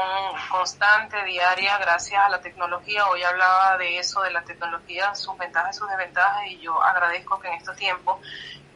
constante, 0.50 1.24
diaria, 1.26 1.78
gracias 1.78 2.22
a 2.26 2.30
la 2.30 2.42
tecnología. 2.42 3.08
Hoy 3.08 3.22
hablaba 3.22 3.78
de 3.78 4.00
eso, 4.00 4.22
de 4.22 4.32
la 4.32 4.44
tecnología, 4.44 5.14
sus 5.14 5.38
ventajas 5.38 5.76
y 5.76 5.80
sus 5.80 5.90
desventajas, 5.90 6.48
y 6.48 6.60
yo 6.60 6.82
agradezco 6.82 7.40
que 7.40 7.50
en 7.50 7.56
estos 7.56 7.76
tiempos 7.76 8.20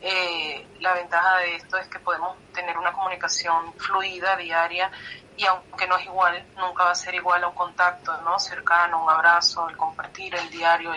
eh, 0.01 0.65
la 0.79 0.93
ventaja 0.93 1.37
de 1.37 1.55
esto 1.55 1.77
es 1.77 1.87
que 1.87 1.99
podemos 1.99 2.37
tener 2.53 2.77
una 2.77 2.93
comunicación 2.93 3.73
fluida, 3.73 4.35
diaria, 4.35 4.91
y 5.39 5.45
aunque 5.45 5.87
no 5.87 5.97
es 5.97 6.05
igual, 6.05 6.45
nunca 6.57 6.83
va 6.83 6.91
a 6.91 6.95
ser 6.95 7.15
igual 7.15 7.41
a 7.45 7.47
un 7.47 7.55
contacto 7.55 8.15
¿no? 8.23 8.37
cercano, 8.37 9.01
un 9.01 9.09
abrazo, 9.09 9.69
el 9.69 9.77
compartir 9.77 10.35
el 10.35 10.49
diario, 10.49 10.91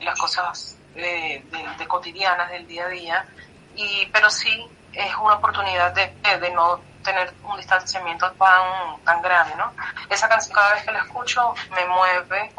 las 0.00 0.18
cosas 0.18 0.76
eh, 0.94 1.42
de, 1.78 1.88
cotidianas 1.88 2.50
del 2.50 2.66
día 2.66 2.84
a 2.84 2.88
día. 2.88 3.26
Y, 3.74 4.04
pero 4.12 4.28
sí 4.28 4.68
es 4.92 5.16
una 5.16 5.36
oportunidad 5.36 5.94
de, 5.94 6.12
de 6.38 6.50
no 6.50 6.80
tener 7.02 7.32
un 7.44 7.56
distanciamiento 7.56 8.30
tan, 8.32 9.02
tan 9.04 9.22
grande, 9.22 9.54
¿no? 9.56 9.72
Esa 10.10 10.28
canción 10.28 10.54
cada 10.54 10.74
vez 10.74 10.84
que 10.84 10.92
la 10.92 10.98
escucho 10.98 11.54
me 11.70 11.86
mueve, 11.86 12.52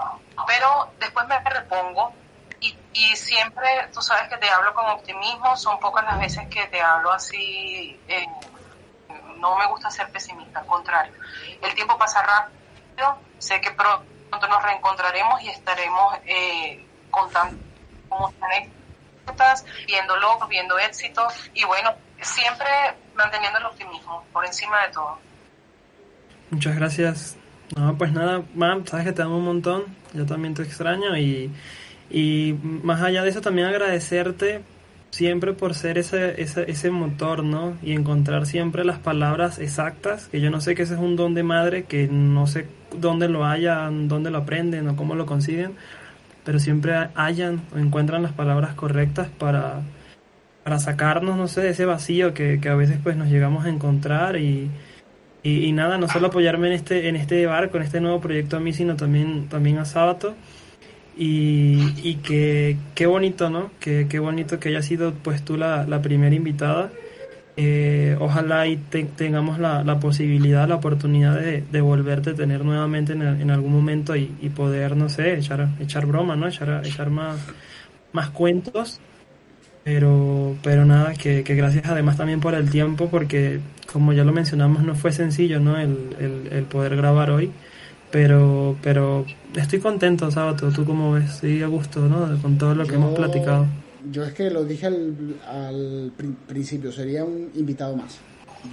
pero 0.48 0.92
después 1.00 1.28
me 1.28 1.40
repongo 1.42 2.12
y, 2.60 2.76
y 2.94 3.16
siempre, 3.16 3.88
tú 3.94 4.02
sabes 4.02 4.28
que 4.30 4.38
te 4.38 4.50
hablo 4.50 4.74
con 4.74 4.86
optimismo, 4.88 5.56
son 5.56 5.80
pocas 5.80 6.04
las 6.06 6.20
veces 6.20 6.48
que 6.48 6.66
te 6.68 6.82
hablo 6.82 7.12
así 7.12 8.02
eh, 8.08 8.26
no 9.40 9.58
me 9.58 9.68
gusta 9.68 9.90
ser 9.90 10.10
pesimista, 10.12 10.60
al 10.60 10.66
contrario. 10.66 11.14
El 11.62 11.74
tiempo 11.74 11.98
pasa 11.98 12.22
rápido, 12.22 13.18
sé 13.38 13.60
que 13.62 13.72
pronto 13.72 14.48
nos 14.48 14.64
reencontraremos 14.64 15.42
y 15.42 15.50
estaremos 15.50 16.16
eh, 16.26 16.86
contando 17.10 17.70
están 19.30 19.56
viendo 19.88 20.18
logros, 20.18 20.50
viendo 20.50 20.78
éxitos 20.80 21.34
y 21.54 21.64
bueno, 21.64 21.94
siempre 22.22 22.68
manteniendo 23.16 23.60
el 23.60 23.66
optimismo 23.66 24.24
por 24.34 24.46
encima 24.46 24.86
de 24.86 24.94
todo. 24.94 25.18
Muchas 26.50 26.76
gracias. 26.76 27.38
No, 27.76 27.96
pues 27.98 28.12
nada, 28.12 28.42
mam, 28.56 28.86
sabes 28.88 29.06
que 29.06 29.12
te 29.12 29.22
amo 29.22 29.38
un 29.38 29.46
montón, 29.46 29.96
yo 30.14 30.26
también 30.26 30.56
te 30.56 30.64
extraño 30.64 31.16
y, 31.16 31.54
y 32.10 32.54
más 32.64 33.02
allá 33.02 33.22
de 33.22 33.30
eso 33.30 33.42
también 33.42 33.68
agradecerte 33.68 34.64
siempre 35.12 35.54
por 35.54 35.74
ser 35.74 35.98
ese, 35.98 36.42
ese, 36.42 36.70
ese 36.70 36.92
motor, 36.92 37.44
¿no? 37.44 37.76
Y 37.82 37.94
encontrar 37.94 38.46
siempre 38.46 38.86
las 38.86 39.00
palabras 39.00 39.60
exactas, 39.60 40.28
que 40.28 40.42
yo 40.42 40.50
no 40.50 40.62
sé 40.62 40.76
que 40.76 40.84
ese 40.84 40.94
es 40.94 41.00
un 41.00 41.16
don 41.16 41.34
de 41.34 41.44
madre, 41.44 41.84
que 41.84 42.08
no 42.08 42.48
sé 42.48 42.68
dónde 42.96 43.28
lo 43.28 43.46
hayan, 43.46 44.08
dónde 44.08 44.32
lo 44.32 44.40
aprenden 44.40 44.88
o 44.88 44.96
cómo 44.96 45.16
lo 45.16 45.26
consiguen, 45.26 45.74
pero 46.44 46.60
siempre 46.60 46.94
hallan 47.16 47.62
o 47.76 47.80
encuentran 47.80 48.24
las 48.24 48.34
palabras 48.34 48.74
correctas 48.76 49.30
para, 49.30 49.82
para 50.64 50.80
sacarnos, 50.80 51.38
no 51.38 51.48
sé, 51.48 51.62
de 51.62 51.70
ese 51.70 51.86
vacío 51.86 52.34
que, 52.34 52.60
que 52.62 52.70
a 52.70 52.76
veces 52.76 53.00
pues 53.02 53.16
nos 53.18 53.30
llegamos 53.30 53.66
a 53.66 53.70
encontrar 53.70 54.38
y, 54.38 54.70
y, 55.44 55.72
nada, 55.72 55.98
no 55.98 56.08
solo 56.08 56.28
apoyarme 56.28 56.68
en 56.68 56.74
este, 56.74 57.10
en 57.10 57.16
este 57.16 57.46
barco, 57.46 57.78
en 57.78 57.84
este 57.84 58.02
nuevo 58.02 58.20
proyecto 58.20 58.58
a 58.58 58.60
mí, 58.60 58.74
sino 58.74 58.96
también, 58.96 59.48
también 59.50 59.78
a 59.80 59.86
Sábato 59.86 60.36
y, 61.20 61.96
y 62.02 62.16
que 62.24 62.78
qué 62.96 63.06
bonito, 63.06 63.50
¿no? 63.50 63.72
Que, 63.82 64.08
qué 64.08 64.20
bonito 64.20 64.58
que 64.58 64.70
haya 64.70 64.82
sido 64.82 65.14
pues 65.14 65.44
tú 65.44 65.58
la, 65.58 65.86
la 65.86 66.02
primera 66.02 66.34
invitada. 66.34 66.92
Eh, 67.58 68.16
ojalá 68.22 68.68
y 68.68 68.78
tengamos 68.78 69.60
la, 69.60 69.84
la, 69.84 70.00
posibilidad, 70.00 70.66
la 70.70 70.76
oportunidad 70.76 71.36
de, 71.38 71.62
de 71.70 71.82
volverte 71.82 72.30
a 72.30 72.36
tener 72.36 72.64
nuevamente 72.64 73.12
en, 73.12 73.22
en 73.22 73.52
algún 73.52 73.74
momento 73.74 74.16
y, 74.16 74.34
y, 74.42 74.48
poder, 74.48 74.96
no 74.96 75.10
sé, 75.10 75.38
echar, 75.38 75.68
echar 75.82 76.06
broma, 76.06 76.38
¿no? 76.38 76.48
Echar, 76.48 76.84
echar 76.86 77.10
más, 77.10 77.38
más 78.14 78.30
cuentos. 78.30 79.02
Pero, 79.84 80.56
pero 80.64 80.86
nada, 80.86 81.16
que, 81.16 81.44
que, 81.44 81.56
gracias 81.56 81.86
además 81.88 82.16
también 82.16 82.40
por 82.40 82.54
el 82.54 82.70
tiempo, 82.70 83.10
porque 83.10 83.60
como 83.92 84.14
ya 84.14 84.24
lo 84.24 84.32
mencionamos, 84.32 84.84
no 84.84 84.96
fue 84.96 85.12
sencillo, 85.12 85.60
¿no? 85.60 85.78
El, 85.78 86.16
el, 86.18 86.50
el 86.54 86.64
poder 86.64 86.96
grabar 86.96 87.30
hoy. 87.30 87.52
Pero, 88.10 88.78
pero 88.82 89.26
estoy 89.56 89.80
contento, 89.80 90.30
Sábato. 90.32 90.72
¿Tú 90.72 90.86
cómo 90.86 91.14
ves? 91.14 91.40
Sí, 91.42 91.62
a 91.62 91.68
gusto, 91.68 92.02
¿no? 92.02 92.42
Con 92.42 92.58
todo 92.58 92.76
lo 92.76 92.86
que 92.86 92.96
hemos 92.96 93.16
platicado. 93.16 93.66
Yo 94.12 94.24
es 94.24 94.34
que 94.34 94.50
lo 94.50 94.64
dije 94.64 94.88
al, 94.88 95.36
al 95.48 96.12
principio, 96.48 96.92
sería 96.92 97.26
un 97.26 97.52
invitado 97.56 97.96
más. 97.96 98.20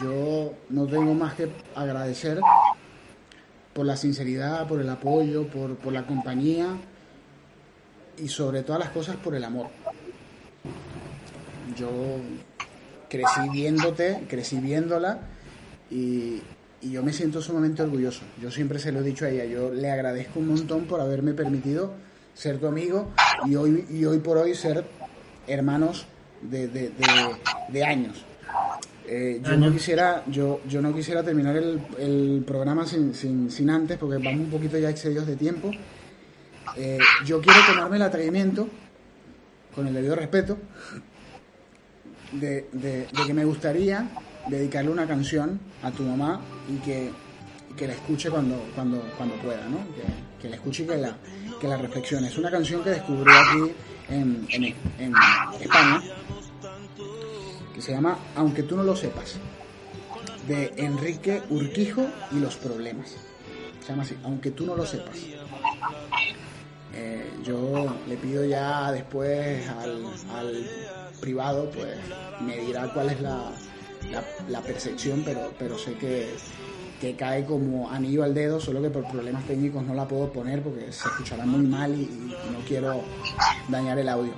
Yo 0.02 0.52
no 0.70 0.86
tengo 0.86 1.14
más 1.14 1.34
que 1.34 1.48
agradecer 1.74 2.40
por 3.72 3.86
la 3.86 3.96
sinceridad, 3.96 4.66
por 4.66 4.80
el 4.80 4.88
apoyo, 4.88 5.46
por, 5.48 5.76
por 5.76 5.92
la 5.92 6.06
compañía 6.06 6.68
y 8.18 8.28
sobre 8.28 8.62
todas 8.62 8.80
las 8.80 8.90
cosas 8.90 9.16
por 9.16 9.34
el 9.34 9.44
amor. 9.44 9.68
Yo 11.76 11.90
crecí 13.08 13.48
viéndote, 13.52 14.24
crecí 14.28 14.58
viéndola 14.60 15.20
y, 15.90 16.40
y 16.82 16.90
yo 16.90 17.02
me 17.02 17.12
siento 17.12 17.40
sumamente 17.40 17.82
orgulloso. 17.82 18.22
Yo 18.40 18.50
siempre 18.50 18.78
se 18.78 18.92
lo 18.92 19.00
he 19.00 19.02
dicho 19.02 19.24
a 19.24 19.30
ella, 19.30 19.44
yo 19.44 19.72
le 19.72 19.90
agradezco 19.90 20.40
un 20.40 20.48
montón 20.48 20.84
por 20.84 21.00
haberme 21.00 21.34
permitido 21.34 21.94
ser 22.34 22.58
tu 22.58 22.66
amigo 22.66 23.10
y 23.46 23.56
hoy, 23.56 23.86
y 23.90 24.04
hoy 24.04 24.18
por 24.18 24.36
hoy 24.36 24.54
ser 24.54 24.84
hermanos 25.46 26.06
de, 26.42 26.68
de, 26.68 26.92
de, 27.68 27.84
años. 27.84 28.24
Eh, 29.06 29.40
yo 29.42 29.56
no 29.56 29.72
quisiera 29.72 30.24
yo 30.26 30.60
yo 30.68 30.82
no 30.82 30.92
quisiera 30.92 31.22
terminar 31.22 31.56
el, 31.56 31.80
el 31.98 32.44
programa 32.44 32.84
sin, 32.84 33.14
sin, 33.14 33.50
sin, 33.50 33.70
antes 33.70 33.96
porque 33.98 34.16
vamos 34.16 34.40
un 34.40 34.50
poquito 34.50 34.76
ya 34.78 34.90
excedidos 34.90 35.28
de 35.28 35.36
tiempo 35.36 35.70
eh, 36.76 36.98
yo 37.24 37.40
quiero 37.40 37.60
tomarme 37.68 37.96
el 37.96 38.02
atrevimiento 38.02 38.68
con 39.76 39.86
el 39.86 39.94
debido 39.94 40.16
respeto 40.16 40.58
de, 42.32 42.68
de, 42.72 43.06
de 43.06 43.26
que 43.26 43.32
me 43.32 43.44
gustaría 43.44 44.08
dedicarle 44.48 44.90
una 44.90 45.06
canción 45.06 45.60
a 45.82 45.90
tu 45.90 46.02
mamá 46.02 46.40
y 46.68 46.76
que, 46.78 47.10
que 47.76 47.86
la 47.86 47.94
escuche 47.94 48.30
cuando, 48.30 48.56
cuando, 48.74 49.00
cuando 49.16 49.34
pueda, 49.36 49.68
¿no? 49.68 49.78
Que, 50.40 50.48
la 50.48 50.56
escuche 50.56 50.86
que 50.86 50.96
la, 50.96 51.16
que 51.60 51.66
la 51.66 51.76
reflexione. 51.76 52.28
Es 52.28 52.38
una 52.38 52.50
canción 52.50 52.82
que 52.84 52.90
descubrió 52.90 53.34
aquí 53.36 53.72
en, 54.08 54.46
en, 54.50 54.64
en 54.98 55.14
España, 55.60 56.00
que 57.74 57.82
se 57.82 57.92
llama 57.92 58.16
Aunque 58.36 58.62
tú 58.62 58.76
no 58.76 58.84
lo 58.84 58.94
sepas, 58.94 59.38
de 60.46 60.72
Enrique 60.76 61.42
Urquijo 61.50 62.06
y 62.30 62.36
los 62.38 62.56
problemas. 62.56 63.16
Se 63.80 63.88
llama 63.88 64.04
así, 64.04 64.16
Aunque 64.22 64.52
tú 64.52 64.66
no 64.66 64.76
lo 64.76 64.86
sepas. 64.86 65.16
Eh, 66.94 67.30
yo 67.42 67.94
le 68.08 68.16
pido 68.16 68.44
ya 68.44 68.92
después 68.92 69.68
al, 69.68 70.06
al 70.32 70.70
privado, 71.20 71.68
pues 71.70 71.98
me 72.40 72.56
dirá 72.58 72.90
cuál 72.94 73.10
es 73.10 73.20
la, 73.20 73.50
la, 74.48 74.60
percepción, 74.60 75.22
pero, 75.24 75.52
pero 75.58 75.78
sé 75.78 75.94
que, 75.94 76.28
que 77.00 77.14
cae 77.14 77.44
como 77.44 77.90
anillo 77.90 78.24
al 78.24 78.34
dedo, 78.34 78.60
solo 78.60 78.82
que 78.82 78.90
por 78.90 79.06
problemas 79.08 79.44
técnicos 79.44 79.82
no 79.84 79.94
la 79.94 80.06
puedo 80.06 80.32
poner 80.32 80.62
porque 80.62 80.92
se 80.92 81.08
escuchará 81.08 81.44
muy 81.44 81.66
mal 81.66 81.94
y, 81.94 82.06
no 82.52 82.58
quiero 82.66 83.02
dañar 83.68 83.98
el 83.98 84.08
audio. 84.08 84.32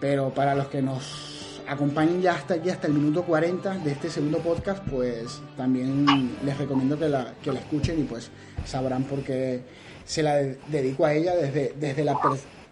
Pero 0.00 0.30
para 0.30 0.54
los 0.54 0.68
que 0.68 0.82
nos 0.82 1.60
acompañen 1.66 2.22
ya 2.22 2.34
hasta 2.34 2.54
aquí, 2.54 2.70
hasta 2.70 2.86
el 2.86 2.94
minuto 2.94 3.24
40 3.24 3.78
de 3.78 3.92
este 3.92 4.10
segundo 4.10 4.38
podcast, 4.38 4.84
pues 4.88 5.40
también 5.56 6.36
les 6.44 6.56
recomiendo 6.58 6.98
que 6.98 7.08
la, 7.08 7.34
que 7.42 7.52
la 7.52 7.60
escuchen 7.60 8.00
y 8.00 8.04
pues 8.04 8.30
sabrán 8.64 9.04
por 9.04 9.22
qué 9.22 9.62
se 10.04 10.22
la 10.22 10.36
dedico 10.36 11.04
a 11.04 11.12
ella 11.12 11.34
desde, 11.34 11.74
desde, 11.78 12.04
la, 12.04 12.16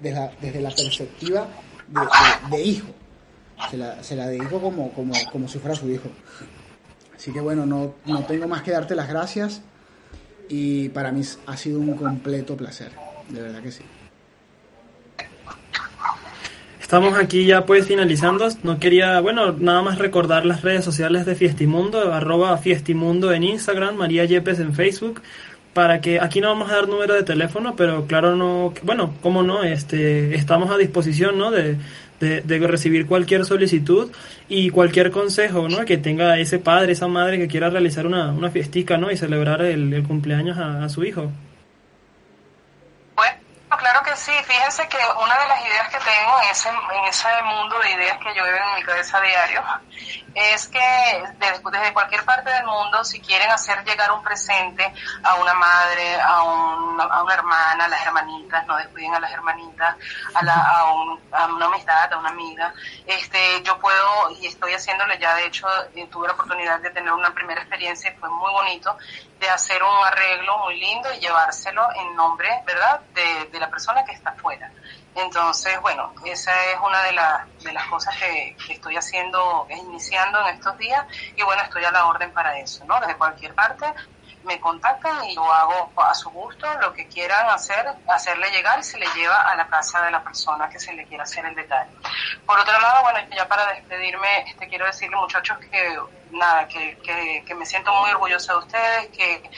desde, 0.01 0.61
la, 0.61 0.71
perspectiva 0.71 1.49
de, 2.51 2.63
hijo. 2.63 2.87
Se 3.71 3.77
la, 3.77 4.03
se 4.03 4.17
la 4.17 4.27
dedico 4.27 4.61
como, 4.61 4.93
como, 4.93 5.15
como 5.31 5.49
si 5.49 5.59
fuera 5.59 5.75
su 5.75 5.89
hijo. 5.91 6.09
Así 7.15 7.33
que 7.33 7.41
bueno, 7.41 7.65
no, 7.67 7.95
no 8.07 8.25
tengo 8.25 8.47
más 8.49 8.63
que 8.63 8.73
darte 8.73 8.95
las 8.95 9.09
gracias 9.09 9.63
y 10.49 10.89
para 10.91 11.13
mí 11.13 11.23
ha 11.47 11.57
sido 11.57 11.81
un 11.81 11.97
completo 11.97 12.57
placer, 12.57 12.91
de 13.29 13.41
verdad 13.41 13.63
que 13.63 13.73
sí. 13.73 13.83
Estamos 16.81 17.19
aquí 17.19 17.47
ya 17.47 17.65
pues 17.65 17.87
finalizando. 17.87 18.47
No 18.63 18.79
quería, 18.79 19.19
bueno, 19.21 19.53
nada 19.53 19.81
más 19.83 19.99
recordar 19.99 20.45
las 20.45 20.61
redes 20.63 20.85
sociales 20.85 21.25
de 21.25 21.35
Fiestimundo, 21.35 22.13
arroba 22.13 22.57
Fiestimundo 22.59 23.33
en 23.33 23.43
Instagram, 23.43 23.97
María 23.97 24.27
Yepes 24.27 24.61
en 24.61 24.75
Facebook, 24.75 25.23
para 25.73 26.01
que 26.01 26.21
aquí 26.21 26.43
no 26.43 26.49
vamos 26.49 26.71
a 26.71 26.77
dar 26.77 26.89
número 26.89 27.15
de 27.15 27.23
teléfono, 27.23 27.75
pero 27.75 28.07
claro, 28.07 28.37
no, 28.37 28.75
bueno, 28.83 29.15
cómo 29.23 29.43
no, 29.43 29.65
este, 29.65 30.35
estamos 30.37 30.71
a 30.71 30.77
disposición, 30.77 31.39
¿no? 31.39 31.51
De, 31.51 31.79
de, 32.21 32.59
recibir 32.67 33.07
cualquier 33.07 33.45
solicitud 33.45 34.11
y 34.49 34.71
cualquier 34.71 35.11
consejo, 35.11 35.69
¿no? 35.69 35.85
Que 35.85 35.99
tenga 35.99 36.39
ese 36.39 36.59
padre, 36.59 36.93
esa 36.93 37.09
madre 37.09 37.39
que 37.39 37.49
quiera 37.49 37.71
realizar 37.71 38.07
una, 38.07 38.33
una 38.33 38.51
fiestica, 38.51 38.97
¿no? 38.97 39.11
Y 39.11 39.17
celebrar 39.17 39.63
el, 39.63 40.03
cumpleaños 40.05 40.59
a, 40.59 40.89
su 40.89 41.05
hijo. 41.05 41.31
Claro 43.85 44.03
que 44.03 44.17
sí. 44.17 44.33
Fíjense 44.45 44.89
que 44.89 44.97
una 45.23 45.39
de 45.41 45.47
las 45.47 45.61
ideas 45.61 45.89
que 45.91 45.99
tengo 45.99 46.41
en 46.43 46.49
ese, 46.49 46.71
en 46.71 47.05
ese 47.05 47.29
mundo 47.43 47.79
de 47.81 47.91
ideas 47.91 48.17
que 48.17 48.35
yo 48.35 48.43
veo 48.43 48.57
en 48.57 48.77
mi 48.77 48.83
cabeza 48.83 49.21
diario 49.21 49.63
es 50.35 50.69
que 50.69 51.23
desde, 51.39 51.93
cualquier 51.93 52.25
parte 52.25 52.51
del 52.51 52.65
mundo, 52.65 53.05
si 53.05 53.21
quieren 53.21 53.51
hacer 53.51 53.85
llegar 53.85 54.11
un 54.11 54.23
presente 54.23 54.91
a 55.23 55.35
una 55.35 55.53
madre, 55.53 56.17
a, 56.21 56.39
a 56.39 57.23
una 57.23 57.35
hermana, 57.35 57.85
a 57.85 57.89
las 57.89 58.07
hermanitas, 58.07 58.67
no 58.67 58.77
descuiden 58.79 59.15
a 59.15 59.21
las 59.21 59.33
hermanitas, 59.33 59.97
a, 60.35 60.43
la, 60.43 60.55
a, 60.55 61.47
una 61.47 61.67
amistad, 61.67 62.13
a 62.13 62.19
una 62.19 62.31
amiga, 62.31 62.73
este, 63.07 63.63
yo 63.63 63.79
puedo, 63.79 64.31
y 64.41 64.47
estoy 64.47 64.73
haciéndole 64.73 65.19
ya, 65.19 65.35
de 65.37 65.47
hecho, 65.47 65.69
eh, 65.95 66.09
tuve 66.11 66.27
la 66.27 66.33
oportunidad 66.33 66.81
de 66.81 66.91
tener 66.91 67.13
una 67.13 67.33
primera 67.33 67.61
experiencia 67.61 68.11
y 68.11 68.17
fue 68.17 68.29
muy 68.31 68.51
bonito, 68.51 68.97
de 69.45 69.51
hacer 69.51 69.83
un 69.83 70.07
arreglo 70.07 70.57
muy 70.59 70.81
lindo 70.81 71.13
y 71.13 71.21
llevárselo 71.21 71.87
en 71.97 72.17
nombre, 72.17 72.49
¿verdad?, 72.67 73.01
de, 73.15 73.51
de 73.53 73.61
la 73.61 73.69
persona 73.69 74.03
que 74.05 74.13
está 74.13 74.31
afuera. 74.31 74.71
Entonces, 75.15 75.81
bueno, 75.81 76.13
esa 76.25 76.51
es 76.65 76.79
una 76.85 77.03
de, 77.03 77.13
de 77.65 77.73
las 77.73 77.87
cosas 77.87 78.17
que, 78.17 78.57
estoy 78.69 78.97
haciendo, 78.97 79.67
iniciando 79.71 80.41
en 80.41 80.55
estos 80.55 80.77
días 80.79 81.05
y 81.37 81.43
bueno, 81.43 81.63
estoy 81.63 81.85
a 81.85 81.91
la 81.91 82.07
orden 82.07 82.33
para 82.33 82.59
eso, 82.59 82.85
¿no? 82.87 82.99
Desde 83.01 83.17
cualquier 83.17 83.55
parte 83.55 83.87
me 84.45 84.61
contactan 84.61 85.25
y 85.25 85.35
yo 85.35 85.53
hago 85.53 85.91
a 85.97 86.15
su 86.15 86.31
gusto 86.31 86.67
lo 86.81 86.93
que 86.93 87.07
quieran 87.09 87.49
hacer, 87.51 87.87
hacerle 88.09 88.51
llegar 88.51 88.79
y 88.79 88.83
se 88.83 88.99
le 88.99 89.07
lleva 89.15 89.41
a 89.43 89.57
la 89.57 89.67
casa 89.67 90.03
de 90.03 90.11
la 90.11 90.23
persona 90.23 90.69
que 90.69 90.79
se 90.79 90.93
le 90.93 91.07
quiera 91.07 91.25
hacer 91.25 91.45
el 91.47 91.55
detalle. 91.55 91.91
Por 92.47 92.59
otro 92.59 92.79
lado, 92.81 93.03
bueno, 93.03 93.19
ya 93.35 93.49
para 93.49 93.67
despedirme, 93.73 94.49
este, 94.49 94.69
quiero 94.69 94.87
decirle 94.87 95.17
muchachos 95.17 95.59
que 95.59 95.99
nada, 96.31 96.67
que, 96.69 96.99
que, 97.47 97.55
me 97.55 97.65
siento 97.65 97.93
muy 97.95 98.11
orgullosa 98.11 98.53
de 98.55 98.59
ustedes, 98.59 99.09
que, 99.09 99.51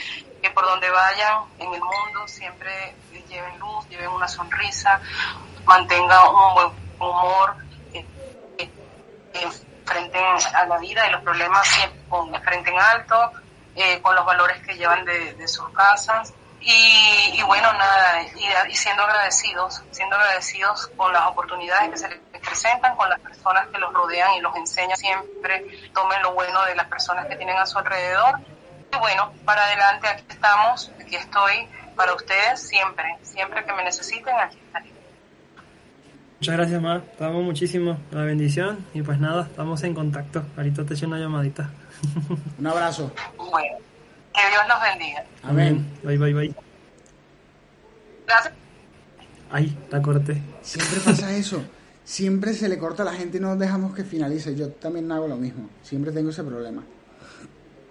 que 0.43 0.51
por 0.51 0.65
donde 0.65 0.91
vayan 0.91 1.45
en 1.59 1.73
el 1.73 1.81
mundo 1.81 2.27
siempre 2.27 2.95
lleven 3.29 3.59
luz, 3.59 3.89
lleven 3.89 4.09
una 4.09 4.29
sonrisa, 4.29 5.01
mantengan 5.65 6.29
un 6.29 6.55
buen 6.55 6.69
humor, 6.99 7.57
eh, 7.93 8.05
eh, 8.59 9.49
frente 9.85 10.19
a 10.19 10.67
la 10.67 10.79
vida 10.79 11.07
y 11.09 11.13
los 11.13 11.23
problemas 11.23 11.67
siempre 11.69 12.01
con 12.09 12.43
frente 12.43 12.71
en 12.71 12.79
alto, 12.81 13.33
eh, 13.77 14.01
con 14.01 14.15
los 14.15 14.25
valores 14.25 14.63
que 14.63 14.75
llevan 14.75 15.05
de, 15.05 15.49
sus 15.49 15.69
casas. 15.71 16.33
Y, 16.61 17.41
bueno, 17.47 17.73
nada, 17.75 18.23
y, 18.69 18.75
siendo 18.75 19.03
agradecidos, 19.05 19.83
siendo 19.93 20.17
agradecidos 20.17 20.89
con 20.97 21.13
las 21.13 21.27
oportunidades 21.27 21.91
que 21.91 21.97
se 21.99 22.09
les 22.09 22.19
presentan, 22.41 22.97
con 22.97 23.09
las 23.09 23.21
personas 23.21 23.69
que 23.69 23.79
los 23.79 23.93
rodean 23.93 24.35
y 24.35 24.41
los 24.41 24.57
enseñan 24.57 24.97
siempre, 24.97 25.65
tomen 25.95 26.21
lo 26.23 26.35
bueno 26.35 26.65
de 26.65 26.75
las 26.75 26.89
personas 26.89 27.27
que 27.27 27.37
tienen 27.37 27.57
a 27.57 27.67
su 27.67 27.79
alrededor. 27.79 28.41
Y 28.93 28.97
bueno, 28.99 29.33
para 29.45 29.65
adelante, 29.65 30.09
aquí 30.09 30.25
estamos, 30.29 30.91
aquí 31.01 31.15
estoy 31.15 31.69
para 31.95 32.15
ustedes 32.15 32.67
siempre, 32.67 33.05
siempre 33.23 33.65
que 33.65 33.73
me 33.73 33.85
necesiten, 33.85 34.35
aquí 34.35 34.59
estaré. 34.67 34.97
Muchas 36.41 36.57
gracias, 36.57 36.83
Mar. 36.83 37.03
Te 37.17 37.25
amo 37.25 37.43
muchísimo. 37.43 37.99
La 38.11 38.23
bendición. 38.23 38.85
Y 38.93 39.03
pues 39.03 39.19
nada, 39.19 39.43
estamos 39.43 39.83
en 39.85 39.95
contacto. 39.95 40.45
Ahorita 40.57 40.85
te 40.85 40.95
echo 40.95 41.07
una 41.07 41.19
llamadita. 41.19 41.71
Un 42.59 42.67
abrazo. 42.67 43.13
Bueno, 43.37 43.79
que 44.35 44.41
Dios 44.51 44.63
los 44.69 44.81
bendiga. 44.81 45.25
Amén. 45.43 45.87
Bye, 46.03 46.19
bye, 46.19 46.35
bye. 46.35 46.55
Gracias. 48.27 48.55
Ay, 49.51 49.77
la 49.91 50.03
corté. 50.03 50.43
Siempre 50.63 51.01
pasa 51.05 51.35
eso. 51.37 51.63
Siempre 52.05 52.55
se 52.55 52.69
le 52.69 52.79
corta 52.79 53.03
a 53.03 53.07
la 53.07 53.13
gente 53.13 53.39
y 53.39 53.41
no 53.41 53.57
dejamos 53.57 53.95
que 53.95 54.05
finalice. 54.05 54.55
Yo 54.55 54.71
también 54.71 55.11
hago 55.11 55.29
lo 55.29 55.37
mismo. 55.37 55.69
Siempre 55.83 56.13
tengo 56.13 56.31
ese 56.31 56.45
problema. 56.45 56.83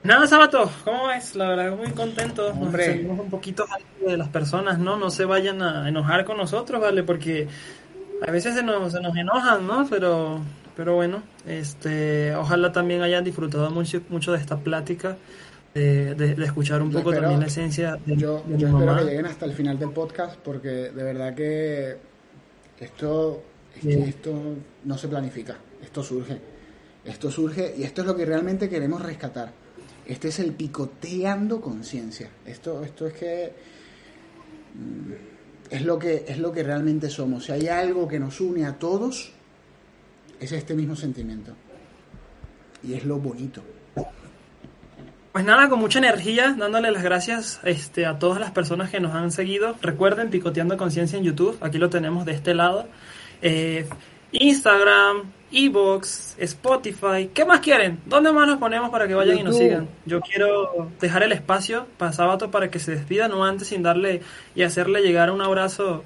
Nada, 0.04 0.28
Sabato, 0.28 0.70
¿cómo 0.84 1.10
es? 1.12 1.36
La 1.36 1.50
verdad, 1.50 1.76
muy 1.76 1.90
contento. 1.92 2.50
Hombre. 2.50 3.04
Nos 3.04 3.20
un 3.20 3.30
poquito 3.30 3.66
de 4.06 4.16
las 4.16 4.30
personas, 4.30 4.78
¿no? 4.78 4.98
No 4.98 5.10
se 5.10 5.26
vayan 5.26 5.64
a 5.64 5.90
enojar 5.90 6.26
con 6.26 6.38
nosotros, 6.38 6.80
¿vale? 6.80 7.02
Porque 7.02 7.48
a 8.26 8.30
veces 8.30 8.54
se 8.54 8.62
nos, 8.62 8.92
se 8.92 9.02
nos 9.02 9.18
enojan, 9.18 9.66
¿no? 9.66 9.88
Pero, 9.90 10.42
pero 10.76 10.96
bueno, 10.96 11.24
este, 11.48 12.36
ojalá 12.36 12.72
también 12.72 13.02
hayan 13.02 13.24
disfrutado 13.24 13.70
mucho, 13.72 14.02
mucho 14.10 14.32
de 14.32 14.40
esta 14.40 14.58
plática. 14.58 15.18
De, 15.74 16.16
de, 16.16 16.42
escuchar 16.46 16.82
un 16.82 16.90
poco 16.90 17.12
también 17.12 17.42
la 17.42 17.48
esencia 17.48 18.00
de, 18.06 18.16
yo, 18.16 18.46
yo 18.48 18.70
espero 18.70 18.96
que 18.96 19.04
lleguen 19.04 19.26
hasta 19.26 19.46
el 19.46 19.52
final 19.52 19.78
del 19.78 19.90
podcast 19.90 20.38
porque 20.38 20.70
de 20.70 21.04
verdad 21.04 21.36
que 21.36 21.98
esto, 22.80 23.44
esto 23.84 24.34
no 24.86 24.98
se 24.98 25.10
planifica, 25.10 25.58
esto 25.84 26.02
surge, 26.02 26.40
esto 27.04 27.30
surge 27.30 27.76
y 27.78 27.84
esto 27.84 28.04
es 28.04 28.08
lo 28.08 28.16
que 28.16 28.24
realmente 28.24 28.70
queremos 28.70 29.02
rescatar 29.02 29.52
este 30.06 30.28
es 30.28 30.40
el 30.40 30.54
picoteando 30.54 31.62
conciencia. 31.62 32.30
Esto, 32.46 32.84
esto 32.84 33.08
es 33.08 33.14
que 33.14 33.54
mm, 34.76 35.74
es 35.74 35.82
lo 35.84 35.98
que 35.98 36.26
es 36.28 36.38
lo 36.38 36.52
que 36.52 36.64
realmente 36.64 37.10
somos. 37.10 37.46
Si 37.46 37.52
hay 37.52 37.68
algo 37.68 38.08
que 38.08 38.20
nos 38.20 38.40
une 38.40 38.66
a 38.66 38.78
todos, 38.78 39.34
es 40.40 40.52
este 40.52 40.74
mismo 40.74 40.96
sentimiento. 40.96 41.54
Y 42.84 42.94
es 42.94 43.06
lo 43.06 43.18
bonito. 43.18 43.62
Pues 45.32 45.44
nada, 45.44 45.68
con 45.68 45.80
mucha 45.80 46.00
energía, 46.00 46.56
dándole 46.58 46.92
las 46.92 47.04
gracias 47.04 47.60
este, 47.64 48.06
a 48.06 48.20
todas 48.20 48.40
las 48.40 48.52
personas 48.52 48.90
que 48.90 49.02
nos 49.02 49.14
han 49.14 49.32
seguido. 49.32 49.76
Recuerden, 49.82 50.30
Picoteando 50.30 50.78
Conciencia 50.78 51.18
en 51.18 51.26
YouTube, 51.26 51.58
aquí 51.60 51.78
lo 51.78 51.90
tenemos 51.90 52.26
de 52.26 52.32
este 52.32 52.54
lado. 52.54 52.88
Eh, 53.42 53.86
Instagram, 54.32 55.34
Evox, 55.52 56.36
Spotify, 56.40 57.30
¿qué 57.34 57.46
más 57.46 57.60
quieren? 57.60 58.00
¿Dónde 58.06 58.32
más 58.32 58.48
nos 58.48 58.58
ponemos 58.60 58.90
para 58.90 59.08
que 59.08 59.14
vayan 59.14 59.38
y 59.38 59.44
nos 59.44 59.58
sigan? 59.58 59.88
Yo 60.06 60.22
quiero 60.22 60.90
dejar 61.00 61.24
el 61.24 61.32
espacio 61.32 61.86
para 61.98 62.12
Sábato 62.12 62.50
para 62.50 62.70
que 62.70 62.80
se 62.80 62.92
despidan 62.92 63.32
no 63.32 63.46
antes 63.46 63.68
sin 63.68 63.84
darle 63.84 64.22
y 64.56 64.64
hacerle 64.64 65.02
llegar 65.02 65.32
un 65.32 65.42
abrazo 65.42 66.04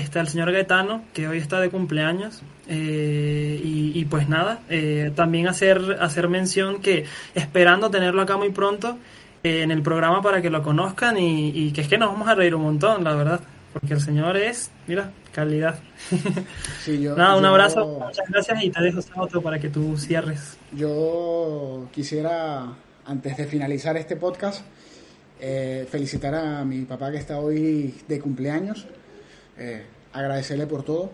este, 0.00 0.18
al 0.18 0.28
señor 0.28 0.52
Gaetano, 0.52 1.02
que 1.12 1.28
hoy 1.28 1.38
está 1.38 1.60
de 1.60 1.70
cumpleaños. 1.70 2.42
Eh, 2.68 3.60
y, 3.62 4.04
pues 4.04 4.28
nada, 4.28 4.60
eh, 4.68 5.12
también 5.14 5.48
hacer, 5.48 5.98
hacer 6.00 6.28
mención 6.28 6.80
que 6.80 7.04
esperando 7.34 7.90
tenerlo 7.90 8.22
acá 8.22 8.36
muy 8.36 8.50
pronto 8.50 8.96
eh, 9.42 9.62
en 9.62 9.70
el 9.70 9.82
programa 9.82 10.22
para 10.22 10.40
que 10.40 10.50
lo 10.50 10.62
conozcan 10.62 11.18
y, 11.18 11.48
y 11.50 11.72
que 11.72 11.80
es 11.80 11.88
que 11.88 11.98
nos 11.98 12.10
vamos 12.10 12.28
a 12.28 12.34
reír 12.34 12.54
un 12.54 12.62
montón, 12.62 13.02
la 13.04 13.14
verdad. 13.14 13.40
Porque 13.72 13.94
el 13.94 14.00
señor 14.00 14.36
es, 14.36 14.70
mira, 14.86 15.12
calidad. 15.32 15.78
Nada, 17.16 17.36
un 17.36 17.44
abrazo, 17.44 18.00
muchas 18.04 18.28
gracias 18.28 18.64
y 18.64 18.70
te 18.70 18.82
dejo 18.82 19.00
otro 19.16 19.40
para 19.40 19.60
que 19.60 19.68
tú 19.68 19.96
cierres. 19.96 20.58
Yo 20.72 21.88
quisiera, 21.92 22.72
antes 23.04 23.36
de 23.36 23.46
finalizar 23.46 23.96
este 23.96 24.16
podcast, 24.16 24.64
eh, 25.38 25.86
felicitar 25.88 26.34
a 26.34 26.64
mi 26.64 26.82
papá 26.82 27.12
que 27.12 27.18
está 27.18 27.38
hoy 27.38 27.94
de 28.08 28.18
cumpleaños, 28.18 28.86
eh, 29.60 29.84
agradecerle 30.12 30.66
por 30.66 30.82
todo. 30.82 31.12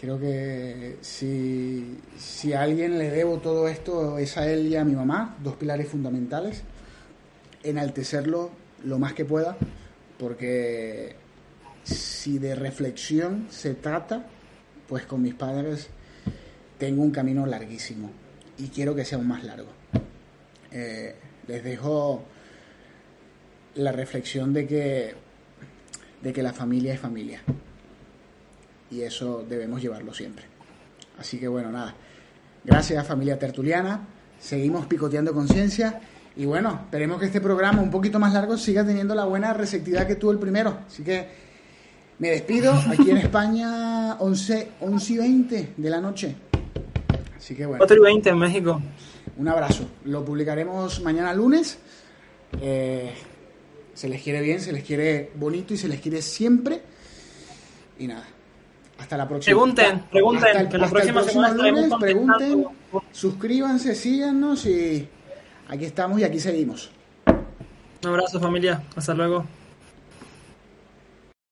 Creo 0.00 0.18
que 0.18 0.96
si, 1.00 1.98
si 2.16 2.52
a 2.52 2.62
alguien 2.62 2.98
le 2.98 3.10
debo 3.10 3.38
todo 3.38 3.68
esto 3.68 4.18
es 4.18 4.36
a 4.36 4.50
él 4.50 4.66
y 4.68 4.76
a 4.76 4.84
mi 4.84 4.94
mamá, 4.94 5.36
dos 5.42 5.56
pilares 5.56 5.88
fundamentales. 5.88 6.62
Enaltecerlo 7.62 8.50
lo 8.84 8.98
más 8.98 9.12
que 9.12 9.24
pueda, 9.24 9.56
porque 10.18 11.16
si 11.82 12.38
de 12.38 12.54
reflexión 12.54 13.46
se 13.50 13.74
trata, 13.74 14.26
pues 14.88 15.04
con 15.04 15.22
mis 15.22 15.34
padres 15.34 15.88
tengo 16.78 17.02
un 17.02 17.10
camino 17.10 17.46
larguísimo 17.46 18.10
y 18.58 18.68
quiero 18.68 18.94
que 18.94 19.04
sea 19.04 19.18
aún 19.18 19.28
más 19.28 19.44
largo. 19.44 19.68
Eh, 20.70 21.14
les 21.46 21.64
dejo 21.64 22.22
la 23.76 23.92
reflexión 23.92 24.52
de 24.52 24.66
que, 24.66 25.14
de 26.22 26.32
que 26.32 26.42
la 26.42 26.52
familia 26.52 26.94
es 26.94 27.00
familia. 27.00 27.40
Y 28.90 29.02
eso 29.02 29.44
debemos 29.48 29.82
llevarlo 29.82 30.14
siempre. 30.14 30.44
Así 31.18 31.38
que 31.38 31.48
bueno, 31.48 31.70
nada. 31.70 31.94
Gracias 32.64 33.06
familia 33.06 33.38
tertuliana. 33.38 34.06
Seguimos 34.38 34.86
picoteando 34.86 35.32
conciencia. 35.32 36.00
Y 36.36 36.44
bueno, 36.44 36.80
esperemos 36.84 37.18
que 37.18 37.26
este 37.26 37.40
programa 37.40 37.80
un 37.80 37.90
poquito 37.90 38.18
más 38.18 38.32
largo 38.32 38.58
siga 38.58 38.84
teniendo 38.84 39.14
la 39.14 39.24
buena 39.24 39.54
receptividad 39.54 40.06
que 40.06 40.16
tuvo 40.16 40.32
el 40.32 40.38
primero. 40.38 40.78
Así 40.86 41.02
que 41.02 41.28
me 42.18 42.30
despido. 42.30 42.72
Aquí 42.72 43.10
en 43.10 43.16
España, 43.18 44.14
11, 44.18 44.68
11 44.80 45.12
y 45.12 45.16
20 45.16 45.72
de 45.76 45.90
la 45.90 46.00
noche. 46.00 46.36
Así 47.36 47.54
que 47.54 47.64
bueno. 47.64 47.78
4 47.78 47.96
y 47.96 48.00
20 48.00 48.28
en 48.30 48.38
México. 48.38 48.82
Un 49.38 49.48
abrazo. 49.48 49.88
Lo 50.04 50.24
publicaremos 50.24 51.00
mañana 51.02 51.32
lunes. 51.32 51.78
Eh, 52.60 53.12
se 53.96 54.10
les 54.10 54.22
quiere 54.22 54.42
bien, 54.42 54.60
se 54.60 54.72
les 54.72 54.84
quiere 54.84 55.30
bonito 55.36 55.72
y 55.72 55.78
se 55.78 55.88
les 55.88 56.00
quiere 56.00 56.20
siempre. 56.20 56.82
Y 57.98 58.06
nada. 58.06 58.26
Hasta 58.98 59.16
la 59.16 59.26
próxima. 59.26 59.56
Pregunten, 59.56 60.04
pregunten. 60.10 60.44
Hasta 60.44 60.60
el, 60.60 60.68
que 60.68 60.78
la 60.78 60.84
hasta 60.84 60.98
el 60.98 61.02
próxima 61.02 61.20
próximo 61.22 61.46
semana 61.46 61.70
lunes, 61.70 61.92
pregunten, 61.98 62.66
suscríbanse, 63.10 63.94
síganos 63.94 64.66
y 64.66 65.08
aquí 65.68 65.86
estamos 65.86 66.20
y 66.20 66.24
aquí 66.24 66.38
seguimos. 66.38 66.90
Un 67.26 68.08
abrazo 68.10 68.38
familia. 68.38 68.82
Hasta 68.94 69.14
luego. 69.14 69.46